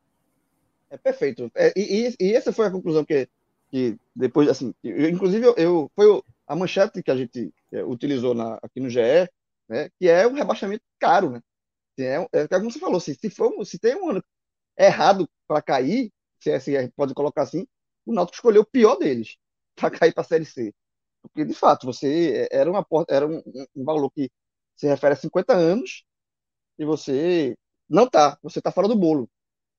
É 0.88 0.96
perfeito. 0.96 1.50
É, 1.54 1.72
e, 1.76 2.14
e, 2.18 2.34
essa 2.34 2.52
foi 2.52 2.66
a 2.66 2.70
conclusão 2.70 3.04
que, 3.04 3.28
que 3.68 3.96
depois, 4.16 4.48
assim, 4.48 4.74
eu, 4.82 5.10
inclusive 5.10 5.44
eu, 5.44 5.54
eu, 5.56 5.90
foi 5.94 6.22
a 6.46 6.56
manchete 6.56 7.02
que 7.02 7.10
a 7.10 7.16
gente 7.16 7.52
é, 7.70 7.84
utilizou 7.84 8.34
na, 8.34 8.58
aqui 8.62 8.80
no 8.80 8.88
GE, 8.88 9.28
né, 9.68 9.90
que 9.98 10.08
é 10.08 10.26
um 10.26 10.32
rebaixamento 10.32 10.84
caro, 10.98 11.30
né? 11.30 11.42
É, 11.98 12.26
é 12.32 12.48
como 12.48 12.70
você 12.70 12.78
falou, 12.78 12.98
se, 12.98 13.14
se, 13.14 13.30
for, 13.30 13.64
se 13.64 13.78
tem 13.78 13.94
um 13.94 14.10
ano 14.10 14.24
errado 14.76 15.28
para 15.46 15.62
cair, 15.62 16.10
se 16.40 16.50
é, 16.50 16.58
se 16.58 16.76
é, 16.76 16.88
pode 16.96 17.14
colocar 17.14 17.42
assim, 17.42 17.66
o 18.06 18.12
Náutico 18.12 18.36
escolheu 18.36 18.62
o 18.62 18.66
pior 18.66 18.96
deles 18.96 19.36
para 19.76 19.90
cair 19.90 20.12
para 20.12 20.22
a 20.22 20.26
Série 20.26 20.44
C. 20.44 20.74
Porque, 21.22 21.44
de 21.44 21.54
fato, 21.54 21.86
você 21.86 22.46
era, 22.50 22.70
uma, 22.70 22.86
era 23.08 23.26
um, 23.26 23.42
um 23.74 23.84
valor 23.84 24.10
que 24.10 24.30
se 24.76 24.86
refere 24.86 25.14
a 25.14 25.16
50 25.16 25.54
anos 25.54 26.04
e 26.78 26.84
você 26.84 27.56
não 27.88 28.08
tá, 28.08 28.38
você 28.42 28.60
tá 28.60 28.70
fora 28.72 28.88
do 28.88 28.96
bolo. 28.96 29.28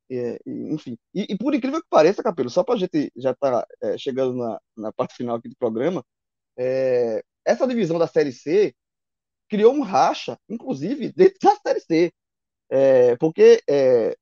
É, 0.10 0.40
enfim, 0.46 0.98
e, 1.14 1.34
e, 1.34 1.38
por 1.38 1.56
incrível 1.56 1.82
que 1.82 1.88
pareça, 1.90 2.22
Capelo, 2.22 2.50
só 2.50 2.64
para 2.64 2.76
a 2.76 2.78
gente 2.78 3.12
já 3.16 3.34
tá 3.34 3.66
é, 3.82 3.98
chegando 3.98 4.36
na, 4.36 4.62
na 4.78 4.94
parte 4.94 5.16
final 5.16 5.36
aqui 5.38 5.50
do 5.50 5.56
programa, 5.56 6.06
é, 6.58 7.24
essa 7.44 7.68
divisão 7.68 7.98
da 7.98 8.08
Série 8.08 8.32
C 8.32 8.76
criou 9.50 9.74
um 9.74 9.82
racha, 9.82 10.38
inclusive, 10.50 11.12
dentro 11.16 11.40
da 11.42 11.56
Série 11.56 11.80
C. 11.80 12.14
É, 12.70 13.16
porque 13.18 13.62
é, 13.70 14.16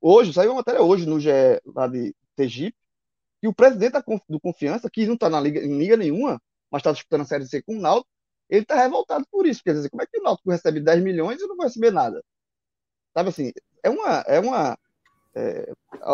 hoje, 0.00 0.32
saiu 0.32 0.50
uma 0.50 0.56
matéria 0.58 0.82
hoje 0.82 1.06
no 1.06 1.20
GE 1.20 1.30
lá 1.66 1.86
de 1.88 2.14
Tegipe, 2.36 2.76
que 3.40 3.48
o 3.48 3.54
presidente 3.54 3.94
do 4.28 4.40
Confiança, 4.40 4.90
que 4.90 5.06
não 5.06 5.14
está 5.14 5.28
na 5.30 5.40
liga, 5.40 5.60
em 5.60 5.78
liga 5.78 5.96
nenhuma, 5.96 6.40
mas 6.70 6.80
está 6.80 6.92
disputando 6.92 7.22
a 7.22 7.24
Série 7.24 7.46
C 7.46 7.62
com 7.62 7.76
o 7.76 7.80
Náutico, 7.80 8.10
ele 8.48 8.62
está 8.62 8.76
revoltado 8.76 9.26
por 9.30 9.46
isso. 9.46 9.62
Quer 9.62 9.74
dizer, 9.74 9.90
como 9.90 10.02
é 10.02 10.06
que 10.06 10.18
o 10.18 10.22
Náutico 10.22 10.50
recebe 10.50 10.80
10 10.80 11.02
milhões 11.02 11.40
e 11.40 11.46
não 11.46 11.56
vai 11.56 11.66
receber 11.66 11.90
nada? 11.90 12.24
Sabe 13.14 13.28
assim, 13.28 13.52
é 13.82 13.90
uma. 13.90 14.24
É 14.26 14.40
uma 14.40 14.78
é, 15.34 15.72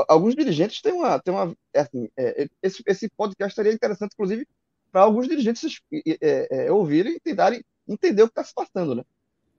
alguns 0.08 0.34
dirigentes 0.34 0.82
têm 0.82 0.92
uma. 0.92 1.18
Têm 1.18 1.32
uma 1.32 1.56
é 1.72 1.80
assim, 1.80 2.08
é, 2.16 2.48
esse, 2.62 2.82
esse 2.86 3.08
podcast 3.10 3.54
seria 3.54 3.72
interessante, 3.72 4.12
inclusive, 4.14 4.46
para 4.90 5.02
alguns 5.02 5.28
dirigentes 5.28 5.80
é, 5.92 6.66
é, 6.66 6.72
ouvirem 6.72 7.14
e 7.14 7.20
tentarem 7.20 7.64
entender 7.86 8.22
o 8.22 8.26
que 8.26 8.32
está 8.32 8.44
se 8.44 8.54
passando, 8.54 8.94
né? 8.94 9.04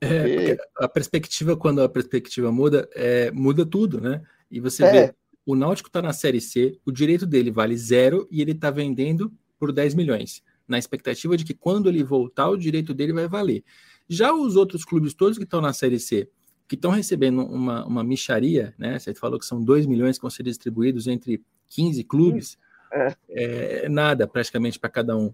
É, 0.01 0.57
a 0.77 0.89
perspectiva, 0.89 1.55
quando 1.55 1.81
a 1.81 1.89
perspectiva 1.89 2.51
muda, 2.51 2.89
muda 3.33 3.65
tudo, 3.65 4.01
né? 4.01 4.21
E 4.51 4.59
você 4.59 4.89
vê, 4.91 5.15
o 5.45 5.55
Náutico 5.55 5.89
está 5.89 6.01
na 6.01 6.13
Série 6.13 6.41
C, 6.41 6.77
o 6.85 6.91
direito 6.91 7.25
dele 7.25 7.49
vale 7.49 7.77
zero 7.77 8.27
e 8.29 8.41
ele 8.41 8.51
está 8.51 8.69
vendendo 8.69 9.31
por 9.57 9.71
10 9.71 9.93
milhões 9.93 10.43
na 10.67 10.77
expectativa 10.77 11.37
de 11.37 11.43
que 11.43 11.53
quando 11.53 11.89
ele 11.89 12.03
voltar, 12.03 12.49
o 12.49 12.57
direito 12.57 12.93
dele 12.93 13.13
vai 13.13 13.27
valer. 13.27 13.63
Já 14.07 14.33
os 14.33 14.55
outros 14.55 14.85
clubes 14.85 15.13
todos 15.13 15.37
que 15.37 15.43
estão 15.43 15.61
na 15.61 15.73
Série 15.73 15.99
C, 15.99 16.29
que 16.67 16.75
estão 16.75 16.91
recebendo 16.91 17.41
uma, 17.45 17.85
uma 17.85 18.03
micharia, 18.03 18.73
né? 18.77 18.97
Você 18.97 19.13
falou 19.13 19.39
que 19.39 19.45
são 19.45 19.63
2 19.63 19.85
milhões 19.85 20.17
que 20.17 20.21
vão 20.21 20.29
ser 20.29 20.43
distribuídos 20.43 21.07
entre 21.07 21.43
15 21.69 22.03
clubes, 22.03 22.57
é. 22.91 23.15
É, 23.29 23.89
nada 23.89 24.27
praticamente 24.27 24.79
para 24.79 24.89
cada 24.89 25.17
um 25.17 25.33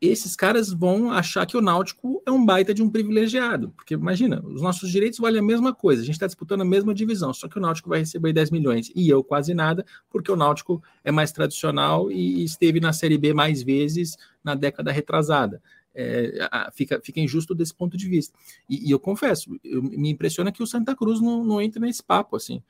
esses 0.00 0.36
caras 0.36 0.72
vão 0.72 1.10
achar 1.10 1.44
que 1.44 1.56
o 1.56 1.60
Náutico 1.60 2.22
é 2.24 2.30
um 2.30 2.44
baita 2.44 2.72
de 2.72 2.82
um 2.82 2.88
privilegiado. 2.88 3.70
Porque 3.70 3.94
imagina, 3.94 4.40
os 4.44 4.62
nossos 4.62 4.90
direitos 4.90 5.18
valem 5.18 5.40
a 5.40 5.44
mesma 5.44 5.74
coisa, 5.74 6.02
a 6.02 6.04
gente 6.04 6.14
está 6.14 6.26
disputando 6.26 6.60
a 6.60 6.64
mesma 6.64 6.94
divisão, 6.94 7.32
só 7.34 7.48
que 7.48 7.58
o 7.58 7.60
Náutico 7.60 7.88
vai 7.88 8.00
receber 8.00 8.32
10 8.32 8.50
milhões 8.50 8.92
e 8.94 9.08
eu 9.08 9.24
quase 9.24 9.54
nada, 9.54 9.84
porque 10.08 10.30
o 10.30 10.36
Náutico 10.36 10.82
é 11.02 11.10
mais 11.10 11.32
tradicional 11.32 12.10
e 12.10 12.44
esteve 12.44 12.80
na 12.80 12.92
Série 12.92 13.18
B 13.18 13.34
mais 13.34 13.62
vezes 13.62 14.16
na 14.48 14.54
década 14.54 14.90
retrasada. 14.90 15.62
É, 15.94 16.48
fica, 16.72 17.00
fica 17.02 17.20
injusto 17.20 17.54
desse 17.54 17.74
ponto 17.74 17.96
de 17.96 18.08
vista. 18.08 18.38
E, 18.68 18.88
e 18.88 18.90
eu 18.90 18.98
confesso, 18.98 19.58
eu, 19.64 19.82
me 19.82 20.10
impressiona 20.10 20.52
que 20.52 20.62
o 20.62 20.66
Santa 20.66 20.94
Cruz 20.94 21.20
não, 21.20 21.44
não 21.44 21.60
entra 21.60 21.80
nesse 21.80 22.02
papo 22.02 22.36
assim. 22.36 22.62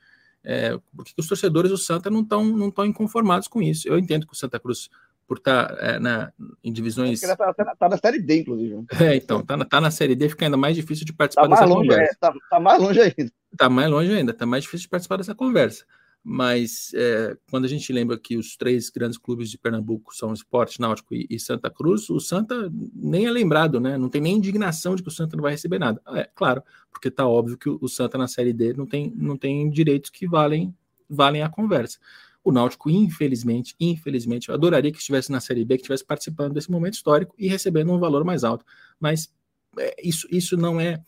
É, 0.43 0.77
porque 0.95 1.13
os 1.17 1.27
torcedores 1.27 1.69
do 1.69 1.77
Santa 1.77 2.09
não 2.09 2.21
estão 2.21 2.43
não 2.43 2.71
tão 2.71 2.85
inconformados 2.85 3.47
com 3.47 3.61
isso. 3.61 3.87
Eu 3.87 3.99
entendo 3.99 4.25
que 4.25 4.33
o 4.33 4.35
Santa 4.35 4.59
Cruz 4.59 4.89
por 5.29 5.37
estar 5.37 5.67
tá, 5.67 5.85
é, 5.85 5.99
na, 5.99 6.33
em 6.63 6.73
divisões. 6.73 7.21
Está 7.21 7.53
tá, 7.53 7.75
tá 7.75 7.87
na 7.87 7.97
Série 7.97 8.19
D, 8.19 8.41
inclusive. 8.41 8.83
É, 8.99 9.15
então, 9.15 9.41
está 9.41 9.55
na, 9.55 9.63
tá 9.63 9.79
na 9.79 9.91
Série 9.91 10.15
D, 10.15 10.27
fica 10.27 10.45
ainda 10.45 10.57
mais 10.57 10.75
difícil 10.75 11.05
de 11.05 11.13
participar 11.13 11.43
tá 11.43 11.49
dessa 11.49 11.65
longe, 11.65 11.87
conversa. 11.87 12.13
Está 12.13 12.27
é, 12.29 12.49
tá 12.49 12.59
mais 12.59 12.81
longe 12.81 12.99
ainda. 12.99 13.31
Está 13.53 13.69
mais 13.69 13.89
longe 13.91 14.11
ainda, 14.11 14.31
está 14.31 14.45
mais 14.47 14.63
difícil 14.63 14.85
de 14.85 14.89
participar 14.89 15.17
dessa 15.17 15.35
conversa. 15.35 15.85
Mas 16.23 16.91
é, 16.93 17.37
quando 17.49 17.65
a 17.65 17.67
gente 17.67 17.91
lembra 17.93 18.19
que 18.19 18.37
os 18.37 18.57
três 18.57 18.89
grandes 18.89 19.17
clubes 19.17 19.49
de 19.49 19.57
Pernambuco 19.57 20.13
são 20.15 20.33
Esporte, 20.33 20.79
Náutico 20.81 21.15
e, 21.15 21.25
e, 21.29 21.39
Santa 21.39 21.69
Cruz, 21.69 22.09
o 22.09 22.19
Santa 22.19 22.69
nem 22.93 23.25
é 23.25 23.31
lembrado, 23.31 23.79
né? 23.79 23.97
Não 23.97 24.09
tem 24.09 24.21
nem 24.21 24.35
indignação 24.35 24.95
de 24.95 25.01
que 25.01 25.07
o 25.07 25.11
Santa 25.11 25.37
não 25.37 25.43
vai 25.43 25.53
receber 25.53 25.79
nada. 25.79 26.01
É, 26.09 26.29
claro, 26.35 26.61
porque 26.91 27.07
está 27.07 27.25
óbvio 27.25 27.57
que 27.57 27.69
o, 27.69 27.87
Santa 27.87 28.17
na 28.17 28.27
Série 28.27 28.53
D 28.53 28.73
não 28.73 28.85
tem, 28.85 29.13
não 29.15 29.37
tem 29.37 29.69
direitos 29.69 30.09
que 30.09 30.27
valem, 30.27 30.75
valem 31.09 31.41
a 31.41 31.49
conversa. 31.49 31.97
O 32.43 32.51
Náutico, 32.51 32.89
infelizmente, 32.89 33.75
infelizmente, 33.79 34.49
eu 34.49 34.55
adoraria 34.55 34.91
que 34.91 34.97
estivesse 34.97 35.31
na 35.31 35.39
Série 35.39 35.63
B, 35.63 35.75
que 35.75 35.81
estivesse 35.81 36.05
participando 36.05 36.53
desse 36.53 36.69
momento 36.69 36.93
histórico 36.93 37.33
e 37.37 37.47
recebendo 37.47 37.91
um 37.91 37.99
valor 37.99 38.25
mais 38.25 38.43
alto. 38.43 38.65
Mas 38.99 39.31
é, 39.77 39.95
isso, 40.03 40.27
isso 40.29 40.57
não 40.57 40.81
é 40.81 41.01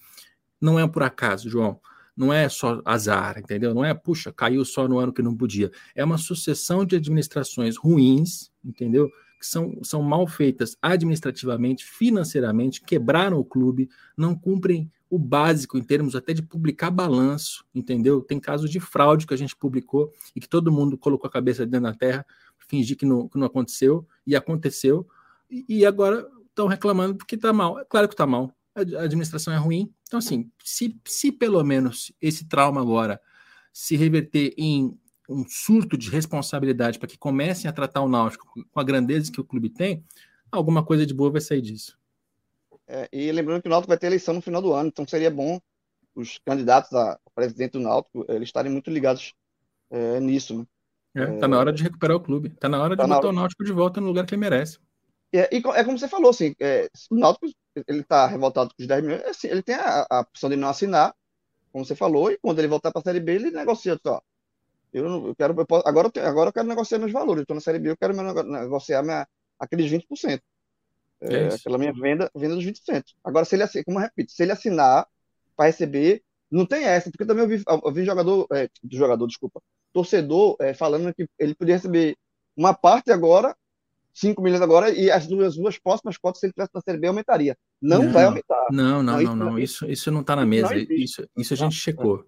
não 0.59 0.80
é 0.80 0.88
por 0.88 1.01
acaso, 1.01 1.49
João. 1.49 1.80
Não 2.16 2.32
é 2.32 2.49
só 2.49 2.82
azar, 2.86 3.39
entendeu? 3.39 3.74
Não 3.74 3.86
é, 3.86 3.93
puxa, 3.93 4.32
caiu 4.32 4.64
só 4.66 4.88
no 4.88 4.99
ano 4.99 5.14
que 5.14 5.22
não 5.22 5.36
podia. 5.36 5.72
É 5.95 6.03
uma 6.03 6.18
sucessão 6.18 6.86
de 6.86 6.95
administrações 6.95 7.78
ruins, 7.78 8.51
entendeu? 8.64 9.09
Que 9.39 9.47
são, 9.47 9.80
são 9.84 10.03
mal 10.03 10.28
feitas 10.28 10.78
administrativamente, 10.82 11.86
financeiramente, 11.86 12.82
quebraram 12.82 13.39
o 13.39 13.45
clube, 13.45 13.89
não 14.16 14.36
cumprem 14.36 14.91
o 15.09 15.20
básico 15.20 15.78
em 15.78 15.84
termos 15.84 16.16
até 16.16 16.34
de 16.34 16.41
publicar 16.41 16.89
balanço, 16.89 17.66
entendeu? 17.76 18.22
Tem 18.22 18.39
casos 18.39 18.70
de 18.70 18.80
fraude 18.80 19.28
que 19.28 19.34
a 19.34 19.38
gente 19.38 19.55
publicou 19.55 20.09
e 20.34 20.39
que 20.39 20.47
todo 20.47 20.72
mundo 20.72 20.97
colocou 20.97 21.28
a 21.28 21.32
cabeça 21.32 21.66
dentro 21.66 21.91
da 21.91 21.93
terra, 21.93 22.26
fingir 22.57 22.95
que 22.95 23.05
não, 23.05 23.28
que 23.28 23.38
não 23.38 23.45
aconteceu, 23.47 24.07
e 24.26 24.38
aconteceu, 24.38 25.05
e, 25.49 25.66
e 25.68 25.86
agora 25.86 26.26
estão 26.47 26.68
reclamando 26.68 27.16
porque 27.16 27.36
está 27.36 27.51
mal. 27.51 27.78
É 27.78 27.84
claro 27.84 28.07
que 28.07 28.14
está 28.14 28.26
mal, 28.26 28.55
a 28.76 29.04
administração 29.04 29.54
é 29.54 29.58
ruim. 29.58 29.94
Então, 30.04 30.20
assim, 30.20 30.50
se, 30.64 31.00
se 31.06 31.32
pelo 31.32 31.64
menos 31.64 32.12
esse 32.22 32.48
trauma 32.48 32.82
agora 32.82 33.20
se 33.74 33.96
reverter 33.96 34.54
em 34.58 34.98
um 35.30 35.46
surto 35.48 35.98
de 35.98 36.10
responsabilidade 36.10 37.00
para 37.00 37.08
que 37.08 37.18
comecem 37.18 37.70
a 37.70 37.74
tratar 37.74 38.02
o 38.02 38.10
Náutico 38.10 38.54
com 38.70 38.80
a 38.80 38.84
grandeza 38.84 39.32
que 39.32 39.40
o 39.40 39.46
clube 39.46 39.70
tem, 39.70 40.04
alguma 40.52 40.84
coisa 40.84 41.06
de 41.06 41.14
boa 41.14 41.32
vai 41.32 41.42
sair 41.42 41.62
disso. 41.62 41.98
É, 42.88 43.08
e 43.12 43.32
lembrando 43.32 43.62
que 43.62 43.68
o 43.68 43.72
Náutico 43.72 43.88
vai 43.88 43.98
ter 43.98 44.08
eleição 44.08 44.34
no 44.34 44.42
final 44.42 44.62
do 44.62 44.74
ano, 44.74 44.90
então 44.90 45.08
seria 45.08 45.32
bom 45.32 45.60
os 46.14 46.38
candidatos 46.46 46.92
a 46.94 47.18
presidente 47.34 47.74
do 47.74 47.80
Náutico 47.80 48.26
eles 48.28 48.50
estarem 48.50 48.72
muito 48.72 48.90
ligados 48.90 49.34
é, 49.90 50.20
nisso. 50.20 50.58
Né? 50.58 50.66
É, 51.16 51.38
tá 51.38 51.48
na 51.48 51.58
hora 51.58 51.72
de 51.72 51.84
recuperar 51.84 52.18
o 52.18 52.22
clube. 52.22 52.50
Tá 52.50 52.68
na 52.68 52.82
hora 52.82 52.96
de 52.96 53.02
tá 53.02 53.08
botar 53.08 53.20
hora... 53.20 53.30
o 53.30 53.34
Náutico 53.34 53.64
de 53.64 53.72
volta 53.72 54.02
no 54.02 54.08
lugar 54.08 54.26
que 54.26 54.36
ele 54.36 54.42
merece. 54.42 54.78
É, 55.34 55.50
e 55.56 55.60
é 55.60 55.84
como 55.86 55.98
você 55.98 56.10
falou, 56.10 56.30
assim, 56.30 56.54
o 57.10 57.16
Náutico 57.16 57.48
ele 57.76 58.04
tá 58.04 58.28
revoltado 58.28 58.70
com 58.76 58.82
os 58.82 58.88
10 58.88 59.04
milhões, 59.04 59.24
assim, 59.26 59.48
ele 59.48 59.62
tem 59.64 59.76
a, 59.76 60.06
a, 60.10 60.20
opção 60.22 60.50
de 60.50 60.56
não 60.56 60.70
assinar, 60.70 61.16
como 61.72 61.86
você 61.86 61.96
falou, 61.96 62.32
e 62.32 62.38
quando 62.38 62.60
ele 62.60 62.68
voltar 62.68 62.92
para 62.92 63.00
a 63.00 63.04
Série 63.04 63.20
B, 63.20 63.36
ele 63.36 63.52
negocia, 63.52 63.98
só. 64.06 64.22
Eu, 64.94 65.08
não, 65.08 65.28
eu 65.28 65.36
quero, 65.36 65.58
eu 65.58 65.66
posso, 65.66 65.88
agora, 65.88 66.08
eu 66.08 66.12
tenho, 66.12 66.28
agora 66.28 66.50
eu 66.50 66.54
quero 66.54 66.68
negociar 66.68 67.00
meus 67.00 67.14
valores. 67.14 67.44
Estou 67.44 67.56
na 67.56 67.62
Série 67.62 67.80
B, 67.80 67.92
eu 67.92 67.98
quero 67.98 68.14
negociar 68.14 69.02
minha, 69.04 69.26
aqueles 69.58 69.90
20%. 69.90 70.42
É, 71.22 71.36
é 71.36 71.54
aquela 71.54 71.78
minha 71.78 71.94
venda, 71.94 72.30
venda 72.36 72.56
dos 72.56 72.66
20%. 72.66 73.04
Agora, 73.24 73.46
se 73.46 73.56
ele, 73.56 73.66
como 73.86 74.00
eu 74.00 74.04
repito, 74.04 74.32
se 74.32 74.44
ele 74.44 74.52
assinar 74.52 75.08
para 75.56 75.68
receber, 75.68 76.24
não 76.50 76.66
tem 76.66 76.84
essa, 76.84 77.10
porque 77.10 77.26
também 77.26 77.44
eu 77.44 77.50
vi, 77.50 77.64
eu 77.66 77.94
vi 77.94 78.04
jogador, 78.04 78.48
é, 78.52 78.68
jogador, 78.92 79.26
desculpa, 79.28 79.62
torcedor 79.94 80.58
é, 80.60 80.74
falando 80.74 81.14
que 81.14 81.28
ele 81.40 81.56
podia 81.56 81.76
receber 81.76 82.18
uma 82.56 82.74
parte 82.74 83.12
agora, 83.12 83.56
5 84.14 84.41
milhões 84.41 84.62
agora, 84.62 84.89
e 84.89 85.09
as 85.09 85.28
duas, 85.28 85.55
duas 85.55 85.78
próximas 85.80 86.18
cotas, 86.18 86.39
se 86.39 86.45
ele 86.45 86.53
tivesse 86.53 86.72
na 86.74 86.82
Série 86.82 86.97
B, 86.97 87.07
aumentaria. 87.07 87.57
Não, 87.82 88.03
não 88.03 88.12
vai 88.12 88.26
aumentar. 88.26 88.68
Não, 88.72 89.01
não, 89.01 89.22
não, 89.22 89.36
não. 89.36 89.59
Isso, 89.59 89.86
isso 89.89 90.12
não 90.12 90.22
está 90.22 90.36
na 90.36 90.45
mesa. 90.45 90.76
Isso, 90.76 91.28
isso 91.38 91.53
a 91.53 91.57
gente 91.57 91.76
checou. 91.76 92.26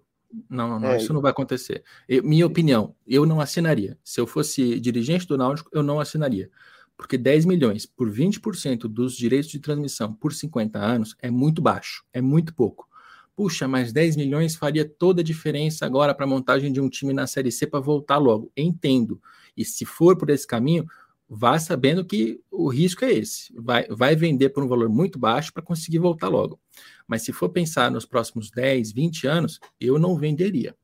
Não, 0.48 0.68
não, 0.68 0.80
não, 0.80 0.88
é, 0.90 0.96
isso 0.96 1.12
não 1.12 1.20
vai 1.20 1.30
acontecer. 1.30 1.84
Eu, 2.08 2.24
minha 2.24 2.46
opinião, 2.46 2.94
eu 3.06 3.24
não 3.24 3.40
assinaria. 3.40 3.96
Se 4.02 4.20
eu 4.20 4.26
fosse 4.26 4.80
dirigente 4.80 5.26
do 5.26 5.38
Náutico, 5.38 5.70
eu 5.72 5.82
não 5.82 6.00
assinaria. 6.00 6.50
Porque 6.96 7.18
10 7.18 7.44
milhões 7.44 7.86
por 7.86 8.10
20% 8.10 8.82
dos 8.82 9.16
direitos 9.16 9.50
de 9.50 9.58
transmissão 9.58 10.12
por 10.12 10.32
50 10.32 10.78
anos 10.78 11.16
é 11.20 11.30
muito 11.30 11.60
baixo, 11.60 12.04
é 12.12 12.20
muito 12.20 12.54
pouco. 12.54 12.88
Puxa, 13.36 13.66
mas 13.66 13.92
10 13.92 14.16
milhões 14.16 14.54
faria 14.54 14.84
toda 14.84 15.20
a 15.20 15.24
diferença 15.24 15.84
agora 15.84 16.14
para 16.14 16.24
a 16.24 16.28
montagem 16.28 16.72
de 16.72 16.80
um 16.80 16.88
time 16.88 17.12
na 17.12 17.26
Série 17.26 17.50
C 17.50 17.66
para 17.66 17.80
voltar 17.80 18.18
logo. 18.18 18.50
Entendo. 18.56 19.20
E 19.56 19.64
se 19.64 19.84
for 19.84 20.16
por 20.16 20.30
esse 20.30 20.46
caminho, 20.46 20.86
vá 21.28 21.58
sabendo 21.58 22.04
que 22.04 22.40
o 22.50 22.68
risco 22.68 23.04
é 23.04 23.12
esse. 23.12 23.52
Vai, 23.56 23.86
vai 23.88 24.14
vender 24.14 24.50
por 24.50 24.62
um 24.62 24.68
valor 24.68 24.88
muito 24.88 25.18
baixo 25.18 25.52
para 25.52 25.62
conseguir 25.62 25.98
voltar 25.98 26.28
logo. 26.28 26.60
Mas 27.06 27.22
se 27.22 27.32
for 27.32 27.48
pensar 27.48 27.90
nos 27.90 28.04
próximos 28.04 28.50
10, 28.50 28.92
20 28.92 29.26
anos, 29.26 29.60
eu 29.80 29.98
não 29.98 30.16
venderia. 30.16 30.76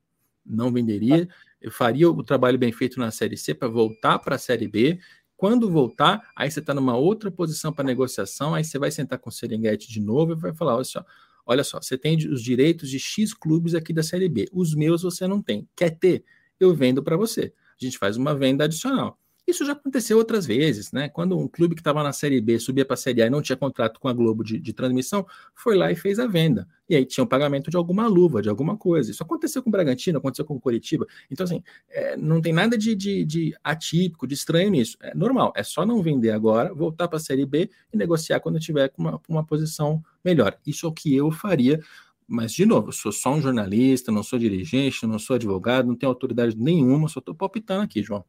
Não 0.45 0.73
venderia. 0.73 1.29
Eu 1.61 1.71
faria 1.71 2.11
o 2.11 2.23
trabalho 2.23 2.59
bem 2.59 2.73
feito 2.73 2.99
na 2.99 3.11
Série 3.11 3.37
C 3.37 3.55
para 3.55 3.69
voltar 3.69 4.19
para 4.19 4.37
a 4.37 4.39
Série 4.39 4.69
B. 4.69 4.99
Quando 5.37 5.71
voltar, 5.71 6.31
aí 6.37 6.51
você 6.51 6.61
está 6.61 6.75
numa 6.75 6.97
outra 6.97 7.31
posição 7.31 7.73
para 7.73 7.85
negociação, 7.85 8.55
aí 8.55 8.65
você 8.65 8.79
vai 8.79 8.91
sentar 8.91 9.19
com 9.19 9.31
o 9.31 9.33
Serengeti 9.33 9.91
de 9.91 10.01
novo 10.01 10.33
e 10.33 10.37
vai 10.37 10.55
falar: 10.55 10.75
olha 10.75 10.85
só, 10.85 11.05
Olha 11.51 11.65
só, 11.65 11.83
você 11.83 11.99
tem 11.99 12.17
os 12.29 12.43
direitos 12.43 12.89
de 12.89 12.99
X 12.99 13.35
clubes 13.35 13.75
aqui 13.75 13.93
da 13.93 14.05
Série 14.05 14.29
B. 14.29 14.49
Os 14.53 14.73
meus 14.73 15.03
você 15.03 15.27
não 15.27 15.43
tem. 15.43 15.69
Quer 15.75 15.91
ter? 15.91 16.25
Eu 16.61 16.73
vendo 16.75 17.03
para 17.03 17.17
você. 17.17 17.53
A 17.81 17.85
gente 17.85 17.99
faz 17.99 18.17
uma 18.17 18.35
venda 18.37 18.65
adicional. 18.65 19.19
Isso 19.51 19.65
já 19.65 19.73
aconteceu 19.73 20.17
outras 20.17 20.47
vezes, 20.47 20.93
né? 20.93 21.09
Quando 21.09 21.37
um 21.37 21.49
clube 21.49 21.75
que 21.75 21.81
estava 21.81 22.03
na 22.03 22.13
Série 22.13 22.41
B 22.41 22.59
subia 22.59 22.85
para 22.85 22.95
a 22.95 22.97
Série 22.97 23.21
A 23.23 23.27
e 23.27 23.31
não 23.31 23.43
tinha 23.43 23.57
contrato 23.57 23.99
com 23.99 24.09
a 24.09 24.13
Globo 24.13 24.45
de, 24.45 24.59
de, 24.59 24.73
transmissão, 24.73 25.27
foi 25.55 25.77
lá 25.77 25.91
e 25.91 25.97
fez 25.97 26.19
a 26.19 26.27
venda. 26.27 26.69
E 26.89 26.95
aí 26.95 27.05
tinha 27.05 27.25
o 27.25 27.27
um 27.27 27.29
pagamento 27.29 27.71
de 27.71 27.77
alguma 27.77 28.07
luva, 28.07 28.41
de 28.41 28.49
alguma 28.49 28.77
coisa. 28.77 29.11
Isso 29.11 29.23
aconteceu 29.23 29.63
com 29.63 29.69
o 29.69 29.73
Bragantino, 29.73 30.19
aconteceu 30.19 30.45
com 30.45 30.55
o 30.55 30.61
Curitiba. 30.61 31.07
Então, 31.31 31.45
assim, 31.45 31.63
é, 31.91 32.17
não 32.17 32.41
tem 32.41 32.53
nada 32.53 32.79
de, 32.79 32.95
de, 32.95 33.25
de, 33.25 33.55
atípico, 33.63 34.27
de 34.27 34.35
estranho 34.35 34.71
nisso. 34.71 34.97
É 35.03 35.15
normal. 35.15 35.53
É 35.57 35.63
só 35.63 35.85
não 35.85 36.01
vender 36.01 36.31
agora, 36.31 36.73
voltar 36.73 37.09
para 37.09 37.17
a 37.17 37.21
Série 37.21 37.45
B 37.45 37.69
e 37.93 37.97
negociar 37.97 38.41
quando 38.41 38.61
tiver 38.61 38.89
com 38.89 39.03
uma, 39.03 39.21
uma 39.29 39.45
posição 39.45 40.03
melhor. 40.25 40.57
Isso 40.67 40.87
é 40.87 40.89
o 40.89 40.93
que 40.93 41.15
eu 41.15 41.31
faria. 41.31 41.81
Mas, 42.27 42.53
de 42.53 42.65
novo, 42.65 42.91
eu 42.91 42.93
sou 42.93 43.11
só 43.11 43.33
um 43.35 43.43
jornalista, 43.43 44.13
não 44.13 44.23
sou 44.23 44.39
dirigente, 44.39 45.05
não 45.05 45.19
sou 45.19 45.35
advogado, 45.35 45.89
não 45.89 45.97
tenho 45.97 46.11
autoridade 46.11 46.57
nenhuma, 46.57 47.09
só 47.09 47.19
estou 47.19 47.35
palpitando 47.35 47.83
aqui, 47.83 48.03
João. 48.03 48.25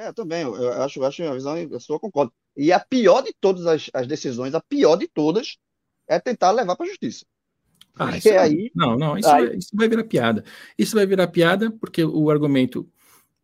É, 0.00 0.10
também, 0.14 0.44
eu 0.44 0.72
acho, 0.82 0.98
eu 0.98 1.04
acho 1.04 1.22
a 1.24 1.34
visão, 1.34 1.58
eu 1.58 1.78
sou 1.78 2.00
concordo. 2.00 2.32
E 2.56 2.72
a 2.72 2.80
pior 2.80 3.20
de 3.20 3.34
todas 3.38 3.66
as, 3.66 3.90
as 3.92 4.06
decisões, 4.06 4.54
a 4.54 4.60
pior 4.60 4.96
de 4.96 5.06
todas, 5.06 5.58
é 6.08 6.18
tentar 6.18 6.52
levar 6.52 6.74
para 6.74 6.86
a 6.86 6.88
justiça. 6.88 7.26
Ah, 7.94 8.16
isso, 8.16 8.30
aí, 8.30 8.70
não, 8.74 8.96
não, 8.96 9.18
isso, 9.18 9.28
aí... 9.28 9.46
vai, 9.46 9.56
isso 9.56 9.68
vai 9.74 9.88
virar 9.90 10.04
piada. 10.04 10.42
Isso 10.78 10.96
vai 10.96 11.04
virar 11.04 11.26
piada 11.26 11.70
porque 11.70 12.02
o 12.02 12.30
argumento 12.30 12.88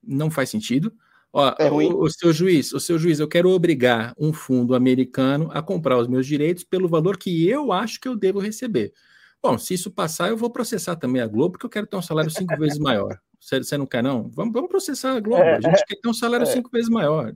não 0.02 0.30
faz 0.30 0.48
sentido. 0.48 0.94
Ó, 1.30 1.54
é 1.58 1.70
o, 1.70 2.04
o, 2.04 2.08
seu 2.08 2.32
juiz, 2.32 2.72
o 2.72 2.80
seu 2.80 2.98
juiz, 2.98 3.20
eu 3.20 3.28
quero 3.28 3.50
obrigar 3.50 4.14
um 4.18 4.32
fundo 4.32 4.74
americano 4.74 5.50
a 5.52 5.60
comprar 5.60 5.98
os 5.98 6.08
meus 6.08 6.26
direitos 6.26 6.64
pelo 6.64 6.88
valor 6.88 7.18
que 7.18 7.46
eu 7.46 7.70
acho 7.70 8.00
que 8.00 8.08
eu 8.08 8.16
devo 8.16 8.38
receber. 8.38 8.94
Bom, 9.42 9.58
se 9.58 9.74
isso 9.74 9.90
passar, 9.90 10.30
eu 10.30 10.38
vou 10.38 10.48
processar 10.48 10.96
também 10.96 11.20
a 11.20 11.26
Globo, 11.26 11.52
porque 11.52 11.66
eu 11.66 11.70
quero 11.70 11.86
ter 11.86 11.96
um 11.96 12.02
salário 12.02 12.30
cinco 12.30 12.56
vezes 12.56 12.78
maior. 12.78 13.20
Você, 13.40 13.78
não 13.78 13.86
quer, 13.86 14.02
não? 14.02 14.28
Vamos, 14.30 14.52
vamos 14.52 14.68
processar 14.68 15.16
a 15.16 15.20
Globo. 15.20 15.42
É, 15.42 15.56
a 15.56 15.60
gente 15.60 15.84
quer 15.84 15.96
ter 15.96 16.08
um 16.08 16.14
salário 16.14 16.44
é. 16.44 16.46
cinco 16.46 16.70
vezes 16.70 16.88
maior. 16.88 17.34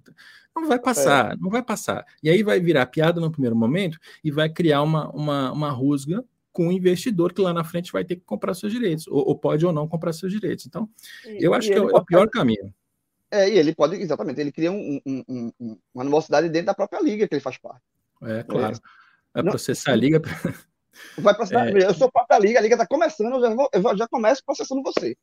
Não 0.54 0.66
vai 0.66 0.78
passar, 0.78 1.32
é. 1.32 1.36
não 1.36 1.50
vai 1.50 1.62
passar. 1.62 2.04
E 2.22 2.28
aí 2.28 2.42
vai 2.42 2.60
virar 2.60 2.86
piada 2.86 3.20
no 3.20 3.30
primeiro 3.30 3.56
momento 3.56 3.98
e 4.22 4.30
vai 4.30 4.48
criar 4.48 4.82
uma, 4.82 5.08
uma, 5.10 5.52
uma 5.52 5.70
rusga 5.70 6.24
com 6.52 6.68
o 6.68 6.72
investidor 6.72 7.32
que 7.32 7.40
lá 7.40 7.52
na 7.52 7.64
frente 7.64 7.92
vai 7.92 8.04
ter 8.04 8.16
que 8.16 8.22
comprar 8.22 8.54
seus 8.54 8.72
direitos, 8.72 9.06
ou, 9.06 9.28
ou 9.28 9.38
pode 9.38 9.64
ou 9.64 9.72
não 9.72 9.88
comprar 9.88 10.12
seus 10.12 10.32
direitos. 10.32 10.66
Então, 10.66 10.88
e, 11.24 11.44
eu 11.44 11.54
acho 11.54 11.68
que 11.68 11.74
é 11.74 11.80
o 11.80 12.04
pior 12.04 12.28
caminho. 12.28 12.74
É, 13.30 13.48
e 13.48 13.56
ele 13.56 13.74
pode, 13.74 13.96
exatamente, 13.96 14.40
ele 14.40 14.50
cria 14.50 14.72
um, 14.72 15.00
um, 15.06 15.52
um, 15.60 15.78
uma 15.94 16.02
animosidade 16.02 16.48
dentro 16.48 16.66
da 16.66 16.74
própria 16.74 17.00
liga 17.00 17.28
que 17.28 17.34
ele 17.34 17.40
faz 17.40 17.56
parte. 17.56 17.82
É, 18.22 18.42
claro. 18.42 18.78
Vai 19.32 19.44
processar 19.44 19.92
a 19.92 19.96
liga. 19.96 20.20
Vai 21.18 21.34
processar, 21.34 21.68
é... 21.68 21.84
Eu 21.84 21.94
sou 21.94 22.10
parte 22.10 22.28
da 22.28 22.38
liga, 22.38 22.58
a 22.58 22.62
liga 22.62 22.74
está 22.74 22.86
começando, 22.86 23.34
eu 23.34 23.40
já, 23.40 23.54
vou, 23.54 23.70
eu 23.72 23.96
já 23.96 24.08
começo 24.08 24.42
processando 24.44 24.82
você. 24.82 25.16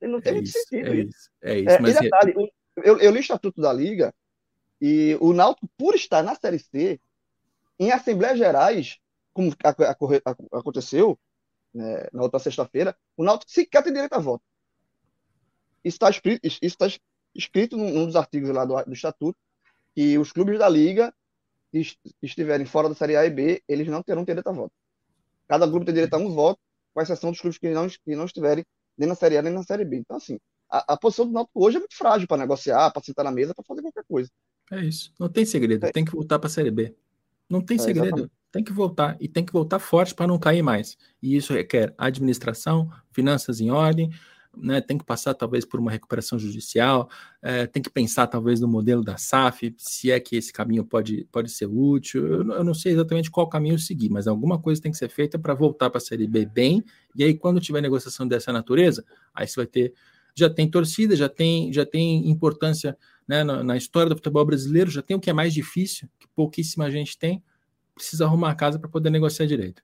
Não 0.00 0.20
tem 0.20 0.32
é 0.32 0.34
muito 0.34 0.46
isso, 0.46 0.58
sentido. 0.60 0.88
É 0.88 0.96
isso, 0.96 1.30
é 1.42 1.58
isso. 1.58 1.70
É, 1.70 1.78
mas... 1.80 1.98
detalhe, 1.98 2.34
eu, 2.76 2.98
eu 2.98 3.10
li 3.10 3.18
o 3.18 3.20
estatuto 3.20 3.60
da 3.60 3.72
Liga 3.72 4.14
e 4.80 5.16
o 5.20 5.32
Náutico, 5.32 5.68
por 5.76 5.94
estar 5.94 6.22
na 6.22 6.34
Série 6.34 6.58
C, 6.58 7.00
em 7.78 7.90
Assembleias 7.90 8.38
Gerais, 8.38 8.98
como 9.32 9.54
a, 9.64 9.70
a, 9.70 9.90
a, 9.90 10.58
aconteceu 10.58 11.18
né, 11.72 12.06
na 12.12 12.22
outra 12.22 12.38
sexta-feira, 12.38 12.96
o 13.16 13.24
Náutico 13.24 13.50
sequer 13.50 13.82
tem 13.82 13.92
direito 13.92 14.12
a 14.12 14.18
voto. 14.18 14.44
Isso 15.84 15.96
está 15.96 16.10
escrito, 16.10 16.46
isso 16.46 16.58
está 16.62 16.86
escrito 17.34 17.76
num 17.76 18.06
dos 18.06 18.16
artigos 18.16 18.50
lá 18.50 18.64
do, 18.64 18.82
do 18.84 18.92
Estatuto, 18.92 19.38
que 19.94 20.18
os 20.18 20.32
clubes 20.32 20.58
da 20.58 20.68
Liga 20.68 21.14
que 21.70 21.96
estiverem 22.22 22.66
fora 22.66 22.88
da 22.88 22.94
Série 22.94 23.16
A 23.16 23.26
e 23.26 23.30
B, 23.30 23.62
eles 23.68 23.88
não 23.88 24.02
terão 24.02 24.24
direito 24.24 24.48
a 24.48 24.52
voto. 24.52 24.72
Cada 25.46 25.66
grupo 25.66 25.84
tem 25.84 25.94
direito 25.94 26.14
a 26.14 26.18
um 26.18 26.32
voto, 26.32 26.60
com 26.94 27.00
exceção 27.00 27.30
dos 27.30 27.40
clubes 27.40 27.58
que 27.58 27.68
não, 27.70 27.88
que 27.88 28.16
não 28.16 28.24
estiverem 28.24 28.64
nem 28.96 29.08
na 29.08 29.14
Série 29.14 29.36
A, 29.36 29.42
nem 29.42 29.52
na 29.52 29.62
Série 29.62 29.84
B. 29.84 29.96
Então, 29.96 30.16
assim, 30.16 30.38
a, 30.70 30.94
a 30.94 30.96
posição 30.96 31.26
do 31.26 31.32
Náutico 31.32 31.64
hoje 31.64 31.76
é 31.76 31.80
muito 31.80 31.96
frágil 31.96 32.26
para 32.26 32.38
negociar, 32.38 32.90
para 32.90 33.02
sentar 33.02 33.24
na 33.24 33.30
mesa, 33.30 33.54
para 33.54 33.64
fazer 33.64 33.82
qualquer 33.82 34.04
coisa. 34.08 34.30
É 34.72 34.80
isso. 34.80 35.12
Não 35.18 35.28
tem 35.28 35.44
segredo. 35.44 35.86
É. 35.86 35.92
Tem 35.92 36.04
que 36.04 36.12
voltar 36.12 36.38
para 36.38 36.48
a 36.48 36.50
Série 36.50 36.70
B. 36.70 36.94
Não 37.48 37.60
tem 37.60 37.76
é, 37.76 37.80
segredo. 37.80 38.06
Exatamente. 38.06 38.32
Tem 38.50 38.64
que 38.64 38.72
voltar. 38.72 39.16
E 39.20 39.28
tem 39.28 39.44
que 39.44 39.52
voltar 39.52 39.78
forte 39.78 40.14
para 40.14 40.26
não 40.26 40.38
cair 40.38 40.62
mais. 40.62 40.96
E 41.22 41.36
isso 41.36 41.52
requer 41.52 41.94
administração, 41.96 42.90
finanças 43.12 43.60
em 43.60 43.70
ordem, 43.70 44.10
né, 44.56 44.80
tem 44.80 44.96
que 44.96 45.04
passar 45.04 45.34
talvez 45.34 45.64
por 45.64 45.78
uma 45.78 45.90
recuperação 45.90 46.38
judicial, 46.38 47.08
é, 47.42 47.66
tem 47.66 47.82
que 47.82 47.90
pensar 47.90 48.26
talvez 48.26 48.60
no 48.60 48.68
modelo 48.68 49.04
da 49.04 49.16
SAF, 49.16 49.74
se 49.76 50.10
é 50.10 50.18
que 50.18 50.36
esse 50.36 50.52
caminho 50.52 50.84
pode, 50.84 51.26
pode 51.30 51.50
ser 51.50 51.66
útil. 51.66 52.26
Eu, 52.26 52.52
eu 52.52 52.64
não 52.64 52.74
sei 52.74 52.92
exatamente 52.92 53.30
qual 53.30 53.48
caminho 53.48 53.78
seguir, 53.78 54.08
mas 54.08 54.26
alguma 54.26 54.58
coisa 54.58 54.80
tem 54.80 54.90
que 54.90 54.98
ser 54.98 55.08
feita 55.08 55.38
para 55.38 55.54
voltar 55.54 55.90
para 55.90 55.98
a 55.98 56.00
Série 56.00 56.26
B 56.26 56.46
bem, 56.46 56.82
e 57.14 57.24
aí 57.24 57.34
quando 57.34 57.60
tiver 57.60 57.80
negociação 57.80 58.26
dessa 58.26 58.52
natureza, 58.52 59.04
aí 59.34 59.46
você 59.46 59.56
vai 59.56 59.66
ter, 59.66 59.94
já 60.34 60.48
tem 60.48 60.70
torcida, 60.70 61.14
já 61.14 61.28
tem, 61.28 61.72
já 61.72 61.84
tem 61.84 62.28
importância 62.30 62.96
né, 63.26 63.42
na, 63.42 63.62
na 63.62 63.76
história 63.76 64.08
do 64.08 64.16
futebol 64.16 64.44
brasileiro, 64.44 64.90
já 64.90 65.02
tem 65.02 65.16
o 65.16 65.20
que 65.20 65.30
é 65.30 65.32
mais 65.32 65.52
difícil, 65.52 66.08
que 66.18 66.26
pouquíssima 66.28 66.90
gente 66.90 67.18
tem, 67.18 67.42
precisa 67.94 68.24
arrumar 68.26 68.50
a 68.50 68.54
casa 68.54 68.78
para 68.78 68.88
poder 68.88 69.10
negociar 69.10 69.46
direito. 69.46 69.82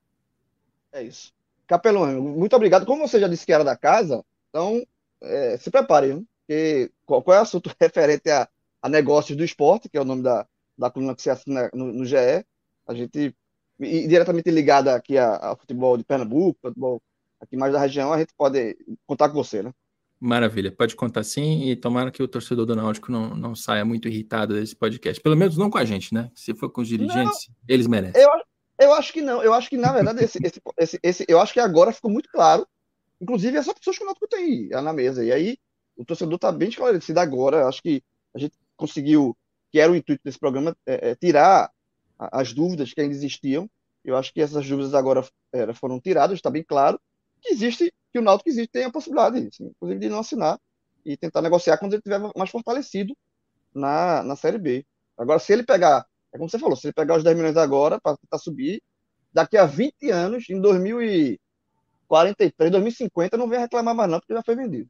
É 0.93 1.03
isso. 1.03 1.33
Capelão, 1.67 2.21
muito 2.21 2.55
obrigado. 2.55 2.85
Como 2.85 3.07
você 3.07 3.19
já 3.19 3.27
disse 3.27 3.47
que 3.47 3.53
era 3.53 3.65
da 3.65 3.77
casa, 3.77 4.23
então, 4.53 4.87
é, 5.23 5.57
se 5.57 5.71
prepare, 5.71 6.23
porque 6.41 6.93
qual, 7.07 7.23
qual, 7.23 7.39
é 7.39 7.41
o 7.41 7.43
assunto 7.43 7.71
referente 7.81 8.29
a, 8.29 8.47
a, 8.83 8.89
negócios 8.89 9.37
do 9.37 9.43
esporte, 9.43 9.89
que 9.89 9.97
é 9.97 10.01
o 10.01 10.05
nome 10.05 10.23
da, 10.23 10.47
da 10.77 10.91
coluna 10.91 11.15
que 11.15 11.23
se 11.23 11.31
assina 11.31 11.71
no, 11.73 11.91
no 11.91 12.05
GE, 12.05 12.45
a 12.87 12.93
gente, 12.95 13.35
e, 13.81 14.07
diretamente 14.07 14.51
ligada 14.51 14.95
aqui 14.95 15.17
ao 15.17 15.57
futebol 15.57 15.97
de 15.97 16.05
Pernambuco, 16.05 16.59
futebol 16.61 17.01
aqui 17.41 17.57
mais 17.57 17.73
da 17.73 17.81
região, 17.81 18.13
a 18.13 18.19
gente 18.19 18.35
pode 18.37 18.77
contar 19.07 19.31
com 19.31 19.35
você, 19.35 19.63
né? 19.63 19.73
Maravilha, 20.21 20.71
pode 20.71 20.95
contar 20.95 21.25
sim, 21.25 21.69
e 21.69 21.75
tomara 21.75 22.11
que 22.11 22.23
o 22.23 22.29
torcedor 22.29 22.67
do 22.67 22.77
Náutico 22.77 23.11
não, 23.11 23.35
não 23.35 23.57
saia 23.57 23.85
muito 23.85 24.07
irritado 24.07 24.55
desse 24.55 24.77
podcast. 24.77 25.21
Pelo 25.21 25.37
menos 25.37 25.57
não 25.57 25.69
com 25.69 25.79
a 25.79 25.85
gente, 25.85 26.15
né? 26.15 26.31
Se 26.33 26.55
for 26.55 26.71
com 26.71 26.83
os 26.83 26.87
dirigentes, 26.87 27.49
não, 27.49 27.57
eles 27.67 27.89
merecem. 27.89 28.23
Eu, 28.23 28.31
eu 28.79 28.95
acho 28.95 29.13
que 29.13 29.21
não, 29.21 29.43
eu 29.43 29.53
acho 29.53 29.69
que, 29.69 29.77
na 29.77 29.93
verdade, 29.93 30.23
esse, 30.23 30.39
esse, 30.45 30.61
esse, 30.79 31.01
esse, 31.03 31.25
eu 31.27 31.41
acho 31.41 31.53
que 31.53 31.59
agora 31.59 31.93
ficou 31.93 32.11
muito 32.11 32.29
claro 32.31 32.65
Inclusive, 33.23 33.57
essas 33.57 33.75
pessoas 33.75 33.97
que 33.97 34.03
o 34.03 34.07
Náutico 34.07 34.27
tem 34.27 34.69
na 34.69 34.93
mesa. 34.93 35.25
E 35.25 35.31
aí, 35.31 35.57
o 35.97 36.05
torcedor 36.05 36.35
está 36.35 36.51
bem 36.51 36.69
esclarecido 36.69 37.21
agora. 37.21 37.69
Acho 37.69 37.81
que 37.81 38.03
a 38.35 38.39
gente 38.39 38.55
conseguiu 38.77 39.37
que 39.71 39.79
era 39.79 39.93
o 39.93 39.97
intuito 39.97 40.21
desse 40.25 40.39
programa, 40.39 40.77
é, 40.85 41.11
é 41.11 41.15
tirar 41.15 41.71
as 42.19 42.53
dúvidas 42.53 42.93
que 42.93 43.01
ainda 43.01 43.15
existiam. 43.15 43.71
Eu 44.05 44.17
acho 44.17 44.33
que 44.35 44.41
essas 44.43 44.69
dúvidas 44.69 44.93
agora 44.93 45.25
foram 45.75 46.01
tiradas, 46.01 46.37
está 46.37 46.51
bem 46.51 46.65
claro 46.65 47.01
que 47.41 47.53
existe, 47.53 47.93
que 48.13 48.19
o 48.19 48.23
Náutico 48.23 48.51
existe, 48.51 48.71
tem 48.71 48.85
a 48.85 48.91
possibilidade, 48.91 49.39
assim, 49.39 49.67
inclusive, 49.67 50.01
de 50.01 50.09
não 50.09 50.21
assinar 50.21 50.59
e 51.05 51.17
tentar 51.17 51.43
negociar 51.43 51.79
quando 51.79 51.95
ele 51.95 52.01
estiver 52.01 52.21
mais 52.37 52.51
fortalecido 52.51 53.17
na, 53.75 54.23
na 54.23 54.37
Série 54.37 54.59
B. 54.59 54.87
Agora, 55.17 55.39
se 55.39 55.53
ele 55.53 55.65
pegar, 55.65 56.07
é 56.33 56.39
como 56.39 56.49
você 56.49 56.59
falou, 56.59 56.77
se 56.77 56.87
ele 56.87 56.95
pegar 56.95 57.17
os 57.17 57.25
10 57.25 57.37
milhões 57.37 57.57
agora 57.57 58.01
para 58.01 58.17
tentar 58.17 58.39
subir, 58.39 58.83
daqui 59.33 59.57
a 59.57 59.65
20 59.65 60.11
anos, 60.11 60.49
em 60.49 60.61
2043, 62.13 62.71
2050, 62.71 63.37
não 63.37 63.49
vem 63.49 63.59
reclamar 63.59 63.95
mais 63.95 64.11
não, 64.11 64.21
porque 64.21 64.35
já 64.35 64.43
foi 64.43 64.55
vendido. 64.55 64.89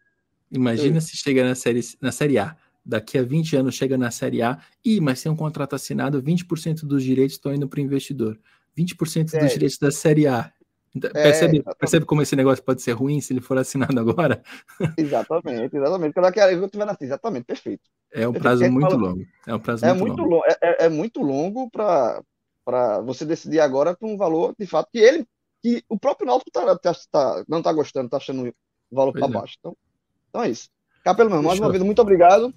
Imagina 0.51 1.01
se 1.01 1.17
chega 1.17 1.45
na 1.45 1.55
série, 1.55 1.81
na 2.01 2.13
série 2.13 2.39
A. 2.39 2.57
Daqui 2.85 3.17
a 3.17 3.23
20 3.23 3.57
anos 3.57 3.77
chega 3.77 3.97
na 3.97 4.11
Série 4.11 4.43
A. 4.43 4.59
Ih, 4.85 5.01
mas 5.01 5.23
tem 5.23 5.31
um 5.31 5.37
contrato 5.37 5.77
assinado, 5.77 6.21
20% 6.21 6.85
dos 6.85 7.05
direitos 7.05 7.37
estão 7.37 7.55
indo 7.55 7.69
para 7.69 7.79
o 7.79 7.83
investidor. 7.83 8.39
20% 8.77 9.35
é. 9.35 9.39
dos 9.39 9.53
direitos 9.53 9.79
da 9.79 9.93
Série 9.93 10.27
A. 10.27 10.53
Então, 10.95 11.09
é, 11.15 11.23
percebe, 11.23 11.65
percebe 11.79 12.05
como 12.05 12.21
esse 12.21 12.37
negócio 12.37 12.63
pode 12.63 12.83
ser 12.83 12.93
ruim 12.93 13.21
se 13.21 13.33
ele 13.33 13.41
for 13.41 13.57
assinado 13.57 13.99
agora? 13.99 14.43
Exatamente, 14.99 15.75
exatamente. 15.75 16.13
Quando 16.13 16.37
eu 16.37 16.65
estiver 16.67 16.89
assim, 16.89 17.05
exatamente, 17.05 17.45
perfeito. 17.45 17.83
É 18.13 18.29
um 18.29 18.33
prazo 18.33 18.61
perfeito. 18.61 18.81
muito 18.81 18.97
longo. 18.97 19.27
É 19.47 19.55
um 19.55 19.59
prazo 19.59 19.87
é 19.87 19.95
muito, 19.95 20.19
muito 20.19 20.23
longo. 20.23 20.45
É, 20.47 20.59
é, 20.61 20.85
é, 20.85 20.89
muito 20.91 21.23
longo 21.23 21.71
para 21.71 23.01
você 23.01 23.25
decidir 23.25 23.61
agora 23.61 23.97
com 23.97 24.13
um 24.13 24.19
valor, 24.19 24.55
de 24.59 24.67
fato, 24.67 24.91
que 24.93 24.99
ele, 24.99 25.27
que 25.63 25.85
o 25.89 25.99
próprio 25.99 26.27
Náutico 26.27 26.51
tá, 26.51 26.77
tá, 26.77 26.95
tá, 27.11 27.45
não 27.49 27.59
está 27.59 27.73
gostando, 27.73 28.07
está 28.07 28.17
achando 28.17 28.49
o 28.49 28.97
valor 28.97 29.13
para 29.13 29.27
é. 29.27 29.31
baixo. 29.31 29.57
Então, 29.61 29.77
então 30.29 30.43
é 30.43 30.51
isso. 30.51 30.69
Capelo, 31.05 31.31
meu, 31.31 31.43
mais 31.43 31.59
uma 31.59 31.71
vez, 31.71 31.83
muito 31.83 32.03
obrigado. 32.03 32.53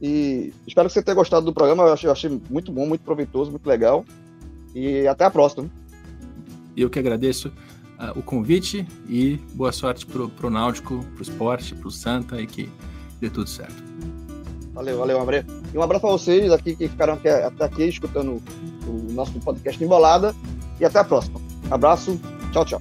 E 0.00 0.52
espero 0.66 0.88
que 0.88 0.94
você 0.94 1.02
tenha 1.02 1.14
gostado 1.14 1.46
do 1.46 1.52
programa. 1.52 1.84
Eu 1.84 1.92
achei, 1.92 2.08
eu 2.08 2.12
achei 2.12 2.42
muito 2.50 2.72
bom, 2.72 2.86
muito 2.86 3.02
proveitoso, 3.02 3.50
muito 3.50 3.66
legal. 3.66 4.04
E 4.74 5.06
até 5.06 5.24
a 5.24 5.30
próxima. 5.30 5.70
Eu 6.76 6.90
que 6.90 6.98
agradeço 6.98 7.48
uh, 7.48 8.18
o 8.18 8.22
convite 8.22 8.86
e 9.08 9.36
boa 9.54 9.72
sorte 9.72 10.04
pro, 10.04 10.28
pro 10.28 10.50
Náutico, 10.50 11.02
pro 11.14 11.22
esporte, 11.22 11.74
pro 11.74 11.90
Santa 11.90 12.40
e 12.40 12.46
que 12.46 12.70
dê 13.18 13.30
tudo 13.30 13.48
certo. 13.48 13.82
Valeu, 14.74 14.98
valeu, 14.98 15.20
André. 15.20 15.44
E 15.72 15.78
um 15.78 15.82
abraço 15.82 16.06
a 16.06 16.10
vocês 16.10 16.52
aqui 16.52 16.76
que 16.76 16.88
ficaram 16.88 17.14
aqui, 17.14 17.28
até 17.28 17.64
aqui 17.64 17.84
escutando 17.84 18.42
o 18.86 19.12
nosso 19.12 19.32
podcast 19.40 19.82
Embolada. 19.82 20.34
E 20.78 20.84
até 20.84 20.98
a 20.98 21.04
próxima. 21.04 21.40
Abraço, 21.70 22.20
tchau, 22.52 22.64
tchau. 22.64 22.80